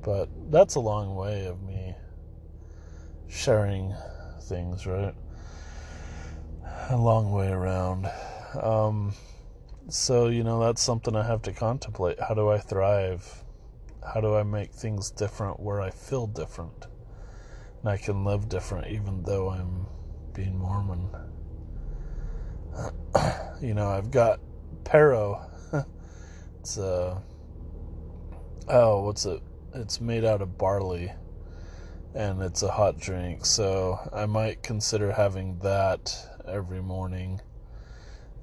But 0.08 0.30
that's 0.50 0.76
a 0.76 0.80
long 0.80 1.18
way 1.18 1.48
of 1.48 1.62
me 1.64 1.94
sharing 3.28 3.94
things, 4.44 4.88
right? 4.88 5.14
A 6.90 6.96
long 6.96 7.34
way 7.34 7.50
around. 7.50 8.10
Um, 8.58 9.14
so, 9.90 10.28
you 10.28 10.46
know, 10.46 10.62
that's 10.62 10.82
something 10.82 11.14
I 11.14 11.24
have 11.24 11.42
to 11.42 11.52
contemplate. 11.52 12.22
How 12.22 12.34
do 12.34 12.48
I 12.48 12.58
thrive? 12.58 13.44
How 14.14 14.22
do 14.22 14.34
I 14.34 14.44
make 14.44 14.72
things 14.72 15.12
different 15.12 15.60
where 15.60 15.82
I 15.82 15.90
feel 15.90 16.26
different? 16.26 16.88
And 17.82 17.90
I 17.90 17.98
can 17.98 18.24
live 18.24 18.48
different 18.48 18.88
even 18.88 19.24
though 19.24 19.50
I'm 19.50 19.88
being 20.32 20.58
Mormon. 20.58 21.10
you 23.62 23.74
know, 23.74 23.90
I've 23.90 24.10
got 24.10 24.40
Pero. 24.86 25.46
it's 26.62 26.78
uh 26.78 27.20
oh, 28.70 29.04
what's 29.04 29.26
it? 29.26 29.42
It's 29.74 30.02
made 30.02 30.26
out 30.26 30.42
of 30.42 30.58
barley 30.58 31.12
and 32.14 32.42
it's 32.42 32.64
a 32.64 32.72
hot 32.72 33.00
drink. 33.00 33.46
So 33.46 34.00
I 34.12 34.26
might 34.26 34.64
consider 34.64 35.12
having 35.12 35.60
that 35.60 36.16
every 36.48 36.82
morning 36.82 37.42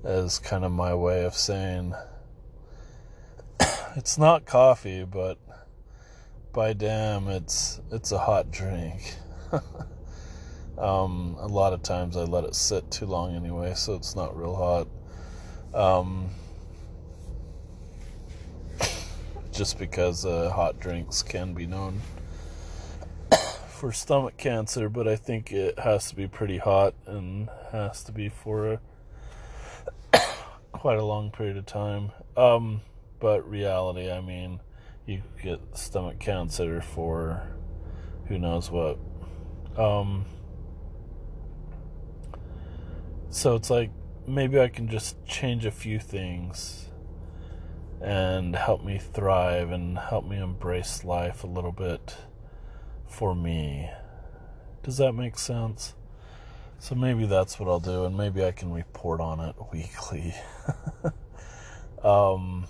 as 0.05 0.39
kind 0.39 0.65
of 0.65 0.73
my 0.73 0.95
way 0.95 1.25
of 1.25 1.35
saying 1.35 1.95
it's 3.97 4.19
not 4.19 4.45
coffee, 4.45 5.05
but 5.05 5.39
by 6.53 6.73
damn, 6.73 7.29
it's 7.29 7.81
it's 7.91 8.13
a 8.13 8.19
hot 8.19 8.51
drink. 8.53 9.17
um, 10.79 11.37
a 11.41 11.49
lot 11.49 11.73
of 11.73 11.83
times 11.83 12.17
I 12.17 12.23
let 12.23 12.45
it 12.45 12.55
sit 12.55 12.91
too 12.91 13.07
long 13.07 13.35
anyway, 13.35 13.75
so 13.75 13.95
it's 13.95 14.15
not 14.15 14.37
real 14.37 14.55
hot. 14.55 14.87
Um, 15.75 16.31
just 19.55 19.79
because 19.79 20.27
uh, 20.27 20.51
hot 20.51 20.81
drinks 20.81 21.23
can 21.23 21.55
be 21.55 21.65
known 21.65 22.01
for 23.69 23.93
stomach 23.93 24.37
cancer, 24.37 24.89
but 24.89 25.07
I 25.07 25.15
think 25.15 25.53
it 25.53 25.79
has 25.79 26.09
to 26.09 26.17
be 26.17 26.27
pretty 26.27 26.59
hot 26.59 26.95
and 27.07 27.49
has 27.71 28.03
to 28.05 28.13
be 28.13 28.29
for 28.29 28.81
a 30.13 30.21
quite 30.73 30.99
a 30.99 31.05
long 31.05 31.31
period 31.31 31.57
of 31.57 31.67
time. 31.67 32.11
Um, 32.37 32.81
but 33.21 33.49
reality, 33.49 34.11
I 34.11 34.21
mean, 34.21 34.61
you 35.07 35.23
get 35.41 35.61
stomach 35.75 36.19
cancer 36.19 36.81
for 36.81 37.49
who 38.27 38.39
knows 38.39 38.73
what. 38.73 38.99
Um, 39.79 40.25
so 43.31 43.55
it's 43.55 43.71
like 43.71 43.91
maybe 44.27 44.59
I 44.59 44.69
can 44.69 44.89
just 44.89 45.25
change 45.27 45.65
a 45.65 45.71
few 45.71 46.01
things 46.01 46.89
and 48.05 48.55
help 48.55 48.85
me 48.85 48.99
thrive 48.99 49.71
and 49.71 49.99
help 49.99 50.29
me 50.29 50.37
embrace 50.37 51.05
life 51.05 51.43
a 51.43 51.47
little 51.47 51.73
bit 51.73 52.15
for 53.07 53.35
me. 53.35 53.89
Does 54.83 54.99
that 54.99 55.13
make 55.13 55.39
sense? 55.39 55.95
So 56.79 56.95
maybe 56.95 57.25
that's 57.25 57.59
what 57.59 57.67
I'll 57.67 57.81
do, 57.81 58.05
and 58.05 58.15
maybe 58.15 58.45
I 58.45 58.53
can 58.53 58.71
report 58.71 59.23
on 59.23 59.41
it 59.41 59.57
weekly. 59.73 60.35
um, 62.05 62.67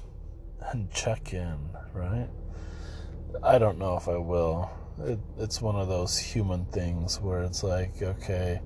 and 0.70 0.88
check 0.92 1.34
in, 1.34 1.58
right? 1.92 2.28
I 3.42 3.58
don't 3.58 3.78
know 3.78 3.96
if 3.96 4.06
I 4.06 4.18
will. 4.18 4.70
It, 5.00 5.18
it's 5.38 5.60
one 5.60 5.74
of 5.74 5.88
those 5.88 6.16
human 6.16 6.66
things 6.66 7.20
where 7.20 7.42
it's 7.42 7.64
like, 7.64 8.00
okay, 8.00 8.60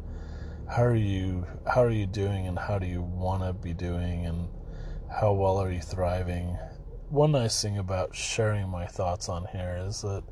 how 0.69 0.85
are 0.85 0.95
you? 0.95 1.47
How 1.67 1.83
are 1.83 1.91
you 1.91 2.07
doing, 2.07 2.47
and 2.47 2.59
how 2.59 2.79
do 2.79 2.87
you 2.87 3.01
want 3.01 3.43
to 3.43 3.55
be 3.55 3.73
doing, 3.73 4.27
and 4.27 4.51
how 5.11 5.33
well 5.33 5.59
are 5.59 5.73
you 5.73 5.81
thriving? 5.81 6.57
One 7.09 7.33
nice 7.33 7.63
thing 7.63 7.79
about 7.79 8.15
sharing 8.15 8.69
my 8.69 8.87
thoughts 8.87 9.29
on 9.29 9.47
here 9.47 9.83
is 9.87 10.03
that 10.03 10.23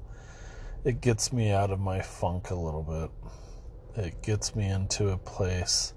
it 0.85 1.01
gets 1.01 1.33
me 1.33 1.51
out 1.51 1.71
of 1.71 1.81
my 1.81 2.01
funk 2.01 2.51
a 2.51 2.55
little 2.55 2.83
bit. 3.95 4.05
It 4.05 4.23
gets 4.23 4.55
me 4.55 4.69
into 4.69 5.09
a 5.09 5.17
place 5.17 5.95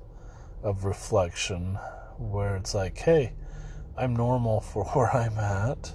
of 0.64 0.86
reflection 0.86 1.76
where 2.18 2.56
it's 2.56 2.74
like, 2.74 2.98
hey, 2.98 3.34
I'm 3.98 4.16
normal 4.16 4.62
for 4.62 4.86
where 4.86 5.14
I'm 5.16 5.38
at. 5.38 5.92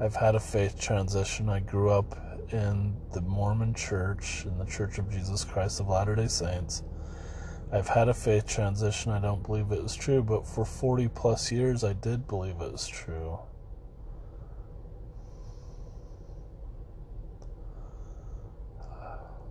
I've 0.00 0.16
had 0.16 0.34
a 0.34 0.40
faith 0.40 0.80
transition. 0.80 1.48
I 1.48 1.60
grew 1.60 1.90
up 1.90 2.18
in 2.52 2.96
the 3.12 3.20
Mormon 3.20 3.74
church, 3.74 4.44
in 4.46 4.58
the 4.58 4.64
Church 4.64 4.98
of 4.98 5.10
Jesus 5.10 5.44
Christ 5.44 5.80
of 5.80 5.88
Latter 5.88 6.14
day 6.14 6.28
Saints. 6.28 6.82
I've 7.74 7.88
had 7.88 8.08
a 8.08 8.14
faith 8.14 8.46
transition. 8.46 9.10
I 9.10 9.18
don't 9.18 9.42
believe 9.42 9.72
it 9.72 9.82
was 9.82 9.96
true, 9.96 10.22
but 10.22 10.46
for 10.46 10.64
40 10.64 11.08
plus 11.08 11.50
years, 11.50 11.82
I 11.82 11.92
did 11.92 12.28
believe 12.28 12.60
it 12.60 12.70
was 12.70 12.86
true. 12.86 13.40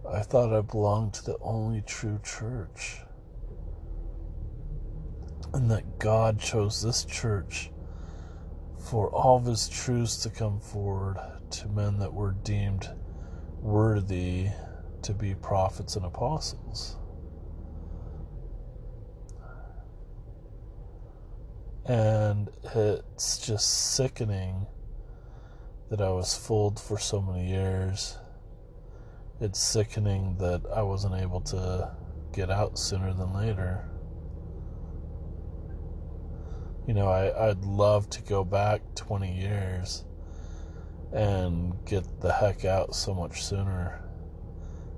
I 0.09 0.21
thought 0.21 0.53
I 0.53 0.61
belonged 0.61 1.15
to 1.15 1.26
the 1.26 1.38
only 1.41 1.82
true 1.82 2.17
church 2.24 3.01
and 5.53 5.69
that 5.69 5.99
God 5.99 6.39
chose 6.39 6.82
this 6.82 7.03
church 7.03 7.71
for 8.78 9.09
all 9.09 9.36
of 9.36 9.45
his 9.45 9.67
truths 9.67 10.15
to 10.24 10.30
come 10.30 10.61
forward 10.61 11.17
to 11.49 11.67
men 11.67 11.99
that 11.99 12.13
were 12.13 12.32
deemed 12.32 12.89
worthy 13.59 14.47
to 15.01 15.13
be 15.13 15.36
prophets 15.36 15.97
and 15.97 16.05
apostles. 16.05 16.95
And 21.86 22.49
it's 22.75 23.45
just 23.45 23.93
sickening 23.95 24.67
that 25.89 26.01
I 26.01 26.09
was 26.09 26.36
fooled 26.36 26.79
for 26.79 26.97
so 26.97 27.21
many 27.21 27.49
years. 27.49 28.17
It's 29.41 29.59
sickening 29.59 30.38
that 30.38 30.61
I 30.73 30.81
wasn't 30.81 31.15
able 31.15 31.41
to 31.41 31.91
get 32.34 32.49
out 32.49 32.79
sooner 32.79 33.13
than 33.13 33.34
later 33.34 33.89
you 36.88 36.93
know, 36.93 37.07
I, 37.07 37.49
I'd 37.49 37.63
love 37.63 38.09
to 38.11 38.21
go 38.21 38.43
back 38.43 38.81
20 38.95 39.34
years 39.34 40.03
and 41.13 41.73
get 41.86 42.03
the 42.19 42.34
heck 42.34 42.65
out 42.65 42.93
so 42.93 43.13
much 43.13 43.43
sooner. 43.43 44.01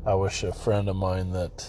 I 0.05 0.15
wish 0.15 0.43
a 0.43 0.51
friend 0.51 0.89
of 0.89 0.95
mine 0.95 1.31
that, 1.31 1.67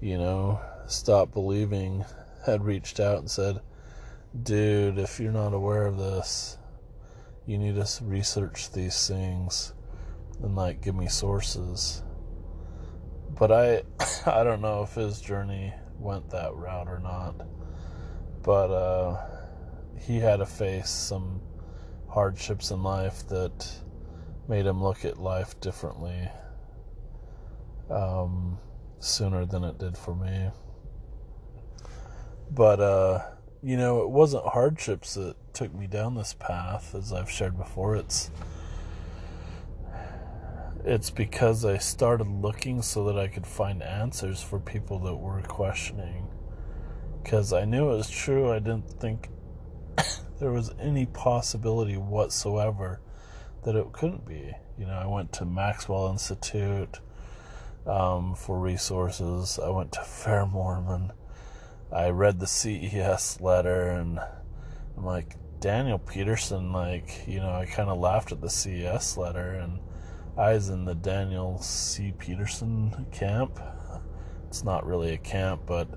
you 0.00 0.18
know, 0.18 0.60
stopped 0.86 1.32
believing 1.32 2.04
had 2.46 2.64
reached 2.64 2.98
out 2.98 3.18
and 3.18 3.30
said, 3.30 3.60
dude, 4.40 4.98
if 4.98 5.18
you're 5.18 5.32
not 5.32 5.54
aware 5.54 5.86
of 5.86 5.98
this, 5.98 6.58
you 7.46 7.58
need 7.58 7.74
to 7.74 8.04
research 8.04 8.72
these 8.72 9.08
things 9.08 9.72
and 10.42 10.54
like 10.54 10.82
give 10.82 10.94
me 10.94 11.08
sources. 11.08 12.02
But 13.38 13.50
I 13.50 13.82
I 14.26 14.44
don't 14.44 14.60
know 14.60 14.82
if 14.82 14.94
his 14.94 15.20
journey 15.20 15.72
went 15.98 16.30
that 16.30 16.54
route 16.54 16.88
or 16.88 16.98
not 16.98 17.46
but 18.42 18.70
uh, 18.70 19.16
he 20.00 20.18
had 20.18 20.38
to 20.38 20.46
face 20.46 20.90
some 20.90 21.40
hardships 22.08 22.70
in 22.70 22.82
life 22.82 23.26
that 23.28 23.70
made 24.48 24.66
him 24.66 24.82
look 24.82 25.04
at 25.04 25.18
life 25.18 25.58
differently 25.60 26.28
um, 27.88 28.58
sooner 28.98 29.46
than 29.46 29.64
it 29.64 29.78
did 29.78 29.96
for 29.96 30.14
me. 30.14 30.50
But, 32.50 32.80
uh, 32.80 33.20
you 33.62 33.76
know, 33.76 34.02
it 34.02 34.10
wasn't 34.10 34.44
hardships 34.44 35.14
that 35.14 35.36
took 35.54 35.72
me 35.74 35.86
down 35.86 36.14
this 36.14 36.34
path, 36.34 36.94
as 36.94 37.12
I've 37.12 37.30
shared 37.30 37.56
before. 37.56 37.96
It's 37.96 38.30
it's 40.84 41.10
because 41.10 41.64
I 41.64 41.78
started 41.78 42.26
looking 42.26 42.82
so 42.82 43.04
that 43.04 43.16
I 43.16 43.28
could 43.28 43.46
find 43.46 43.82
answers 43.84 44.42
for 44.42 44.58
people 44.58 44.98
that 45.00 45.14
were 45.14 45.40
questioning 45.42 46.26
because 47.22 47.52
I 47.52 47.64
knew 47.64 47.92
it 47.92 47.96
was 47.96 48.10
true. 48.10 48.50
I 48.50 48.58
didn't 48.58 48.90
think 48.90 49.28
there 50.40 50.50
was 50.50 50.72
any 50.80 51.06
possibility 51.06 51.96
whatsoever 51.96 53.00
that 53.64 53.76
it 53.76 53.92
couldn't 53.92 54.26
be. 54.26 54.52
You 54.76 54.86
know, 54.86 54.94
I 54.94 55.06
went 55.06 55.32
to 55.34 55.44
Maxwell 55.44 56.08
Institute 56.08 56.98
um, 57.86 58.34
for 58.34 58.58
resources. 58.58 59.60
I 59.62 59.68
went 59.68 59.92
to 59.92 60.00
Fair 60.00 60.46
Mormon. 60.46 61.12
I 61.94 62.08
read 62.10 62.40
the 62.40 62.46
CES 62.46 63.40
letter, 63.40 63.88
and 63.90 64.18
I'm 64.96 65.04
like, 65.04 65.36
Daniel 65.60 65.98
Peterson, 65.98 66.72
like, 66.72 67.24
you 67.26 67.38
know, 67.38 67.52
I 67.52 67.66
kind 67.66 67.88
of 67.88 67.98
laughed 67.98 68.32
at 68.32 68.40
the 68.40 68.50
CES 68.50 69.16
letter, 69.16 69.50
and 69.54 69.78
I 70.36 70.54
was 70.54 70.70
in 70.70 70.84
the 70.86 70.94
Daniel 70.94 71.60
C. 71.60 72.12
Peterson 72.18 73.06
camp. 73.12 73.60
It's 74.48 74.64
not 74.64 74.86
really 74.86 75.12
a 75.12 75.18
camp, 75.18 75.62
but 75.66 75.88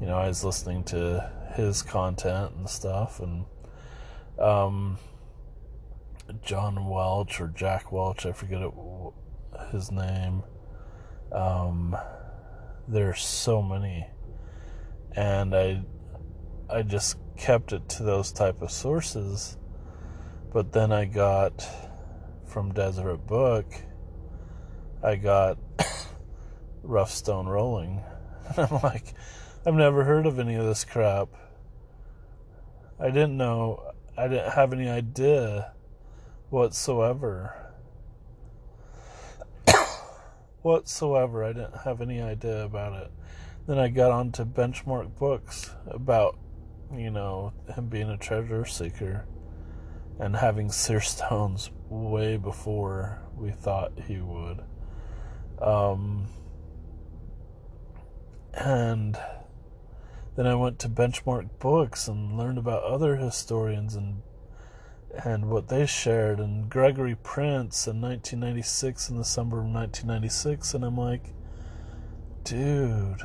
you 0.00 0.06
know, 0.06 0.16
I 0.16 0.28
was 0.28 0.44
listening 0.44 0.84
to 0.84 1.30
his 1.54 1.82
content 1.82 2.52
and 2.56 2.68
stuff, 2.68 3.20
and 3.20 3.44
um, 4.38 4.98
John 6.42 6.86
Welch 6.88 7.40
or 7.40 7.48
Jack 7.48 7.92
Welch, 7.92 8.26
I 8.26 8.32
forget 8.32 8.62
it, 8.62 8.72
his 9.72 9.90
name. 9.90 10.42
Um, 11.32 11.96
there's 12.88 13.22
so 13.22 13.62
many, 13.62 14.06
and 15.16 15.54
I, 15.54 15.82
I 16.68 16.82
just 16.82 17.16
kept 17.36 17.72
it 17.72 17.88
to 17.90 18.02
those 18.02 18.32
type 18.32 18.62
of 18.62 18.70
sources, 18.70 19.56
but 20.52 20.72
then 20.72 20.92
I 20.92 21.04
got 21.04 21.66
from 22.46 22.72
Deseret 22.72 23.26
Book, 23.26 23.66
I 25.02 25.16
got 25.16 25.58
Rough 26.82 27.10
Stone 27.10 27.46
Rolling, 27.46 28.02
and 28.48 28.58
I'm 28.70 28.82
like 28.82 29.14
I've 29.66 29.74
never 29.74 30.04
heard 30.04 30.24
of 30.24 30.38
any 30.38 30.54
of 30.54 30.64
this 30.64 30.84
crap. 30.84 31.28
I 32.98 33.08
didn't 33.08 33.36
know, 33.36 33.92
I 34.16 34.26
didn't 34.26 34.52
have 34.52 34.72
any 34.72 34.88
idea 34.88 35.72
whatsoever. 36.48 37.54
whatsoever. 40.62 41.44
I 41.44 41.52
didn't 41.52 41.76
have 41.84 42.00
any 42.00 42.22
idea 42.22 42.64
about 42.64 43.02
it. 43.02 43.10
Then 43.66 43.78
I 43.78 43.88
got 43.88 44.10
on 44.10 44.32
to 44.32 44.44
benchmark 44.44 45.16
books 45.16 45.70
about, 45.86 46.38
you 46.94 47.10
know, 47.10 47.52
him 47.74 47.88
being 47.88 48.10
a 48.10 48.16
treasure 48.16 48.64
seeker 48.64 49.26
and 50.18 50.36
having 50.36 50.70
seer 50.70 51.00
stones 51.00 51.70
way 51.88 52.36
before 52.36 53.22
we 53.36 53.50
thought 53.50 53.92
he 54.06 54.18
would. 54.18 54.60
Um, 55.60 56.26
and 58.52 59.18
then 60.36 60.46
I 60.46 60.54
went 60.54 60.78
to 60.80 60.88
benchmark 60.88 61.48
books 61.58 62.08
and 62.08 62.38
learned 62.38 62.58
about 62.58 62.84
other 62.84 63.16
historians 63.16 63.94
and 63.94 64.22
and 65.24 65.50
what 65.50 65.68
they 65.68 65.86
shared 65.86 66.38
and 66.38 66.70
Gregory 66.70 67.16
Prince 67.16 67.88
in 67.88 68.00
1996 68.00 69.10
in 69.10 69.18
the 69.18 69.24
summer 69.24 69.58
of 69.58 69.64
1996 69.64 70.72
and 70.74 70.84
I'm 70.84 70.96
like 70.96 71.34
dude 72.44 73.20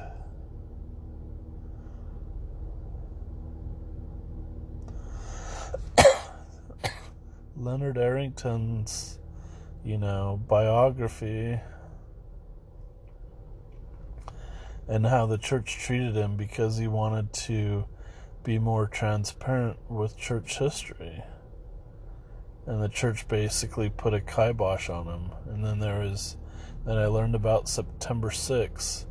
Leonard 7.57 7.97
Arrington's 7.97 9.19
you 9.83 9.97
know 9.97 10.41
biography 10.47 11.59
and 14.87 15.05
how 15.05 15.25
the 15.25 15.37
church 15.37 15.77
treated 15.77 16.15
him 16.15 16.35
because 16.35 16.77
he 16.77 16.87
wanted 16.87 17.33
to 17.33 17.85
be 18.43 18.59
more 18.59 18.87
transparent 18.87 19.77
with 19.89 20.17
church 20.17 20.59
history. 20.59 21.23
And 22.67 22.81
the 22.81 22.89
church 22.89 23.27
basically 23.27 23.89
put 23.89 24.13
a 24.13 24.21
kibosh 24.21 24.89
on 24.89 25.07
him. 25.07 25.31
And 25.47 25.65
then 25.65 25.79
there 25.79 25.99
was, 25.99 26.37
then 26.85 26.97
I 26.97 27.07
learned 27.07 27.35
about 27.35 27.67
September 27.67 28.29
6th. 28.29 29.05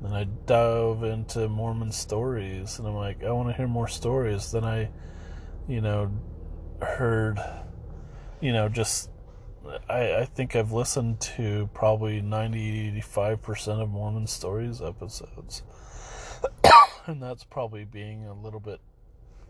Then 0.00 0.12
I 0.12 0.24
dove 0.24 1.02
into 1.02 1.48
Mormon 1.48 1.90
stories, 1.90 2.78
and 2.78 2.86
I'm 2.86 2.94
like, 2.94 3.24
I 3.24 3.32
want 3.32 3.48
to 3.48 3.54
hear 3.54 3.66
more 3.66 3.88
stories. 3.88 4.52
Then 4.52 4.62
I, 4.62 4.90
you 5.66 5.80
know, 5.80 6.12
heard, 6.80 7.40
you 8.40 8.52
know, 8.52 8.68
just 8.68 9.10
I, 9.88 10.16
I 10.16 10.24
think 10.24 10.56
I've 10.56 10.72
listened 10.72 11.20
to 11.20 11.68
probably 11.74 12.20
90 12.20 13.00
85% 13.02 13.82
of 13.82 13.90
Mormon 13.90 14.26
Stories 14.26 14.80
episodes. 14.80 15.62
and 17.06 17.22
that's 17.22 17.44
probably 17.44 17.84
being 17.84 18.26
a 18.26 18.34
little 18.34 18.60
bit 18.60 18.80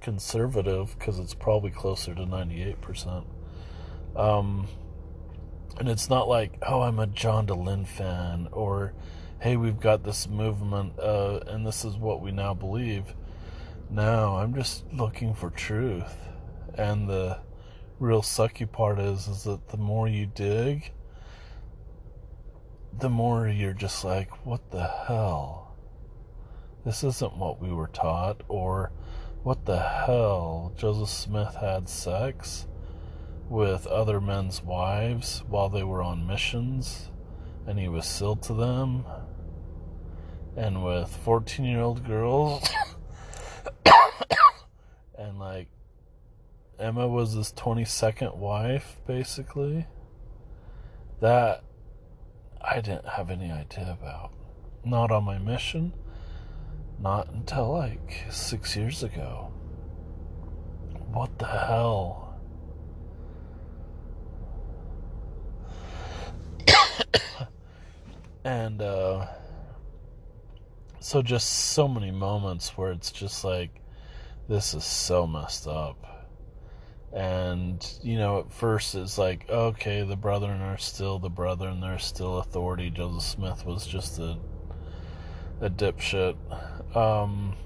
conservative 0.01 0.97
because 0.99 1.19
it's 1.19 1.35
probably 1.35 1.71
closer 1.71 2.15
to 2.15 2.23
98%. 2.23 3.25
Um, 4.17 4.69
and 5.79 5.89
it's 5.89 6.09
not 6.09 6.29
like, 6.29 6.59
oh, 6.63 6.83
I'm 6.83 6.99
a 6.99 7.07
John 7.07 7.47
Dehlin 7.47 7.87
fan 7.87 8.49
or, 8.53 8.95
hey, 9.41 9.57
we've 9.57 9.79
got 9.79 10.03
this 10.03 10.29
movement 10.29 10.99
uh, 10.99 11.41
and 11.47 11.67
this 11.67 11.85
is 11.85 11.97
what 11.97 12.21
we 12.21 12.33
now 12.33 12.55
believe. 12.55 13.15
No, 13.91 14.37
I'm 14.37 14.55
just 14.55 14.85
looking 14.93 15.35
for 15.35 15.51
truth. 15.51 16.17
And 16.75 17.09
the 17.09 17.39
real 17.99 18.23
sucky 18.23 18.71
part 18.71 19.01
is 19.01 19.27
is 19.27 19.45
that 19.45 19.69
the 19.69 19.77
more 19.77 20.07
you 20.07 20.27
dig, 20.27 20.93
the 22.99 23.09
more 23.09 23.49
you're 23.49 23.73
just 23.73 24.05
like, 24.05 24.47
what 24.47 24.71
the 24.71 24.87
hell? 24.87 25.77
This 26.85 27.03
isn't 27.03 27.37
what 27.37 27.61
we 27.61 27.73
were 27.73 27.89
taught, 27.89 28.43
or 28.49 28.93
what 29.43 29.67
the 29.67 29.81
hell? 29.81 30.73
Joseph 30.77 31.09
Smith 31.09 31.57
had 31.57 31.89
sex 31.89 32.67
with 33.49 33.87
other 33.87 34.21
men's 34.21 34.63
wives 34.63 35.43
while 35.49 35.69
they 35.69 35.83
were 35.83 36.03
on 36.03 36.27
missions, 36.27 37.11
and 37.67 37.79
he 37.79 37.89
was 37.89 38.07
sealed 38.07 38.43
to 38.43 38.55
them, 38.55 39.05
and 40.57 40.85
with 40.85 41.09
14 41.25 41.65
year 41.65 41.81
old 41.81 42.07
girls, 42.07 42.69
and 45.19 45.39
like 45.39 45.69
Emma 46.79 47.09
was 47.09 47.33
his 47.33 47.53
22nd 47.55 48.37
wife, 48.37 49.01
basically. 49.05 49.87
That 51.21 51.65
I 52.61 52.77
didn't 52.77 53.09
have 53.09 53.31
any 53.31 53.51
idea 53.51 53.97
about. 54.01 54.31
Not 54.85 55.11
on 55.11 55.25
my 55.25 55.39
mission. 55.39 55.93
Not 57.01 57.33
until 57.33 57.73
like 57.73 58.27
six 58.31 58.77
years 58.77 59.03
ago. 59.03 59.53
What 61.13 61.37
the 61.41 61.47
hell? 61.47 62.39
and, 68.45 68.81
uh, 68.81 69.27
so 71.01 71.23
just 71.23 71.49
so 71.49 71.89
many 71.89 72.13
moments 72.13 72.77
where 72.77 72.93
it's 72.93 73.11
just 73.11 73.43
like, 73.43 73.81
this 74.49 74.75
is 74.75 74.85
so 74.85 75.27
messed 75.27 75.67
up 75.67 76.18
and 77.13 77.99
you 78.03 78.19
know 78.19 78.41
at 78.41 78.53
first 78.53 78.95
it's 78.95 79.17
like 79.17 79.49
okay 79.49 80.03
the 80.03 80.17
brethren 80.17 80.61
are 80.61 80.79
still 80.79 81.19
the 81.19 81.31
brethren. 81.31 81.81
They're 81.81 81.99
still 81.99 82.39
authority. 82.39 82.91
Joseph 82.91 83.23
smith 83.23 83.65
was 83.65 83.87
just 83.87 84.19
a 84.19 84.37
a 85.61 85.71
dipshit. 85.71 86.37
Um, 86.97 87.57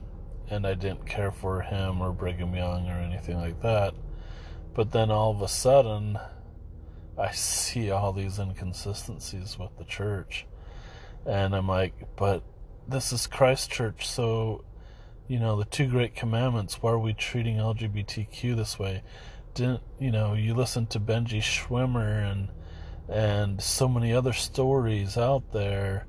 and 0.48 0.66
i 0.66 0.74
didn't 0.74 1.06
care 1.06 1.30
for 1.32 1.60
him 1.60 2.00
or 2.00 2.12
brigham 2.12 2.54
young 2.54 2.88
or 2.88 2.94
anything 2.94 3.36
like 3.36 3.60
that. 3.62 3.94
But 4.74 4.92
then 4.92 5.10
all 5.10 5.32
of 5.32 5.42
a 5.42 5.48
sudden 5.48 6.18
i 7.18 7.30
see 7.32 7.90
all 7.90 8.12
these 8.12 8.38
inconsistencies 8.38 9.58
with 9.58 9.76
the 9.76 9.84
church. 9.84 10.46
And 11.26 11.54
i'm 11.54 11.66
like 11.68 11.94
but 12.16 12.44
this 12.86 13.12
is 13.12 13.26
christ 13.26 13.70
church. 13.70 14.08
So 14.08 14.64
you 15.28 15.38
know 15.38 15.56
the 15.56 15.64
two 15.64 15.86
great 15.86 16.14
commandments 16.14 16.82
why 16.82 16.90
are 16.90 16.98
we 16.98 17.14
treating 17.14 17.56
lgbtq 17.56 18.56
this 18.56 18.78
way 18.78 19.02
didn't 19.54 19.82
you 19.98 20.10
know 20.10 20.34
you 20.34 20.54
listen 20.54 20.86
to 20.86 21.00
Benji 21.00 21.40
Schwimmer 21.40 22.30
and 22.30 22.48
and 23.08 23.60
so 23.60 23.88
many 23.88 24.12
other 24.12 24.32
stories 24.32 25.16
out 25.16 25.52
there 25.52 26.06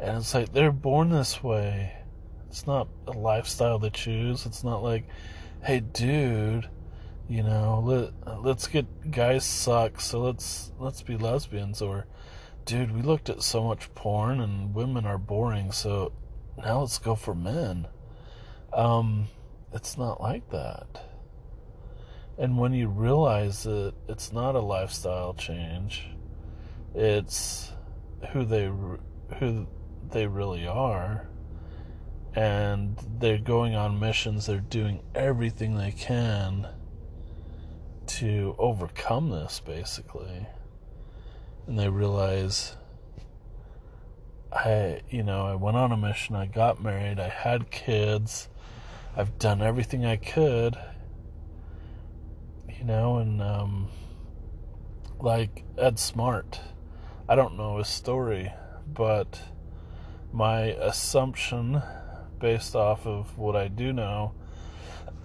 and 0.00 0.18
it's 0.18 0.34
like 0.34 0.52
they're 0.52 0.72
born 0.72 1.10
this 1.10 1.42
way. 1.42 1.92
It's 2.48 2.66
not 2.66 2.88
a 3.06 3.12
lifestyle 3.12 3.78
they 3.78 3.90
choose. 3.90 4.46
It's 4.46 4.64
not 4.64 4.82
like 4.82 5.08
hey 5.62 5.80
dude 5.80 6.68
you 7.28 7.42
know 7.42 7.82
let 7.84 8.44
let's 8.44 8.68
get 8.68 9.10
guys 9.10 9.44
suck 9.44 10.00
so 10.00 10.20
let's 10.20 10.72
let's 10.78 11.02
be 11.02 11.16
lesbians 11.16 11.82
or 11.82 12.06
dude 12.64 12.94
we 12.94 13.02
looked 13.02 13.28
at 13.28 13.42
so 13.42 13.64
much 13.64 13.92
porn 13.94 14.40
and 14.40 14.72
women 14.72 15.04
are 15.04 15.18
boring 15.18 15.72
so 15.72 16.12
now 16.56 16.80
let's 16.80 16.98
go 16.98 17.14
for 17.14 17.34
men. 17.34 17.86
Um 18.72 19.28
it's 19.72 19.98
not 19.98 20.20
like 20.20 20.48
that 20.50 21.07
and 22.38 22.56
when 22.56 22.72
you 22.72 22.86
realize 22.86 23.64
that 23.64 23.94
it's 24.08 24.32
not 24.32 24.54
a 24.54 24.60
lifestyle 24.60 25.34
change, 25.34 26.06
it's 26.94 27.72
who 28.30 28.44
they 28.44 28.70
who 29.38 29.66
they 30.10 30.26
really 30.26 30.66
are. 30.66 31.26
And 32.34 32.96
they're 33.18 33.38
going 33.38 33.74
on 33.74 33.98
missions, 33.98 34.46
they're 34.46 34.60
doing 34.60 35.02
everything 35.14 35.76
they 35.76 35.90
can 35.90 36.68
to 38.06 38.54
overcome 38.58 39.30
this 39.30 39.60
basically. 39.60 40.46
And 41.66 41.76
they 41.76 41.88
realize 41.88 42.76
I, 44.52 45.00
you 45.10 45.24
know, 45.24 45.46
I 45.46 45.56
went 45.56 45.76
on 45.76 45.90
a 45.90 45.96
mission, 45.96 46.36
I 46.36 46.46
got 46.46 46.82
married, 46.82 47.18
I 47.18 47.28
had 47.28 47.70
kids, 47.70 48.48
I've 49.16 49.38
done 49.40 49.60
everything 49.60 50.06
I 50.06 50.16
could 50.16 50.78
you 52.78 52.84
know, 52.84 53.18
and 53.18 53.42
um, 53.42 53.88
like 55.20 55.64
Ed 55.76 55.98
Smart. 55.98 56.60
I 57.28 57.34
don't 57.34 57.56
know 57.56 57.78
his 57.78 57.88
story, 57.88 58.52
but 58.86 59.40
my 60.32 60.60
assumption, 60.60 61.82
based 62.38 62.76
off 62.76 63.06
of 63.06 63.36
what 63.36 63.56
I 63.56 63.68
do 63.68 63.92
know, 63.92 64.32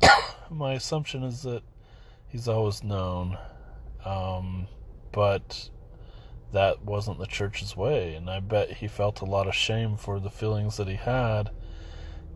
my 0.50 0.74
assumption 0.74 1.24
is 1.24 1.44
that 1.44 1.64
he's 2.28 2.48
always 2.48 2.84
known, 2.84 3.38
um, 4.04 4.68
but 5.12 5.70
that 6.52 6.84
wasn't 6.84 7.20
the 7.20 7.28
church's 7.28 7.78
way, 7.78 8.16
and 8.16 8.30
I 8.30 8.40
bet 8.40 8.72
he 8.72 8.88
felt 8.88 9.22
a 9.22 9.26
lot 9.26 9.48
of 9.48 9.56
shame 9.56 9.96
for 9.96 10.20
the 10.20 10.30
feelings 10.30 10.78
that 10.78 10.88
he 10.88 10.96
had. 10.96 11.52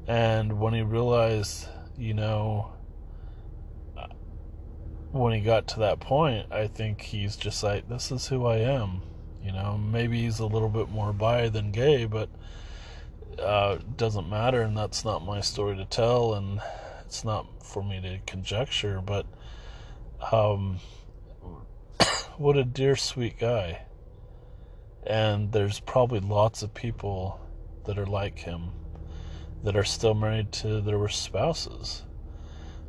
And 0.07 0.59
when 0.59 0.73
he 0.73 0.81
realized, 0.81 1.67
you 1.97 2.13
know, 2.13 2.76
when 5.11 5.33
he 5.33 5.39
got 5.39 5.67
to 5.69 5.79
that 5.79 5.99
point, 5.99 6.51
I 6.51 6.67
think 6.67 7.01
he's 7.01 7.35
just 7.35 7.63
like, 7.63 7.87
this 7.87 8.11
is 8.11 8.27
who 8.27 8.45
I 8.45 8.57
am. 8.57 9.01
You 9.43 9.51
know, 9.51 9.77
maybe 9.77 10.21
he's 10.21 10.39
a 10.39 10.45
little 10.45 10.69
bit 10.69 10.89
more 10.89 11.13
bi 11.13 11.49
than 11.49 11.71
gay, 11.71 12.05
but 12.05 12.29
uh, 13.39 13.77
doesn't 13.95 14.29
matter, 14.29 14.61
and 14.61 14.75
that's 14.75 15.05
not 15.05 15.25
my 15.25 15.41
story 15.41 15.77
to 15.77 15.85
tell, 15.85 16.33
and 16.33 16.59
it's 17.05 17.23
not 17.23 17.45
for 17.63 17.83
me 17.83 18.01
to 18.01 18.19
conjecture. 18.25 19.01
But 19.01 19.25
um, 20.31 20.79
what 22.37 22.57
a 22.57 22.63
dear, 22.63 22.95
sweet 22.95 23.39
guy. 23.39 23.83
And 25.05 25.53
there's 25.53 25.79
probably 25.79 26.19
lots 26.19 26.63
of 26.63 26.73
people 26.73 27.39
that 27.85 27.97
are 27.97 28.05
like 28.05 28.39
him 28.39 28.71
that 29.63 29.77
are 29.77 29.83
still 29.83 30.13
married 30.13 30.51
to 30.51 30.81
their 30.81 31.07
spouses. 31.07 32.03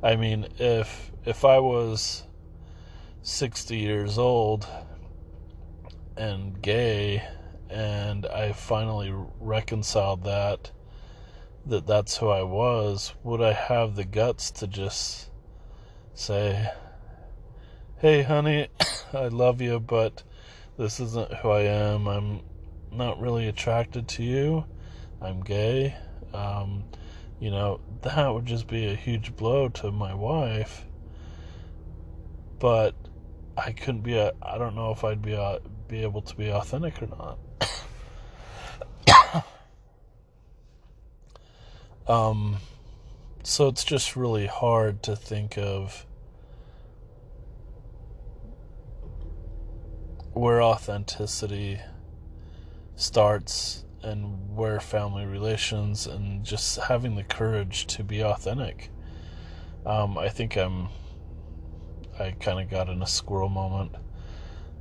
I 0.03 0.14
mean, 0.14 0.46
if 0.59 1.11
if 1.24 1.44
I 1.44 1.59
was 1.59 2.22
60 3.22 3.76
years 3.76 4.16
old 4.16 4.68
and 6.16 6.62
gay 6.62 7.24
and 7.68 8.24
I 8.26 8.53
finally 8.53 9.12
reconciled 9.40 10.22
that 10.22 10.70
that 11.66 11.86
that's 11.86 12.18
who 12.18 12.28
I 12.28 12.44
was, 12.44 13.12
would 13.24 13.42
I 13.42 13.53
have 13.53 13.96
the 13.96 14.05
guts 14.05 14.53
to 14.53 14.68
just 14.68 15.30
say, 16.14 16.70
"Hey 17.96 18.22
honey, 18.22 18.68
I 19.12 19.26
love 19.26 19.61
you, 19.61 19.80
but 19.80 20.22
this 20.76 21.01
isn't 21.01 21.34
who 21.34 21.51
I 21.51 21.62
am. 21.62 22.07
I'm 22.07 22.42
not 22.92 23.20
really 23.20 23.49
attracted 23.49 24.07
to 24.09 24.22
you. 24.22 24.64
I'm 25.20 25.40
gay." 25.40 25.96
Um, 26.32 26.84
you 27.41 27.51
know, 27.51 27.80
that 28.03 28.28
would 28.28 28.47
just 28.47 28.66
be 28.66 28.86
a 28.86 28.95
huge 28.95 29.36
blow 29.36 29.68
to 29.68 29.93
my 29.93 30.14
wife. 30.14 30.84
But 32.59 32.95
I 33.57 33.72
couldn't 33.72 34.03
be 34.03 34.16
a. 34.16 34.32
I 34.43 34.59
don't 34.59 34.74
know 34.74 34.91
if 34.91 35.05
I'd 35.05 35.22
be 35.22 35.34
a, 35.34 35.61
be 35.86 36.03
able 36.03 36.22
to 36.22 36.36
be 36.36 36.51
authentic 36.51 37.01
or 37.03 37.39
not. 39.07 39.45
um, 42.09 42.57
so 43.45 43.68
it's 43.68 43.84
just 43.84 44.16
really 44.16 44.47
hard 44.47 45.03
to 45.05 45.14
think 45.14 45.57
of 45.57 46.05
where 50.32 50.62
authenticity 50.62 51.80
starts 52.97 53.84
and 54.03 54.55
where 54.55 54.80
family 54.80 55.26
relations 55.26 56.07
and 56.07 56.44
just 56.44 56.78
having 56.78 57.16
the 57.16 57.24
courage 57.24 57.86
to 57.86 58.05
be 58.05 58.22
authentic. 58.22 58.90
Um, 59.84 60.18
I 60.18 60.28
think 60.28 60.57
I'm. 60.57 60.88
I 62.18 62.32
kind 62.32 62.61
of 62.61 62.68
got 62.68 62.88
in 62.88 63.01
a 63.01 63.07
squirrel 63.07 63.49
moment. 63.49 63.92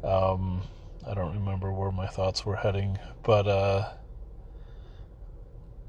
Um, 0.03 0.63
I 1.07 1.13
don't 1.13 1.36
remember 1.36 1.72
where 1.72 1.91
my 1.91 2.07
thoughts 2.07 2.45
were 2.45 2.55
heading, 2.55 2.97
but 3.24 3.47
uh, 3.47 3.89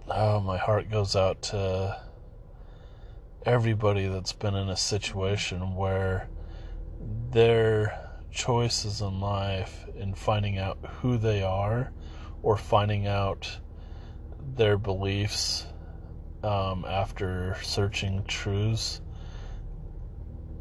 oh, 0.09 0.41
my 0.41 0.59
heart 0.59 0.91
goes 0.91 1.17
out 1.17 1.41
to 1.43 1.99
everybody 3.47 4.09
that's 4.09 4.33
been 4.33 4.55
in 4.55 4.69
a 4.69 4.77
situation 4.77 5.75
where 5.75 6.29
their 7.31 7.99
choices 8.31 9.01
in 9.01 9.21
life 9.21 9.87
in 9.97 10.15
finding 10.15 10.59
out 10.59 10.79
who 11.01 11.17
they 11.17 11.43
are 11.43 11.91
or 12.43 12.57
finding 12.57 13.07
out 13.07 13.59
their 14.57 14.79
beliefs 14.79 15.67
um, 16.43 16.85
after 16.89 17.57
searching 17.63 18.25
truths 18.25 19.01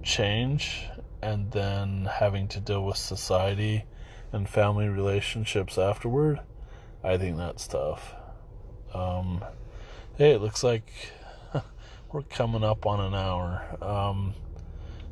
change 0.03 0.85
and 1.21 1.51
then 1.51 2.05
having 2.05 2.47
to 2.47 2.59
deal 2.59 2.83
with 2.83 2.97
society 2.97 3.83
and 4.31 4.49
family 4.49 4.87
relationships 4.87 5.77
afterward, 5.77 6.39
I 7.03 7.17
think 7.17 7.37
that's 7.37 7.67
tough. 7.67 8.13
Um, 8.93 9.43
hey, 10.17 10.31
it 10.31 10.41
looks 10.41 10.63
like 10.63 10.91
we're 12.11 12.23
coming 12.23 12.63
up 12.63 12.85
on 12.85 12.99
an 12.99 13.15
hour. 13.15 13.77
Um, 13.81 14.33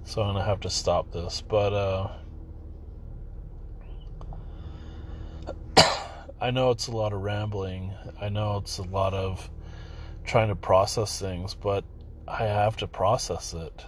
so 0.04 0.22
I'm 0.22 0.36
to 0.36 0.44
have 0.44 0.62
to 0.62 0.70
stop 0.70 1.12
this. 1.12 1.42
But, 1.42 1.74
uh, 1.74 2.10
I 6.46 6.52
know 6.52 6.70
it's 6.70 6.86
a 6.86 6.92
lot 6.92 7.12
of 7.12 7.22
rambling. 7.22 7.92
I 8.22 8.30
know 8.30 8.58
it's 8.58 8.78
a 8.78 8.84
lot 8.84 9.16
of 9.16 9.50
trying 10.26 10.50
to 10.50 10.56
process 10.56 11.20
things, 11.20 11.56
but 11.56 11.84
I 12.28 12.44
have 12.44 12.78
to 12.78 12.88
process 12.88 13.56
it. 13.56 13.84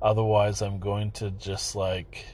Otherwise, 0.00 0.62
I'm 0.62 0.78
going 0.78 1.10
to 1.20 1.30
just 1.30 1.76
like 1.76 2.24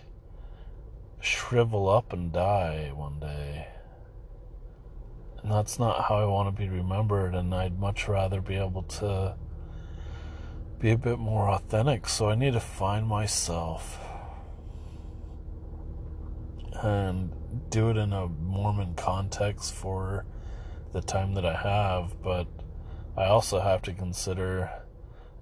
shrivel 1.21 1.89
up 1.89 2.13
and 2.13 2.33
die 2.33 2.93
one 2.95 3.19
day. 3.19 3.67
And 5.43 5.51
that's 5.51 5.81
not 5.81 6.05
how 6.05 6.15
I 6.15 6.27
want 6.27 6.55
to 6.55 6.63
be 6.63 6.69
remembered, 6.69 7.35
and 7.35 7.53
I'd 7.53 7.77
much 7.77 8.07
rather 8.07 8.41
be 8.41 8.55
able 8.55 8.85
to 8.85 9.35
be 10.79 10.93
a 10.93 10.97
bit 10.97 11.19
more 11.19 11.51
authentic. 11.51 12.07
So 12.07 12.31
I 12.31 12.37
need 12.37 12.53
to 12.53 12.61
find 12.61 13.05
myself 13.05 13.99
and 16.85 17.34
do 17.71 17.91
it 17.91 17.97
in 17.97 18.13
a 18.13 18.29
Mormon 18.29 18.95
context 18.95 19.75
for 19.75 20.25
the 20.93 21.01
time 21.01 21.35
that 21.35 21.45
I 21.45 21.57
have, 21.57 22.23
but 22.23 22.47
I 23.17 23.25
also 23.25 23.61
have 23.61 23.83
to 23.83 23.93
consider 23.93 24.71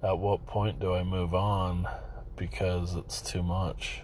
at 0.01 0.17
what 0.17 0.45
point 0.45 0.79
do 0.79 0.93
I 0.93 1.03
move 1.03 1.33
on 1.33 1.87
because 2.35 2.95
it's 2.95 3.21
too 3.21 3.43
much. 3.43 4.01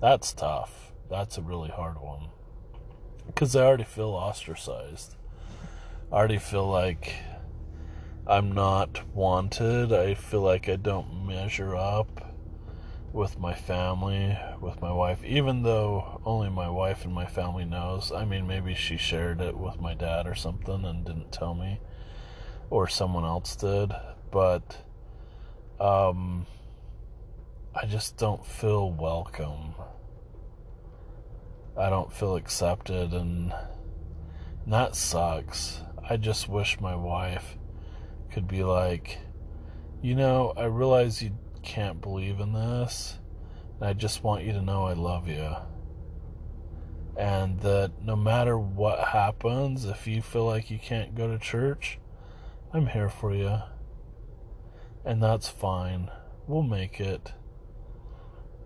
That's 0.00 0.32
tough. 0.32 0.92
That's 1.10 1.38
a 1.38 1.42
really 1.42 1.70
hard 1.70 2.00
one. 2.00 2.28
Because 3.26 3.54
I 3.54 3.64
already 3.64 3.84
feel 3.84 4.10
ostracized. 4.10 5.16
I 6.10 6.16
already 6.16 6.38
feel 6.38 6.66
like 6.66 7.14
I'm 8.26 8.52
not 8.52 9.06
wanted. 9.14 9.92
I 9.92 10.14
feel 10.14 10.40
like 10.40 10.68
I 10.68 10.76
don't 10.76 11.26
measure 11.26 11.76
up 11.76 12.23
with 13.14 13.38
my 13.38 13.54
family, 13.54 14.36
with 14.60 14.82
my 14.82 14.92
wife, 14.92 15.22
even 15.22 15.62
though 15.62 16.20
only 16.26 16.50
my 16.50 16.68
wife 16.68 17.04
and 17.04 17.14
my 17.14 17.24
family 17.24 17.64
knows. 17.64 18.10
I 18.10 18.24
mean, 18.24 18.44
maybe 18.48 18.74
she 18.74 18.96
shared 18.96 19.40
it 19.40 19.56
with 19.56 19.80
my 19.80 19.94
dad 19.94 20.26
or 20.26 20.34
something 20.34 20.84
and 20.84 21.04
didn't 21.04 21.30
tell 21.30 21.54
me, 21.54 21.80
or 22.70 22.88
someone 22.88 23.24
else 23.24 23.54
did, 23.54 23.92
but 24.32 24.84
um, 25.78 26.44
I 27.72 27.86
just 27.86 28.16
don't 28.16 28.44
feel 28.44 28.90
welcome. 28.90 29.76
I 31.78 31.90
don't 31.90 32.12
feel 32.12 32.34
accepted, 32.34 33.12
and, 33.12 33.54
that 34.66 34.96
sucks. 34.96 35.82
I 36.08 36.16
just 36.16 36.48
wish 36.48 36.80
my 36.80 36.96
wife 36.96 37.58
could 38.32 38.48
be 38.48 38.64
like, 38.64 39.18
you 40.02 40.16
know, 40.16 40.52
I 40.56 40.64
realize 40.64 41.22
you 41.22 41.30
can't 41.64 42.00
believe 42.00 42.40
in 42.40 42.52
this. 42.52 43.18
And 43.80 43.88
I 43.88 43.92
just 43.92 44.22
want 44.22 44.44
you 44.44 44.52
to 44.52 44.62
know 44.62 44.84
I 44.84 44.92
love 44.92 45.28
you. 45.28 45.56
And 47.16 47.60
that 47.60 47.92
no 48.02 48.16
matter 48.16 48.58
what 48.58 49.08
happens, 49.08 49.84
if 49.84 50.06
you 50.06 50.20
feel 50.22 50.44
like 50.44 50.70
you 50.70 50.78
can't 50.78 51.14
go 51.14 51.28
to 51.28 51.38
church, 51.38 51.98
I'm 52.72 52.88
here 52.88 53.08
for 53.08 53.34
you. 53.34 53.58
And 55.04 55.22
that's 55.22 55.48
fine. 55.48 56.10
We'll 56.46 56.62
make 56.62 57.00
it. 57.00 57.32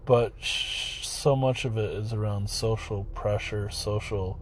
But 0.05 0.35
sh- 0.41 1.07
so 1.07 1.37
much 1.37 1.65
of 1.65 1.77
it 1.77 1.91
is 1.91 2.13
around 2.13 2.49
social 2.49 3.05
pressure, 3.05 3.69
social 3.69 4.41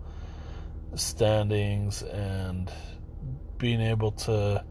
standings, 0.95 2.03
and 2.03 2.71
being 3.59 3.81
able 3.81 4.13
to 4.13 4.65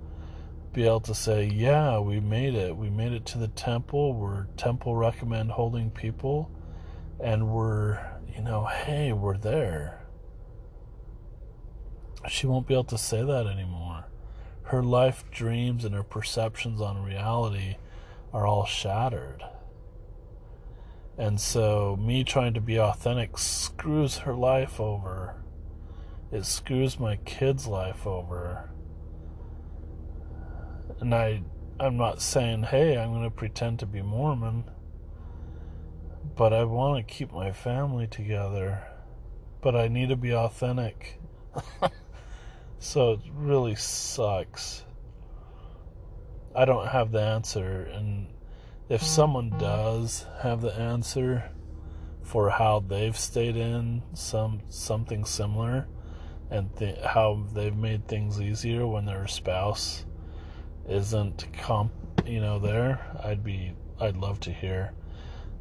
be 0.75 0.85
able 0.85 0.99
to 0.99 1.15
say, 1.15 1.45
yeah, 1.45 1.97
we 1.99 2.19
made 2.19 2.53
it. 2.53 2.75
We 2.75 2.89
made 2.89 3.13
it 3.13 3.25
to 3.27 3.37
the 3.37 3.47
temple. 3.47 4.13
We're 4.13 4.47
temple 4.57 4.93
recommend 4.93 5.51
holding 5.51 5.89
people. 5.89 6.51
And 7.23 7.47
we're, 7.47 8.05
you 8.35 8.41
know, 8.41 8.65
hey, 8.65 9.13
we're 9.13 9.37
there. 9.37 10.01
She 12.27 12.45
won't 12.45 12.67
be 12.67 12.73
able 12.73 12.83
to 12.85 12.97
say 12.97 13.23
that 13.23 13.47
anymore. 13.47 14.07
Her 14.63 14.83
life 14.83 15.23
dreams 15.31 15.85
and 15.85 15.95
her 15.95 16.03
perceptions 16.03 16.81
on 16.81 17.03
reality 17.03 17.77
are 18.33 18.45
all 18.45 18.65
shattered. 18.65 19.43
And 21.17 21.39
so, 21.39 21.97
me 21.97 22.25
trying 22.25 22.53
to 22.55 22.61
be 22.61 22.77
authentic 22.77 23.37
screws 23.37 24.17
her 24.19 24.33
life 24.33 24.81
over. 24.81 25.35
It 26.33 26.43
screws 26.43 26.99
my 26.99 27.15
kid's 27.15 27.65
life 27.65 28.05
over 28.05 28.69
and 30.99 31.13
I 31.13 31.41
I'm 31.77 31.97
not 31.97 32.21
saying, 32.21 32.63
hey, 32.63 32.97
I'm 32.97 33.11
going 33.11 33.23
to 33.23 33.29
pretend 33.29 33.79
to 33.79 33.85
be 33.85 34.01
Mormon, 34.01 34.63
but 36.37 36.53
I 36.53 36.63
want 36.63 37.05
to 37.05 37.13
keep 37.13 37.33
my 37.33 37.51
family 37.51 38.07
together, 38.07 38.81
but 39.61 39.75
I 39.75 39.89
need 39.89 40.07
to 40.07 40.15
be 40.15 40.33
authentic. 40.33 41.19
so 42.79 43.13
it 43.13 43.19
really 43.33 43.75
sucks. 43.75 44.85
I 46.55 46.63
don't 46.63 46.87
have 46.87 47.11
the 47.11 47.21
answer, 47.21 47.81
and 47.93 48.27
if 48.87 49.03
someone 49.03 49.49
does 49.57 50.25
have 50.43 50.61
the 50.61 50.73
answer 50.73 51.51
for 52.23 52.51
how 52.51 52.79
they've 52.79 53.17
stayed 53.17 53.57
in 53.57 54.01
some 54.13 54.61
something 54.69 55.25
similar 55.25 55.87
and 56.49 56.73
th- 56.77 56.99
how 57.01 57.45
they've 57.53 57.75
made 57.75 58.07
things 58.07 58.39
easier 58.39 58.87
when 58.87 59.05
their 59.05 59.27
spouse 59.27 60.05
isn't 60.87 61.45
comp, 61.53 61.91
you 62.25 62.39
know, 62.39 62.59
there, 62.59 63.05
I'd 63.23 63.43
be, 63.43 63.73
I'd 63.99 64.17
love 64.17 64.39
to 64.41 64.51
hear. 64.51 64.93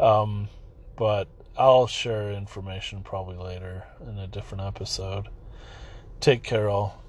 Um, 0.00 0.48
but 0.96 1.28
I'll 1.56 1.86
share 1.86 2.32
information 2.32 3.02
probably 3.02 3.36
later 3.36 3.84
in 4.06 4.18
a 4.18 4.26
different 4.26 4.64
episode. 4.64 5.28
Take 6.20 6.42
care, 6.42 6.68
all. 6.68 7.03